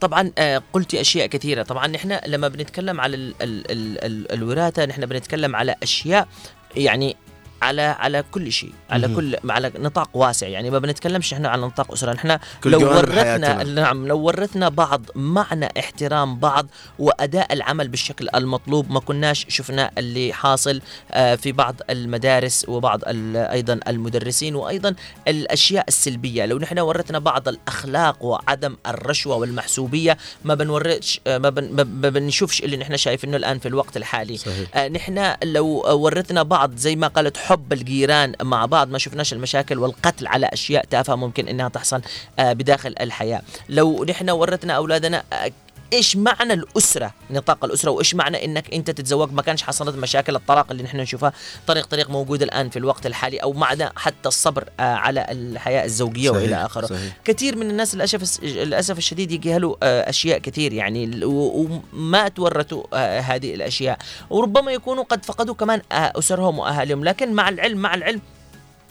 [0.00, 0.30] طبعا
[0.72, 1.62] قلتي أشياء كثيرة.
[1.62, 6.28] طبعا نحن لما بنتكلم على ال ال ال ال الوراثة نحن بنتكلم على أشياء
[6.76, 7.16] يعني
[7.62, 9.08] على على كل شيء على.
[9.08, 13.64] كل على نطاق واسع يعني ما بنتكلمش إحنا على نطاق أسرة نحن لو ورثنا.
[13.64, 16.66] نعم لو ورثنا بعض معنى احترام بعض
[16.98, 20.80] وأداء العمل بالشكل المطلوب ما كناش شفنا اللي حاصل
[21.12, 23.00] آه، في بعض المدارس وبعض
[23.36, 24.94] أيضا المدرسين وأيضا
[25.28, 31.74] الأشياء السلبية لو نحن ورثنا بعض الأخلاق وعدم الرشوة والمحسوبية ما بنورثش آه، ما, بن
[31.74, 36.76] ما بنشوفش اللي نحن شايفينه الآن في الوقت الحالي صحيح آه، نحن لو ورثنا بعض
[36.76, 41.48] زي ما قالت حب الجيران مع بعض ما شفناش المشاكل والقتل على أشياء تافهة ممكن
[41.48, 42.02] إنها تحصل
[42.38, 43.42] آه، بداخل الحياة.
[43.68, 45.50] لو نحن ورثنا أولادنا آه،
[45.92, 50.66] إيش معنى الأسرة؟ نطاق الأسرة وإيش معنى إنك أنت تتزوج؟ ما كانش حصلت مشاكل الطلاق
[50.70, 51.32] اللي نحن نشوفها
[51.66, 56.30] طريق طريق موجود الآن في الوقت الحالي أو معنى حتى الصبر آه، على الحياة الزوجية
[56.30, 56.86] صحيح، والى آخره.
[56.86, 57.16] صحيح.
[57.24, 63.54] كثير من الناس للأسف للأسف الشديد يجهلوا آه، أشياء كثير يعني وما تورثوا آه، هذه
[63.54, 63.98] الأشياء.
[64.30, 68.20] وربما يكونوا قد فقدوا كمان أسرهم وأهاليهم لكن مع العلم مع العلم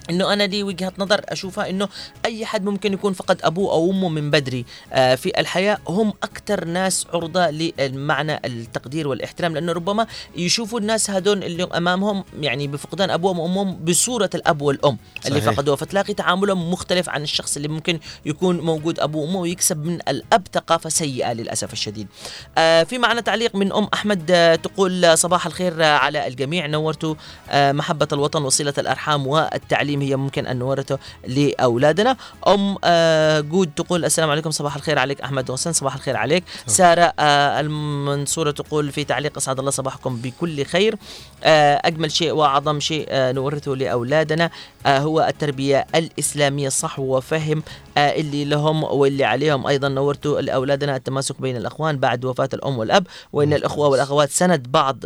[0.10, 1.90] إنه أنا لي وجهة نظر أشوفها إنه
[2.26, 6.66] أي حد ممكن يكون فقد أبوه أو أمه من بدري آه، في الحياة هم أكثر
[6.66, 13.40] ناس عرضة لمعنى التقدير والاحترام لأنه ربما يشوفوا الناس هذول اللي أمامهم يعني بفقدان أبوهم
[13.40, 15.54] وأمهم بصورة الأب والأم اللي صحيح.
[15.54, 20.48] فقدوها فتلاقي تعاملهم مختلف عن الشخص اللي ممكن يكون موجود أبوه وأمه ويكسب من الأب
[20.54, 22.08] ثقافة سيئة للأسف الشديد.
[22.58, 27.16] آه في معنا تعليق من أم أحمد آه تقول صباح الخير على الجميع نورتوا
[27.54, 32.18] محبة الوطن وصلة الأرحام والتعليم هي ممكن أن نورثه لأولادنا.
[32.48, 36.44] أم آه جود تقول السلام عليكم صباح الخير عليك أحمد وحسن صباح الخير عليك.
[36.68, 40.96] سارة آه المنصورة تقول في تعليق أسعد الله صباحكم بكل خير.
[41.44, 44.50] آه أجمل شيء وأعظم شيء نورثه لأولادنا
[44.86, 47.64] آه هو التربية الإسلامية الصح وفهم
[47.98, 53.54] اللي لهم واللي عليهم أيضا نورتوا لأولادنا التماسك بين الأخوان بعد وفاة الأم والأب وإن
[53.54, 54.98] الأخوة والأخوات سند بعض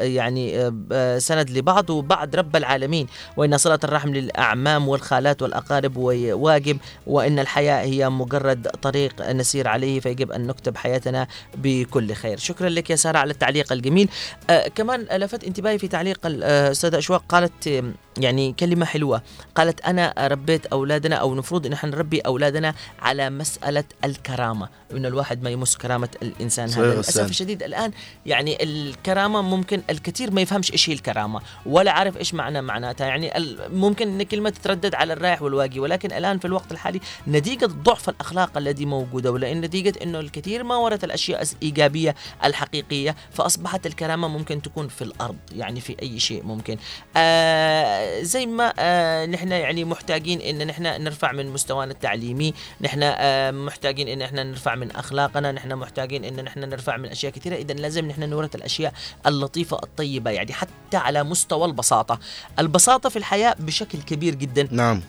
[0.00, 0.72] يعني
[1.20, 3.06] سند لبعض وبعد رب العالمين
[3.36, 10.00] وإن صلة الرحم للأعمام والخالات والأقارب وي- واجب وإن الحياة هي مجرد طريق نسير عليه
[10.00, 11.26] فيجب أن نكتب حياتنا
[11.56, 12.38] بكل خير.
[12.38, 14.08] شكرا لك يا سارة على التعليق الجميل.
[14.50, 17.84] آه كمان لفت انتباهي في تعليق الأستاذة أشواق قالت
[18.18, 19.22] يعني كلمة حلوة.
[19.54, 25.42] قالت أنا ربيت أولادنا أو المفروض إن إحنا نربي أولادنا على مسألة الكرامة إن الواحد
[25.42, 26.92] ما يمس كرامة الإنسان صحيح هذا.
[26.92, 27.92] للأسف الشديد الآن
[28.26, 33.06] يعني الكرامة ممكن الكثير ما يفهمش إيش هي الكرامة ولا عارف إيش معنى معناتها.
[33.06, 33.32] يعني
[33.72, 38.56] ممكن إن كلمة تتردد على الرايح والواقي ولكن الآن في الوقت الحالي نتيجة ضعف الأخلاق
[38.56, 42.14] الذي موجودة ولأن نتيجة إنه الكثير ما ورث الأشياء الايجابيه
[42.44, 46.76] الحقيقية فأصبحت الكرامة ممكن تكون في الأرض يعني في أي شيء ممكن.
[47.16, 53.50] آه زي ما آه نحن يعني محتاجين إن نحن نرفع من مستوانا التعليمي نحن آه
[53.50, 57.56] محتاجين إن إحنا نرفع من أخلاقنا نحن محتاجين إن نحن نرفع من أشياء كثيرة.
[57.56, 58.92] إذا لازم نحن نورث الأشياء
[59.26, 62.18] اللطيفة الطيبة يعني حتى على مستوى البساطة.
[62.58, 64.68] البساطة في الحياة بشكل كبير جدا.
[64.70, 65.02] نعم.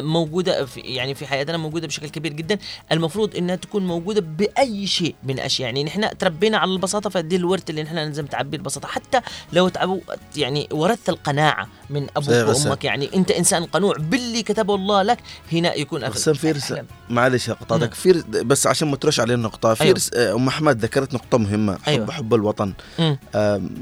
[0.00, 2.58] موجودة في يعني في حياتنا موجودة بشكل كبير جدا
[2.92, 7.70] المفروض إنها تكون موجودة بأي شيء من اشياء يعني نحن تربينا على البساطة فدي الورث
[7.70, 9.20] اللي نحن لازم تعبي البساطة حتى
[9.52, 10.00] لو تعبوا
[10.36, 15.18] يعني ورثت القناعة من أبوك بس- وأمك يعني أنت إنسان قنوع باللي كتبه الله لك
[15.52, 16.04] هنا يكون.
[16.12, 16.62] حسام في رس...
[16.64, 16.86] أحلام.
[17.10, 18.12] معلش قطعتك في.
[18.28, 19.94] بس عشان ما تروش عليه النقطة في أيوة.
[19.94, 20.10] رس...
[20.14, 22.10] آه، أم أحمد ذكرت نقطة مهمة حب أيوة.
[22.10, 22.72] حب الوطن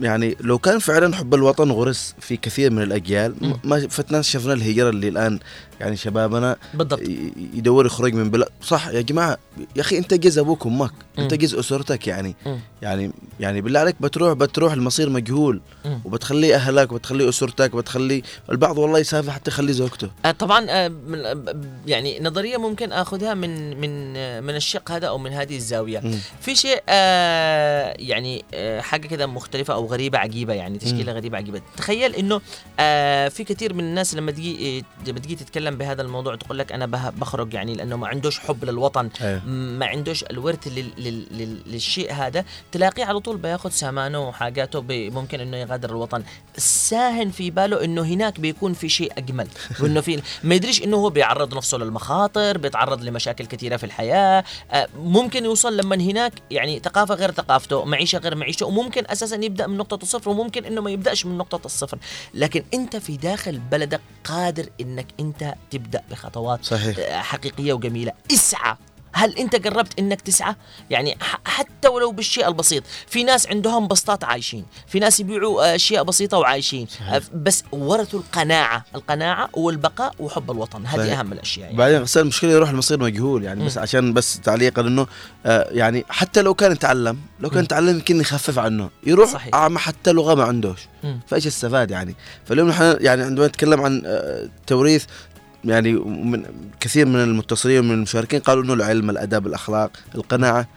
[0.02, 3.34] يعني لو كان فعلا حب الوطن غرس في كثير من الأجيال.
[3.64, 5.38] ما فتنا شفنا الهجرة اللي الآن
[5.82, 7.02] يعني شبابنا بالضبط
[7.54, 9.38] يدور يخرج من بلاد صح يا جماعة
[9.76, 11.34] يا أخي أنت جزء أبوك وأمك أنت.
[11.34, 12.60] جزء أسرتك يعني مم.
[12.82, 13.10] يعني
[13.40, 15.60] يعني بالله عليك بتروح بتروح المصير مجهول.
[16.04, 21.54] وبتخلي أهلك وبتخلي أسرتك وبتخلي البعض والله يسافر حتى يخلي زوجته آه، طبعا آه، آه،
[21.86, 24.12] يعني نظرية ممكن آخذها من من
[24.44, 26.18] من الشق هذا أو من هذه الزاوية مم.
[26.40, 26.82] في شيء
[28.08, 28.44] يعني
[28.80, 32.40] حاجة كده مختلفة أو غريبة عجيبة يعني تشكيلة غريبة عجيبة تخيل إنه
[33.28, 37.54] في كثير من الناس لما تجي لما تجي تتكلم بهذا الموضوع تقول لك أنا بخرج
[37.54, 39.44] يعني لأنه ما عندوش حب للوطن أيوة.
[39.46, 45.10] ما عندوش الورث لل لل لل للشيء هذا تلاقيه على طول بياخذ سامانه وحاجاته بي-
[45.10, 46.22] ممكن إنه يغادر الوطن
[46.56, 49.48] ساهن في باله إنه هناك بيكون في شيء أجمل
[49.80, 54.88] وإنه في ما يدريش إنه هو بيعرض نفسه للمخاطر بيتعرض لمشاكل كثيرة في الحياة آه،
[54.98, 59.76] ممكن يوصل لما هناك يعني ثقافة غير ثقافته معيشة غير معيشته وممكن أساسا يبدأ من
[59.76, 61.98] نقطة الصفر وممكن إنه ما يبدأش من نقطة الصفر
[62.34, 67.22] لكن أنت في داخل بلدك قادر إنك أنت تبدأ بخطوات صحيح.
[67.22, 68.12] حقيقية وجميلة.
[68.32, 68.76] اسعى
[69.14, 70.54] هل أنت قربت إنك تسعى
[70.90, 72.82] يعني حتى ولو بالشيء البسيط.
[73.06, 74.64] في ناس عندهم بسطات عايشين.
[74.86, 76.86] في ناس يبيعوا آه، أشياء بسيطة وعايشين.
[77.12, 78.84] آه، بس ورثوا القناعة.
[78.94, 80.86] القناعة والبقاء وحب الوطن.
[80.86, 81.18] هذه صحيح.
[81.18, 81.78] أهم الأشياء يعني.
[81.78, 83.82] بعدين غسان المشكلة يروح المصير مجهول يعني بس مم.
[83.82, 85.06] عشان بس تعليقا إنه
[85.46, 87.64] آه يعني حتى لو كان يتعلم لو كان.
[87.64, 88.90] يتعلم يمكن يخفف عنه.
[89.06, 89.54] يروح صحيح.
[89.54, 90.88] أعمى حتى لغة ما عندوش.
[91.26, 92.14] فإيش استفاد يعني؟
[92.44, 95.04] فاليوم نحن يعني عندما نتكلم عن آه توريث
[95.64, 96.44] يعني من
[96.80, 100.68] كثير من المتصلين ومن المشاركين قالوا إنه العلم الأدب الأخلاق القناعة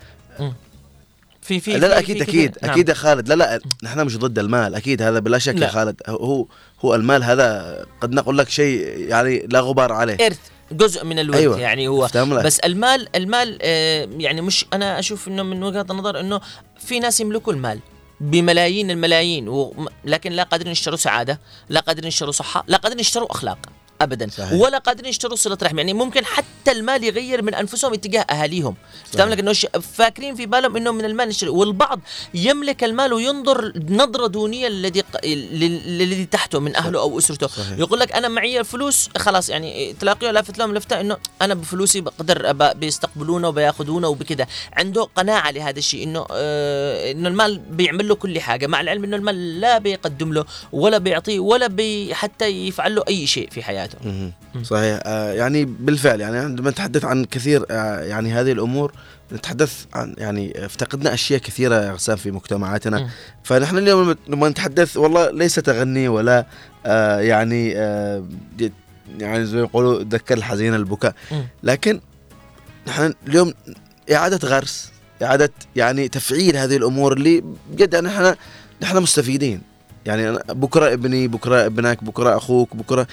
[1.42, 2.58] في في لا لا أكيد في أكيد.
[2.62, 2.72] نعم.
[2.72, 5.68] أكيد يا خالد لا لا نحن مش ضد المال أكيد هذا بلا شك يا لا.
[5.68, 6.46] خالد هو
[6.86, 10.40] هو المال هذا قد نقول لك شيء يعني لا غبار عليه إرث
[10.72, 11.60] جزء من الورث أيوة.
[11.60, 12.10] يعني هو.
[12.16, 16.42] بس المال المال آه، يعني مش أنا أشوف إنه من وجهة النظر إنه
[16.80, 17.80] في ناس يملكوا المال
[18.20, 19.90] بملايين الملايين و...
[20.06, 21.40] لكن لا قادرين يشتروا سعادة
[21.70, 23.58] لا قادرين يشتروا صحة لا قادرين يشتروا أخلاق
[24.02, 24.30] ابدا.
[24.30, 24.54] صحيح.
[24.54, 25.78] ولا قادرين يشتروا صلة رحم.
[25.78, 28.76] يعني ممكن حتى المال يغير من أنفسهم اتجاه أهاليهم.
[29.14, 29.54] فاهم لك انه
[29.94, 31.50] فاكرين في بالهم إنه من المال نشتري.
[31.50, 32.00] والبعض
[32.34, 37.48] يملك المال وينظر نظرة دونية الذي ق- لل- للذي تحته من أهله أو أسرته.
[37.48, 37.80] صحيح.
[37.80, 42.52] يقول لك أنا معي فلوس خلاص يعني تلاقيه لافت لهم لفته إنه أنا بفلوسي بقدر
[42.74, 44.48] بيستقبلونا وبياخذونا وبكذا.
[44.74, 46.04] عنده قناعة لهذا الشيء.
[46.04, 48.68] إنه آه إنه المال بيعمل له كل حاجة.
[48.68, 53.28] مع العلم إنه المال لا بيقدم له ولا بيعطيه ولا بي حتى يفعل له أي
[53.28, 53.85] شيء في حياته.
[54.06, 54.32] مهم.
[54.64, 58.92] صحيح آه يعني بالفعل يعني عندما نتحدث عن كثير آه يعني هذه الأمور
[59.34, 63.10] نتحدث عن يعني افتقدنا أشياء كثيرة يا غسان في مجتمعاتنا مم.
[63.44, 66.46] فنحن اليوم لما- نتحدث والله ليس تغني ولا
[66.86, 68.24] آه يعني آه
[69.20, 71.14] يعني زي ما يقولوا ذكر الحزين البكاء.
[71.64, 72.00] لكن
[72.88, 73.54] نحن اليوم
[74.12, 74.92] إعادة غرس
[75.24, 78.36] إعادة يعني تفعيل هذه الأمور اللي بجد نحن
[78.82, 79.62] نحن مستفيدين
[80.06, 83.08] يعني بكرة ابني بكرة ابنك بكرة أخوك بكرة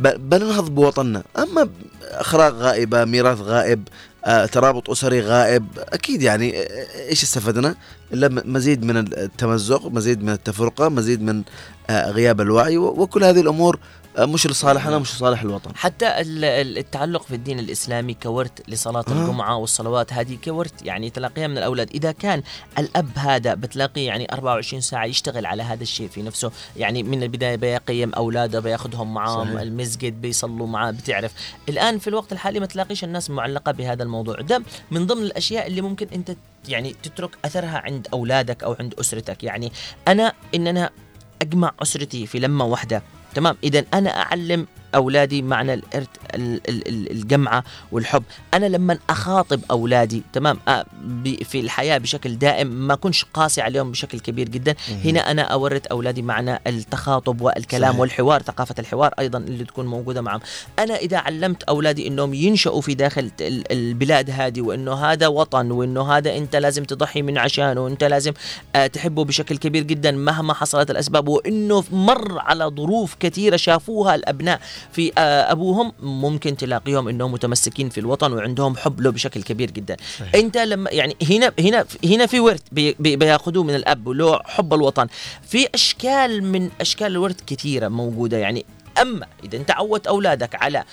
[0.00, 1.22] بننهض بوطننا.
[1.38, 1.68] أما
[2.04, 3.88] اخلاق غائبه ميراث غائب
[4.24, 7.74] آه، ترابط أسري غائب أكيد يعني آه، إيش استفدنا؟
[8.12, 11.42] إلا م- مزيد من التمزق مزيد من التفرقة مزيد من
[11.90, 15.76] آه، غياب الوعي وكل هذه الأمور آه، مش لصالحنا مش لصالح الوطن.
[15.76, 19.12] حتى ال- ال- التعلق في الدين الإسلامي كورث لصلاة آه.
[19.12, 21.90] الجمعة والصلوات هذه كورث يعني تلاقيها من الأولاد.
[21.90, 22.42] إذا كان
[22.78, 27.56] الأب هذا بتلاقيه يعني 24 ساعة يشتغل على هذا الشيء في نفسه يعني من البداية
[27.56, 29.60] بيقيم أولاده بياخذهم صحيح.
[29.60, 31.32] المسجد بيصلوا معاه بتعرف.
[31.68, 34.40] الآن في الوقت الحالي ما تلاقيش الناس معلقة بهذا الموضوع.
[34.40, 36.36] ده من ضمن الأشياء اللي ممكن أنت
[36.68, 39.44] يعني تترك أثرها عند أولادك أو عند أسرتك.
[39.44, 39.72] يعني
[40.08, 40.90] أنا إن أنا
[41.42, 43.02] أجمع أسرتي في لمة واحدة
[43.36, 43.56] تمام.
[43.64, 48.22] اذا أنا أعلم أولادي معنى الارت ال- ال- ال- الجمعة والحب.
[48.54, 50.86] أنا لما أخاطب أولادي تمام آه،
[51.44, 54.74] في الحياة بشكل دائم ما كنش قاسي عليهم بشكل كبير جدا.
[55.04, 58.00] هنا أنا اورث أولادي معنى التخاطب والكلام صحيح.
[58.00, 60.40] والحوار ثقافة الحوار أيضا اللي تكون موجودة معهم
[60.78, 66.12] أنا إذا علمت أولادي إنهم ينشأوا في داخل ال- البلاد هذه وإنه هذا وطن وإنه
[66.16, 68.32] هذا أنت لازم تضحي من عشانه وإنت لازم
[68.76, 74.60] آه، تحبه بشكل كبير جدا مهما حصلت الأسباب وإنه مر على ظروف كثيرة شافوها الأبناء.
[74.92, 79.96] في آه، أبوهم ممكن تلاقيهم إنهم متمسكين في الوطن وعندهم حب له بشكل كبير جدا.
[80.18, 80.34] صحيح.
[80.34, 84.74] أنت لما يعني هنا هنا هنا في ورث بي- بي- بيأخذوه من الأب له حب
[84.74, 85.06] الوطن.
[85.48, 88.36] في أشكال من أشكال الورث كثيرة موجودة.
[88.38, 88.64] يعني
[89.02, 90.84] أما إذا أنت عودت أولادك على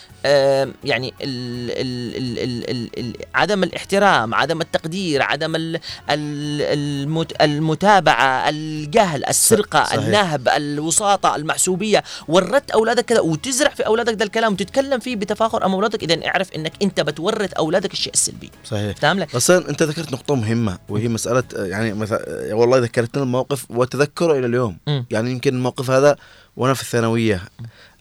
[0.83, 5.75] يعني ال ال ال ال ال ال عدم الاحترام عدم التقدير عدم ال
[6.09, 9.99] ال المت المتابعة الجهل السرقة صحيح.
[10.03, 15.73] النهب الوساطة المحسوبية ورت أولادك كذا وتزرع في أولادك ده الكلام وتتكلم فيه بتفاخر أمام
[15.73, 18.51] أولادك إذا اعرف إنك أنت بتورث أولادك الشيء السلبي.
[18.65, 18.97] صحيح.
[18.97, 23.65] فاهم لك غسان أنت ذكرت نقطة مهمة وهي مسألة آه، يعني مثلا والله ذكرتنا الموقف
[23.71, 24.77] وتذكره إلى اليوم.
[24.87, 25.05] مم.
[25.11, 26.15] يعني يمكن الموقف هذا
[26.57, 27.41] وأنا في الثانوية.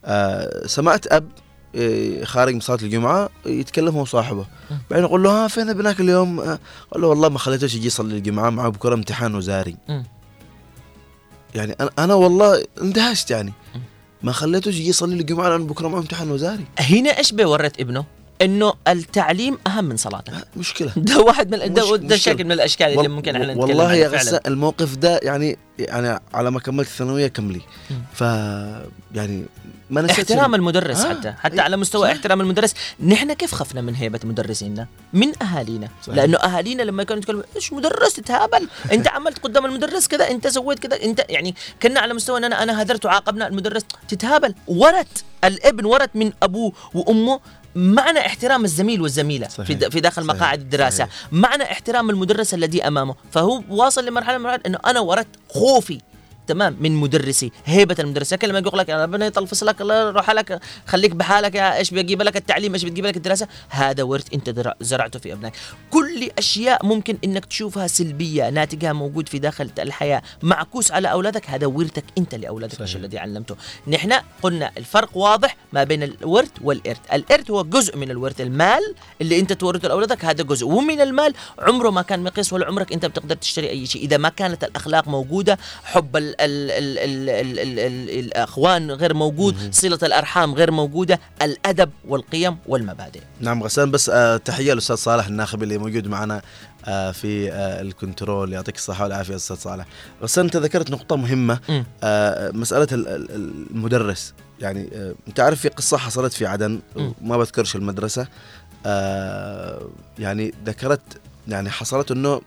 [0.04, 1.28] آه سمعت أب
[1.76, 4.46] آه، خارج من صلاة الجمعة يتكلم هو صاحبه
[4.90, 6.58] بعدين يقول له ها فين ابنك اليوم؟ آه،
[6.92, 9.76] قال له والله ما خليتوش يجي يصلي الجمعة معه بكرة امتحان وزاري.
[11.54, 13.52] يعني أنا أنا والله اندهشت يعني
[14.22, 18.04] ما خليتوش يجي يصلي الجمعة لأنه بكرة معه امتحان وزاري هنا إيش بيورث ابنه؟
[18.42, 20.92] إنه التعليم أهم من صلاتك مشكلة.
[21.08, 22.44] ده واحد من ده, مش- ده شكل.
[22.44, 24.08] من الأشكال اللي ممكن إحنا نتكلم والله يا.
[24.08, 27.60] غسان الموقف ده يعني يعني على ما كملت الثانوية كملي.
[28.12, 28.20] ف
[29.14, 29.44] يعني
[29.90, 32.14] ما نسيت احترام المدرس آه، حتى حتى إيه، على مستوى صح.
[32.14, 32.74] احترام المدرس.
[33.06, 35.88] نحن كيف خفنا من هيبة مدرسينا من أهالينا.
[36.02, 36.16] صحيح.
[36.16, 40.78] لأنه أهالينا لما كانوا يتكلموا إيش مدرس؟ تتهابل أنت عملت قدام المدرس كذا أنت سويت
[40.78, 43.82] كذا أنت يعني كنا على مستوى إن أنا أنا هدرت وعاقبنا المدرس.
[44.08, 44.54] تتهابل.
[44.66, 45.06] ورث.
[45.44, 47.40] الابن ورث من أبوه وأمه.
[47.74, 49.88] معنى احترام الزميل والزميلة صحيح.
[49.88, 50.36] في داخل صحيح.
[50.36, 51.32] مقاعد الدراسة صحيح.
[51.32, 56.00] معنى احترام المدرس الذي أمامه فهو واصل لمرحلة من إنه أنا ورثت خوفي
[56.46, 57.52] تمام من مدرسي.
[57.64, 61.54] هيبة المدرس لكن لما يقول لك انا ربنا يطل فصلك الله روح لك خليك بحالك
[61.54, 63.48] يا إيش بيجيب لك التعليم إيش بتجيب لك الدراسة.
[63.68, 65.54] هذا ورث أنت زرعته في أبنائك.
[65.90, 70.22] كل أشياء ممكن إنك تشوفها سلبية ناتجها موجود في داخل الحياة.
[70.42, 71.50] معكوس على أولادك.
[71.50, 73.56] هذا ورثك أنت لأولادك مش الذي علمته.
[73.86, 74.12] نحن
[74.42, 77.00] قلنا الفرق واضح ما بين الورث والإرث.
[77.12, 78.40] الإرث هو جزء من الورث.
[78.40, 80.66] المال اللي أنت تورثه لأولادك هذا جزء.
[80.66, 84.02] ومن المال عمره ما كان مقياس ولا عمرك أنت بتقدر تشتري أي شيء.
[84.02, 87.78] إذا ما كانت الأخلاق موجودة حب ال ال ال ال ال ال
[88.10, 93.20] ال الأخوان غير موجود صلة الأرحام غير موجودة الأدب والقيم والمبادئ.
[93.40, 96.42] نعم غسان بس آه تحية للاستاذ صالح الناخب اللي موجود معنا
[96.84, 98.52] آه في آه الكنترول.
[98.52, 99.86] يعطيك الصحة والعافية أستاذ صالح.
[100.22, 100.90] غسان أنت ذكرت
[102.52, 103.30] مسألة ال- ال-
[103.70, 104.34] المدرس.
[104.60, 104.88] يعني
[105.28, 106.80] أنت عارف في قصة حصلت في عدن.
[107.22, 108.26] ما بذكرش المدرسة
[108.86, 109.82] آه
[110.18, 111.00] يعني ذكرت
[111.48, 112.40] يعني حصلت إنه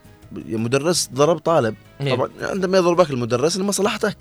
[0.48, 1.76] مدرس ضرب طالب.
[1.99, 2.16] نعم.
[2.16, 4.18] طبعا عندما يضربك المدرس لمصلحتك.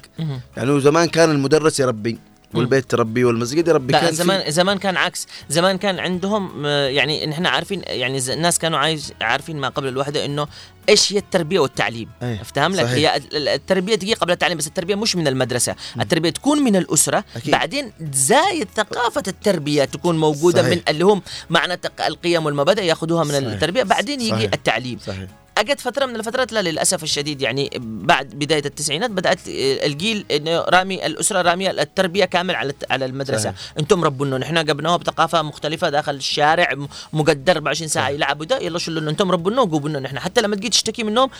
[0.57, 2.19] يعني زمان كان المدرس يربي
[2.55, 3.93] والبيت تربي والمسجد يربي.
[3.93, 5.27] لا كان زمان زمان كان عكس.
[5.49, 10.24] زمان كان عندهم آه، يعني نحن عارفين يعني الناس كانوا عايز عارفين ما قبل الوحدة
[10.24, 10.47] إنه
[10.89, 12.40] إيش هي التربية والتعليم أيه.
[12.40, 12.94] افتهم لك صحيح.
[12.94, 16.77] هي ال- ال- التربية تجي قبل التعليم بس التربية مش من المدرسة التربية تكون من
[16.77, 17.52] الأسرة أكيد.
[17.52, 20.74] بعدين زايد ثقافة التربية تكون موجودة صحيح.
[20.74, 23.47] من اللي هم معنى القيم والمبادئ يأخذوها من صحيح.
[23.48, 24.51] التربية بعدين يجي صحيح.
[24.55, 25.27] التعليم صحيح
[25.59, 31.06] أجت فترة من الفترات لا للأسف الشديد يعني بعد بداية التسعينات بدأت الجيل إنه رامي
[31.06, 33.55] الأسرة راميه التربية كامل على على المدرسة صحيح.
[33.78, 38.78] أنتم ربونا نحن جبناه بثقافة مختلفة داخل الشارع م- مقدر 24 ساعة يلعبوا ده يلا
[38.78, 41.31] شلوا لنا أنتم ربونا وجوبوا نحن حتى لما تجي تشتكي منهم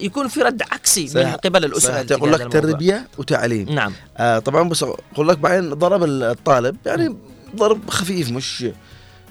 [0.00, 1.26] يكون في رد عكسي من.
[1.26, 2.52] قبل الأسرة يقول لك.
[2.52, 3.68] تربية وتعليم.
[3.68, 3.92] نعم.
[4.16, 7.16] آه طبعا بس أقول لك بعدين ضرب الطالب يعني
[7.56, 8.66] ضرب خفيف مش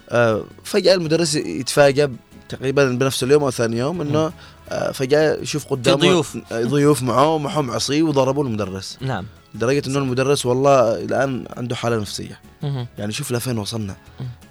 [0.09, 2.09] آه فجأة المدرس يتفاجئ
[2.49, 4.31] تقريبا بنفس اليوم أو ثاني يوم إنه
[4.69, 6.37] آه فجأة يشوف قدامه ضيوف.
[6.53, 8.97] ضيوف معه معهم عصي وضربوا المدرس.
[9.01, 9.25] نعم.
[9.55, 12.39] لدرجة إنه المدرس والله الآن عنده حالة نفسية.
[12.63, 12.87] مهم.
[12.97, 13.95] يعني شوف لفين وصلنا.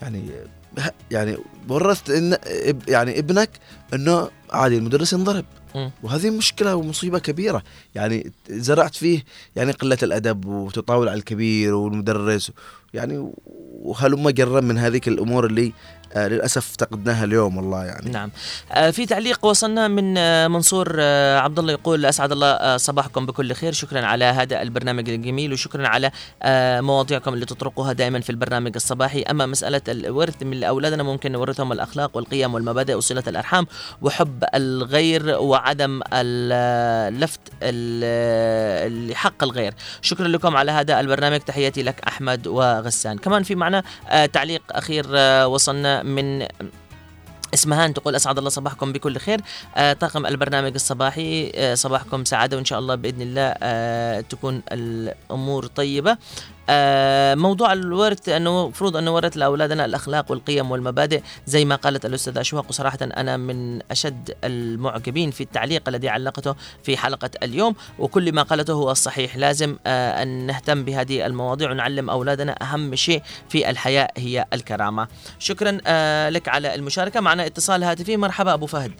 [0.02, 0.30] يعني
[1.10, 1.36] يعني
[1.68, 2.36] ورثت إن
[2.88, 3.50] يعني ابنك
[3.94, 5.44] إنه عادي المدرس ينضرب.
[6.02, 7.62] وهذه مشكلة ومصيبة كبيرة
[7.94, 9.24] يعني زرعت فيه
[9.56, 12.52] يعني قلة الأدب وتطاول على الكبير والمدرس
[12.94, 13.32] يعني
[13.82, 15.72] وهلم جرا من هذيك الأمور اللي
[16.14, 18.10] آه للأسف افتقدناها اليوم والله يعني.
[18.10, 18.30] نعم.
[18.72, 23.26] آه، في تعليق وصلنا من آه، منصور آه، عبد الله يقول أسعد الله آه، صباحكم
[23.26, 23.72] بكل خير.
[23.72, 26.10] شكرا على هذا البرنامج الجميل وشكرا على
[26.42, 29.22] آه، مواضيعكم اللي تطرقوها دائما في البرنامج الصباحي.
[29.22, 33.66] أما مسألة الورث من أولادنا ممكن نورثهم الأخلاق والقيم والمبادئ وصلة الأرحام
[34.02, 39.74] وحب الغير وعدم اللفت ال- لحق الغير.
[40.02, 41.40] شكرا لكم على هذا البرنامج.
[41.40, 42.46] تحياتي لك أحمد
[42.88, 46.46] وغسان كمان في معنا آه، تعليق أخير آه، وصلنا من
[47.54, 49.40] إسمهان تقول أسعد الله صباحكم بكل خير.
[49.76, 55.66] آه طاقم البرنامج الصباحي آه صباحكم سعادة وإن شاء الله بإذن الله آه تكون الأمور
[55.66, 56.10] طيبة.
[56.10, 56.18] آه
[57.34, 62.64] موضوع الورث أنه المفروض ان نورث لأولادنا الأخلاق والقيم والمبادئ زي ما قالت الأستاذة أشواق
[62.68, 68.72] وصراحة أنا من أشد المعجبين في التعليق الذي علقته في حلقة اليوم وكل ما قالته
[68.72, 69.36] هو الصحيح.
[69.36, 75.08] لازم آه أن نهتم بهذه المواضيع ونعلم أولادنا أهم شيء في الحياة هي الكرامة.
[75.38, 77.20] شكرا آه لك على المشاركة.
[77.20, 78.16] معنا اتصال هاتفي.
[78.16, 78.92] مرحبا أبو فهد.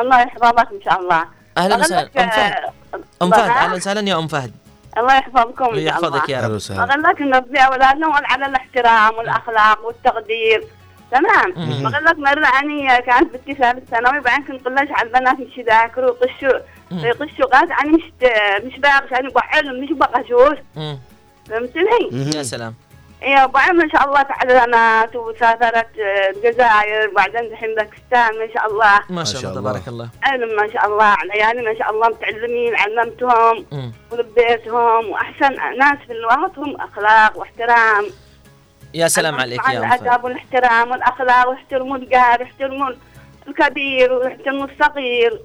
[0.00, 1.24] الله يحفظك إن شاء الله.
[1.58, 4.52] أهلا أقول وسهلا أم فهد آه، أم فهد أهلا وسهلا يا أم فهد.
[4.98, 6.58] الله يحفظكم الله يحفظك يا رب.
[7.02, 10.64] لك نربي اولادنا على الاحترام والأخلاق والتقدير.
[11.10, 11.52] تمام؟
[12.04, 16.58] لك مرة أنا كانت بنتي ثالث ثانوي بعدين كنت قلش على البنات مش يذاكروا يقشوا.
[16.90, 18.02] يقشوا قالت أنا مش
[18.64, 20.98] مش باغش أنا بعلم مش بقشوش مم.
[21.48, 22.74] فهمتني؟ يا سلام.
[23.26, 29.00] يا بعلم ما شاء الله تعلمت وسافرت آه، الجزائر بعدين الحين باكستان ما شاء الله
[29.10, 29.60] ما شاء الله.
[29.60, 33.92] تبارك الله علم ما شاء الله عيالي ما شاء الله متعلمين علمتهم مم.
[34.12, 38.06] وربيتهم وأحسن ناس في الوقت هم أخلاق واحترام
[38.94, 39.78] يا سلام عليك يا.
[39.78, 42.90] الأدب والاحترام والأخلاق ويحترموا الجار يحترموا
[43.48, 45.40] الكبير ويحترموا الصغير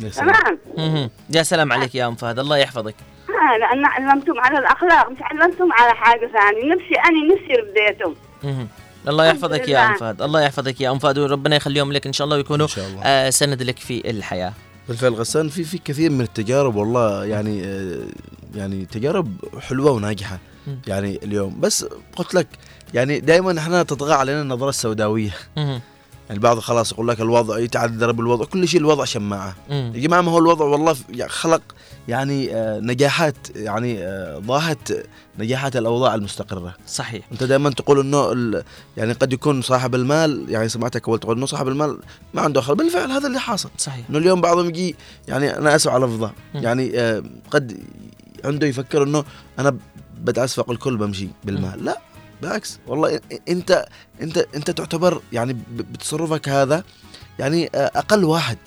[0.00, 0.58] يا سلام.
[0.76, 1.10] تمام.
[1.30, 2.94] يا سلام عليك يا أم فهد الله يحفظك
[3.28, 6.74] آه لأن علمتهم على الأخلاق مش علمتهم على حاجة ثانية.
[6.74, 8.14] نفسي أنا نفسي ربيتهم
[8.44, 8.68] مهم.
[9.08, 9.96] الله يحفظك يا ام.
[9.96, 12.86] فهد الله يحفظك يا ام فهد وربنا يخليهم لك إن شاء الله ويكونوا إن شاء
[12.88, 13.02] الله.
[13.02, 14.52] آه سند لك في الحياة.
[14.88, 18.06] بالفعل غسان في في كثير من التجارب والله يعني آه،
[18.54, 19.36] يعني تجارب
[19.68, 20.38] حلوة وناجحة.
[20.86, 21.60] يعني اليوم.
[21.60, 21.86] بس
[22.16, 22.46] قلت لك
[22.94, 25.30] يعني دائما إحنا تطغى علينا النظرة السوداوية.
[26.30, 29.56] البعض خلاص يقول لك الوضع يتعذر بالوضع كل شيء الوضع شماعة.
[29.70, 31.62] يا جماعة ما هو الوضع؟ والله يعني خلق
[32.08, 34.88] يعني آه، نجاحات يعني آه، ضاهت
[35.38, 36.74] نجاحات الأوضاع المستقرة.
[36.86, 37.24] صحيح.
[37.32, 38.62] أنت دائما تقول إنه
[38.96, 41.98] يعني قد يكون صاحب المال يعني سمعتك اول تقول إنه صاحب المال
[42.34, 42.76] ما عنده خلق.
[42.76, 43.70] بالفعل هذا اللي حاصل.
[43.78, 44.04] صحيح.
[44.10, 44.96] إنه اليوم بعضهم يجي
[45.28, 46.32] يعني أنا اسف على لفظه.
[46.54, 47.78] يعني آه، قد
[48.44, 49.24] عنده يفكر إنه
[49.58, 49.76] أنا
[50.22, 51.84] بتعسفق الكل بمشي بالمال.
[51.84, 51.98] لا.
[52.42, 53.86] بالعكس والله أنت
[54.22, 56.84] أنت أنت تعتبر يعني بتصرفك هذا
[57.38, 58.58] يعني أقل واحد.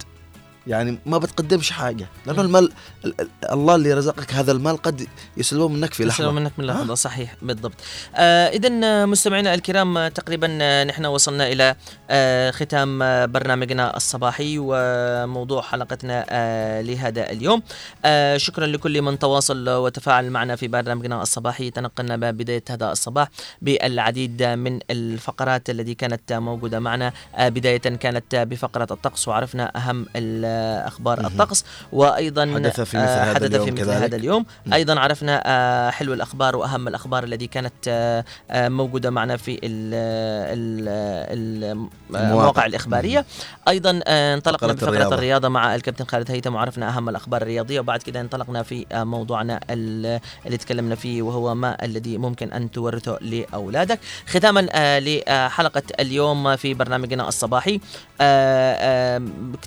[0.68, 2.08] يعني ما بتقدمش حاجة.
[2.26, 2.42] لأنه.
[2.42, 2.72] المال
[3.06, 5.08] ال- ال- الله اللي رزقك هذا المال قد
[5.38, 6.32] يسلبه منك في لحظة.
[6.32, 7.74] منك من لحظة صحيح بالضبط.
[8.16, 11.76] آه اذا مستمعينا الكرام تقريبا نحن وصلنا إلى
[12.10, 17.62] آه ختام آه، برنامجنا الصباحي وموضوع حلقتنا آه لهذا اليوم.
[18.06, 21.72] آه شكرا لكل من تواصل وتفاعل معنا في برنامجنا الصباحي.
[21.72, 23.28] تنقلنا ببدايه هذا الصباح
[23.62, 27.14] بالعديد من الفقرات التي كانت موجودة معنا.
[27.36, 30.06] آه بداية كانت بفقرة الطقس وعرفنا أهم
[30.52, 31.32] الاخبار مهم.
[31.32, 33.90] الطقس وأيضا حدث في مثل آه، هذا حدث اليوم في مثل.
[33.92, 34.46] هذا اليوم.
[34.74, 38.24] أيضا عرفنا آه، حلو الأخبار وأهم الأخبار التي كانت آه،
[38.70, 40.88] موجودة معنا في ال- ال-
[41.72, 43.26] ال- المواقع الإخبارية
[43.68, 45.16] أيضا انطلقنا فقرة بفقرة الرياضة.
[45.16, 50.20] الرياضة مع الكابتن خالد هيثم وعرفنا أهم الأخبار الرياضية وبعد كده انطلقنا في موضوعنا ال-
[50.46, 54.68] اللي تكلمنا فيه وهو ما الذي ممكن أن تورثه لأولادك ختاما
[55.00, 57.80] لحلقة اليوم في برنامجنا الصباحي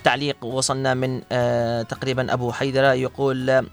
[0.05, 0.37] تعليق
[0.75, 3.65] وصلنا من آه، تقريبا أبو حيدرة يقول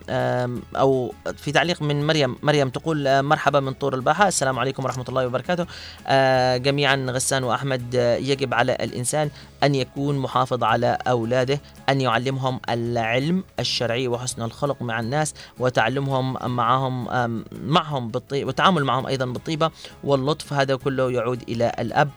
[0.75, 4.27] أو في تعليق من مريم مريم تقول آه، مرحبا من طور الباحة.
[4.27, 5.65] السلام عليكم ورحمة الله وبركاته.
[6.07, 9.29] آه، جميعا غسان وأحمد آه، يجب على الإنسان
[9.63, 17.07] أن يكون محافظ على أولاده أن يعلمهم العلم الشرعي وحسن الخلق مع الناس وتعلمهم معهم
[17.63, 19.71] معهم بالطيب وتعامل معهم أيضا بالطيبة
[20.03, 20.53] واللطف.
[20.53, 22.07] هذا كله يعود إلى الأب.
[22.07, 22.11] آه،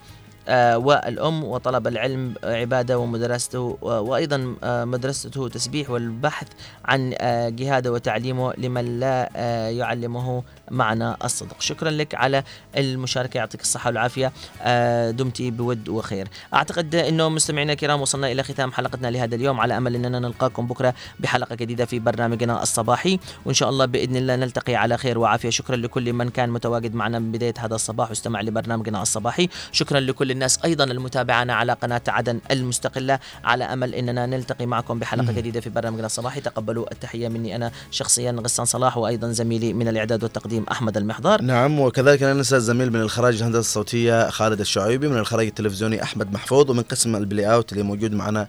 [0.49, 6.47] والأم وطلب العلم عبادة ومدرسته وأيضا آه، مدرسته تسبيح والبحث
[6.85, 11.61] عن آه، جهاده وتعليمه لمن لا آه، يعلمه معنى الصدق.
[11.61, 12.43] شكرا لك على
[12.77, 14.33] المشاركة يعطيك الصحة والعافية.
[14.63, 16.29] آه، دمتي بود وخير.
[16.55, 19.61] أعتقد أنه مستمعينا الكرام وصلنا إلى ختام حلقتنا لهذا اليوم.
[19.61, 23.19] على أمل أننا نلقاكم بكرة بحلقة جديدة في برنامجنا الصباحي.
[23.45, 25.51] وإن شاء الله بإذن الله نلتقي على خير وعافية.
[25.51, 29.49] شكرا لكل من كان متواجد معنا من بداية هذا الصباح واستمع لبرنامجنا الصباحي.
[29.73, 33.19] شكرا لكل الناس أيضا المتابعة على قناة عدن المستقلة.
[33.45, 36.41] على أمل أننا نلتقي معكم بحلقة جديدة في برنامجنا الصباحي.
[36.41, 41.43] تقبلوا التحية مني أنا شخصيا غسان صلاح وأيضا زميلي من الإعداد والتقديم أحمد المحضار.
[41.43, 46.33] نعم وكذلك لا ننسى الزميل من الإخراج الهندسة الصوتية خالد الشعيبي من الإخراج التلفزيوني أحمد
[46.33, 48.49] محفوظ ومن قسم ال play out اللي موجود معنا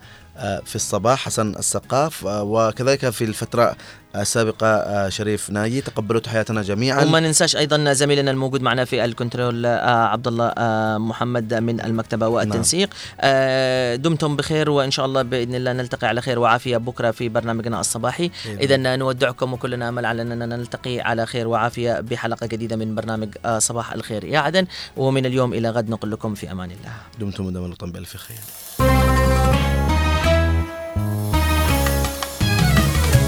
[0.65, 3.75] في الصباح حسن السقاف آه، وكذلك في الفترة
[4.15, 7.03] السابقة آه، شريف ناجي تقبلوا تحياتنا جميعا.
[7.03, 12.27] وما ننساش أيضا زميلنا الموجود معنا في الكنترول آه عبد الله آه محمد من المكتبة
[12.27, 12.89] والتنسيق.
[13.19, 17.79] آه دمتم بخير وإن شاء الله بإذن الله نلتقي على خير وعافية بكرة في برنامجنا
[17.79, 18.31] الصباحي.
[18.47, 23.59] اذا نودعكم وكلنا أمل على أننا نلتقي على خير وعافية بحلقة جديدة من برنامج آه
[23.59, 24.23] صباح الخير.
[24.23, 24.65] يا عدن
[24.97, 26.91] ومن اليوم إلى غد نقول لكم في أمان الله.
[27.19, 29.24] دمتم لطم بألف خير.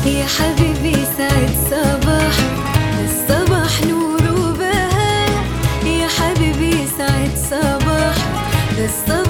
[0.07, 1.49] يا حبيبي سعد
[8.85, 9.26] الصباح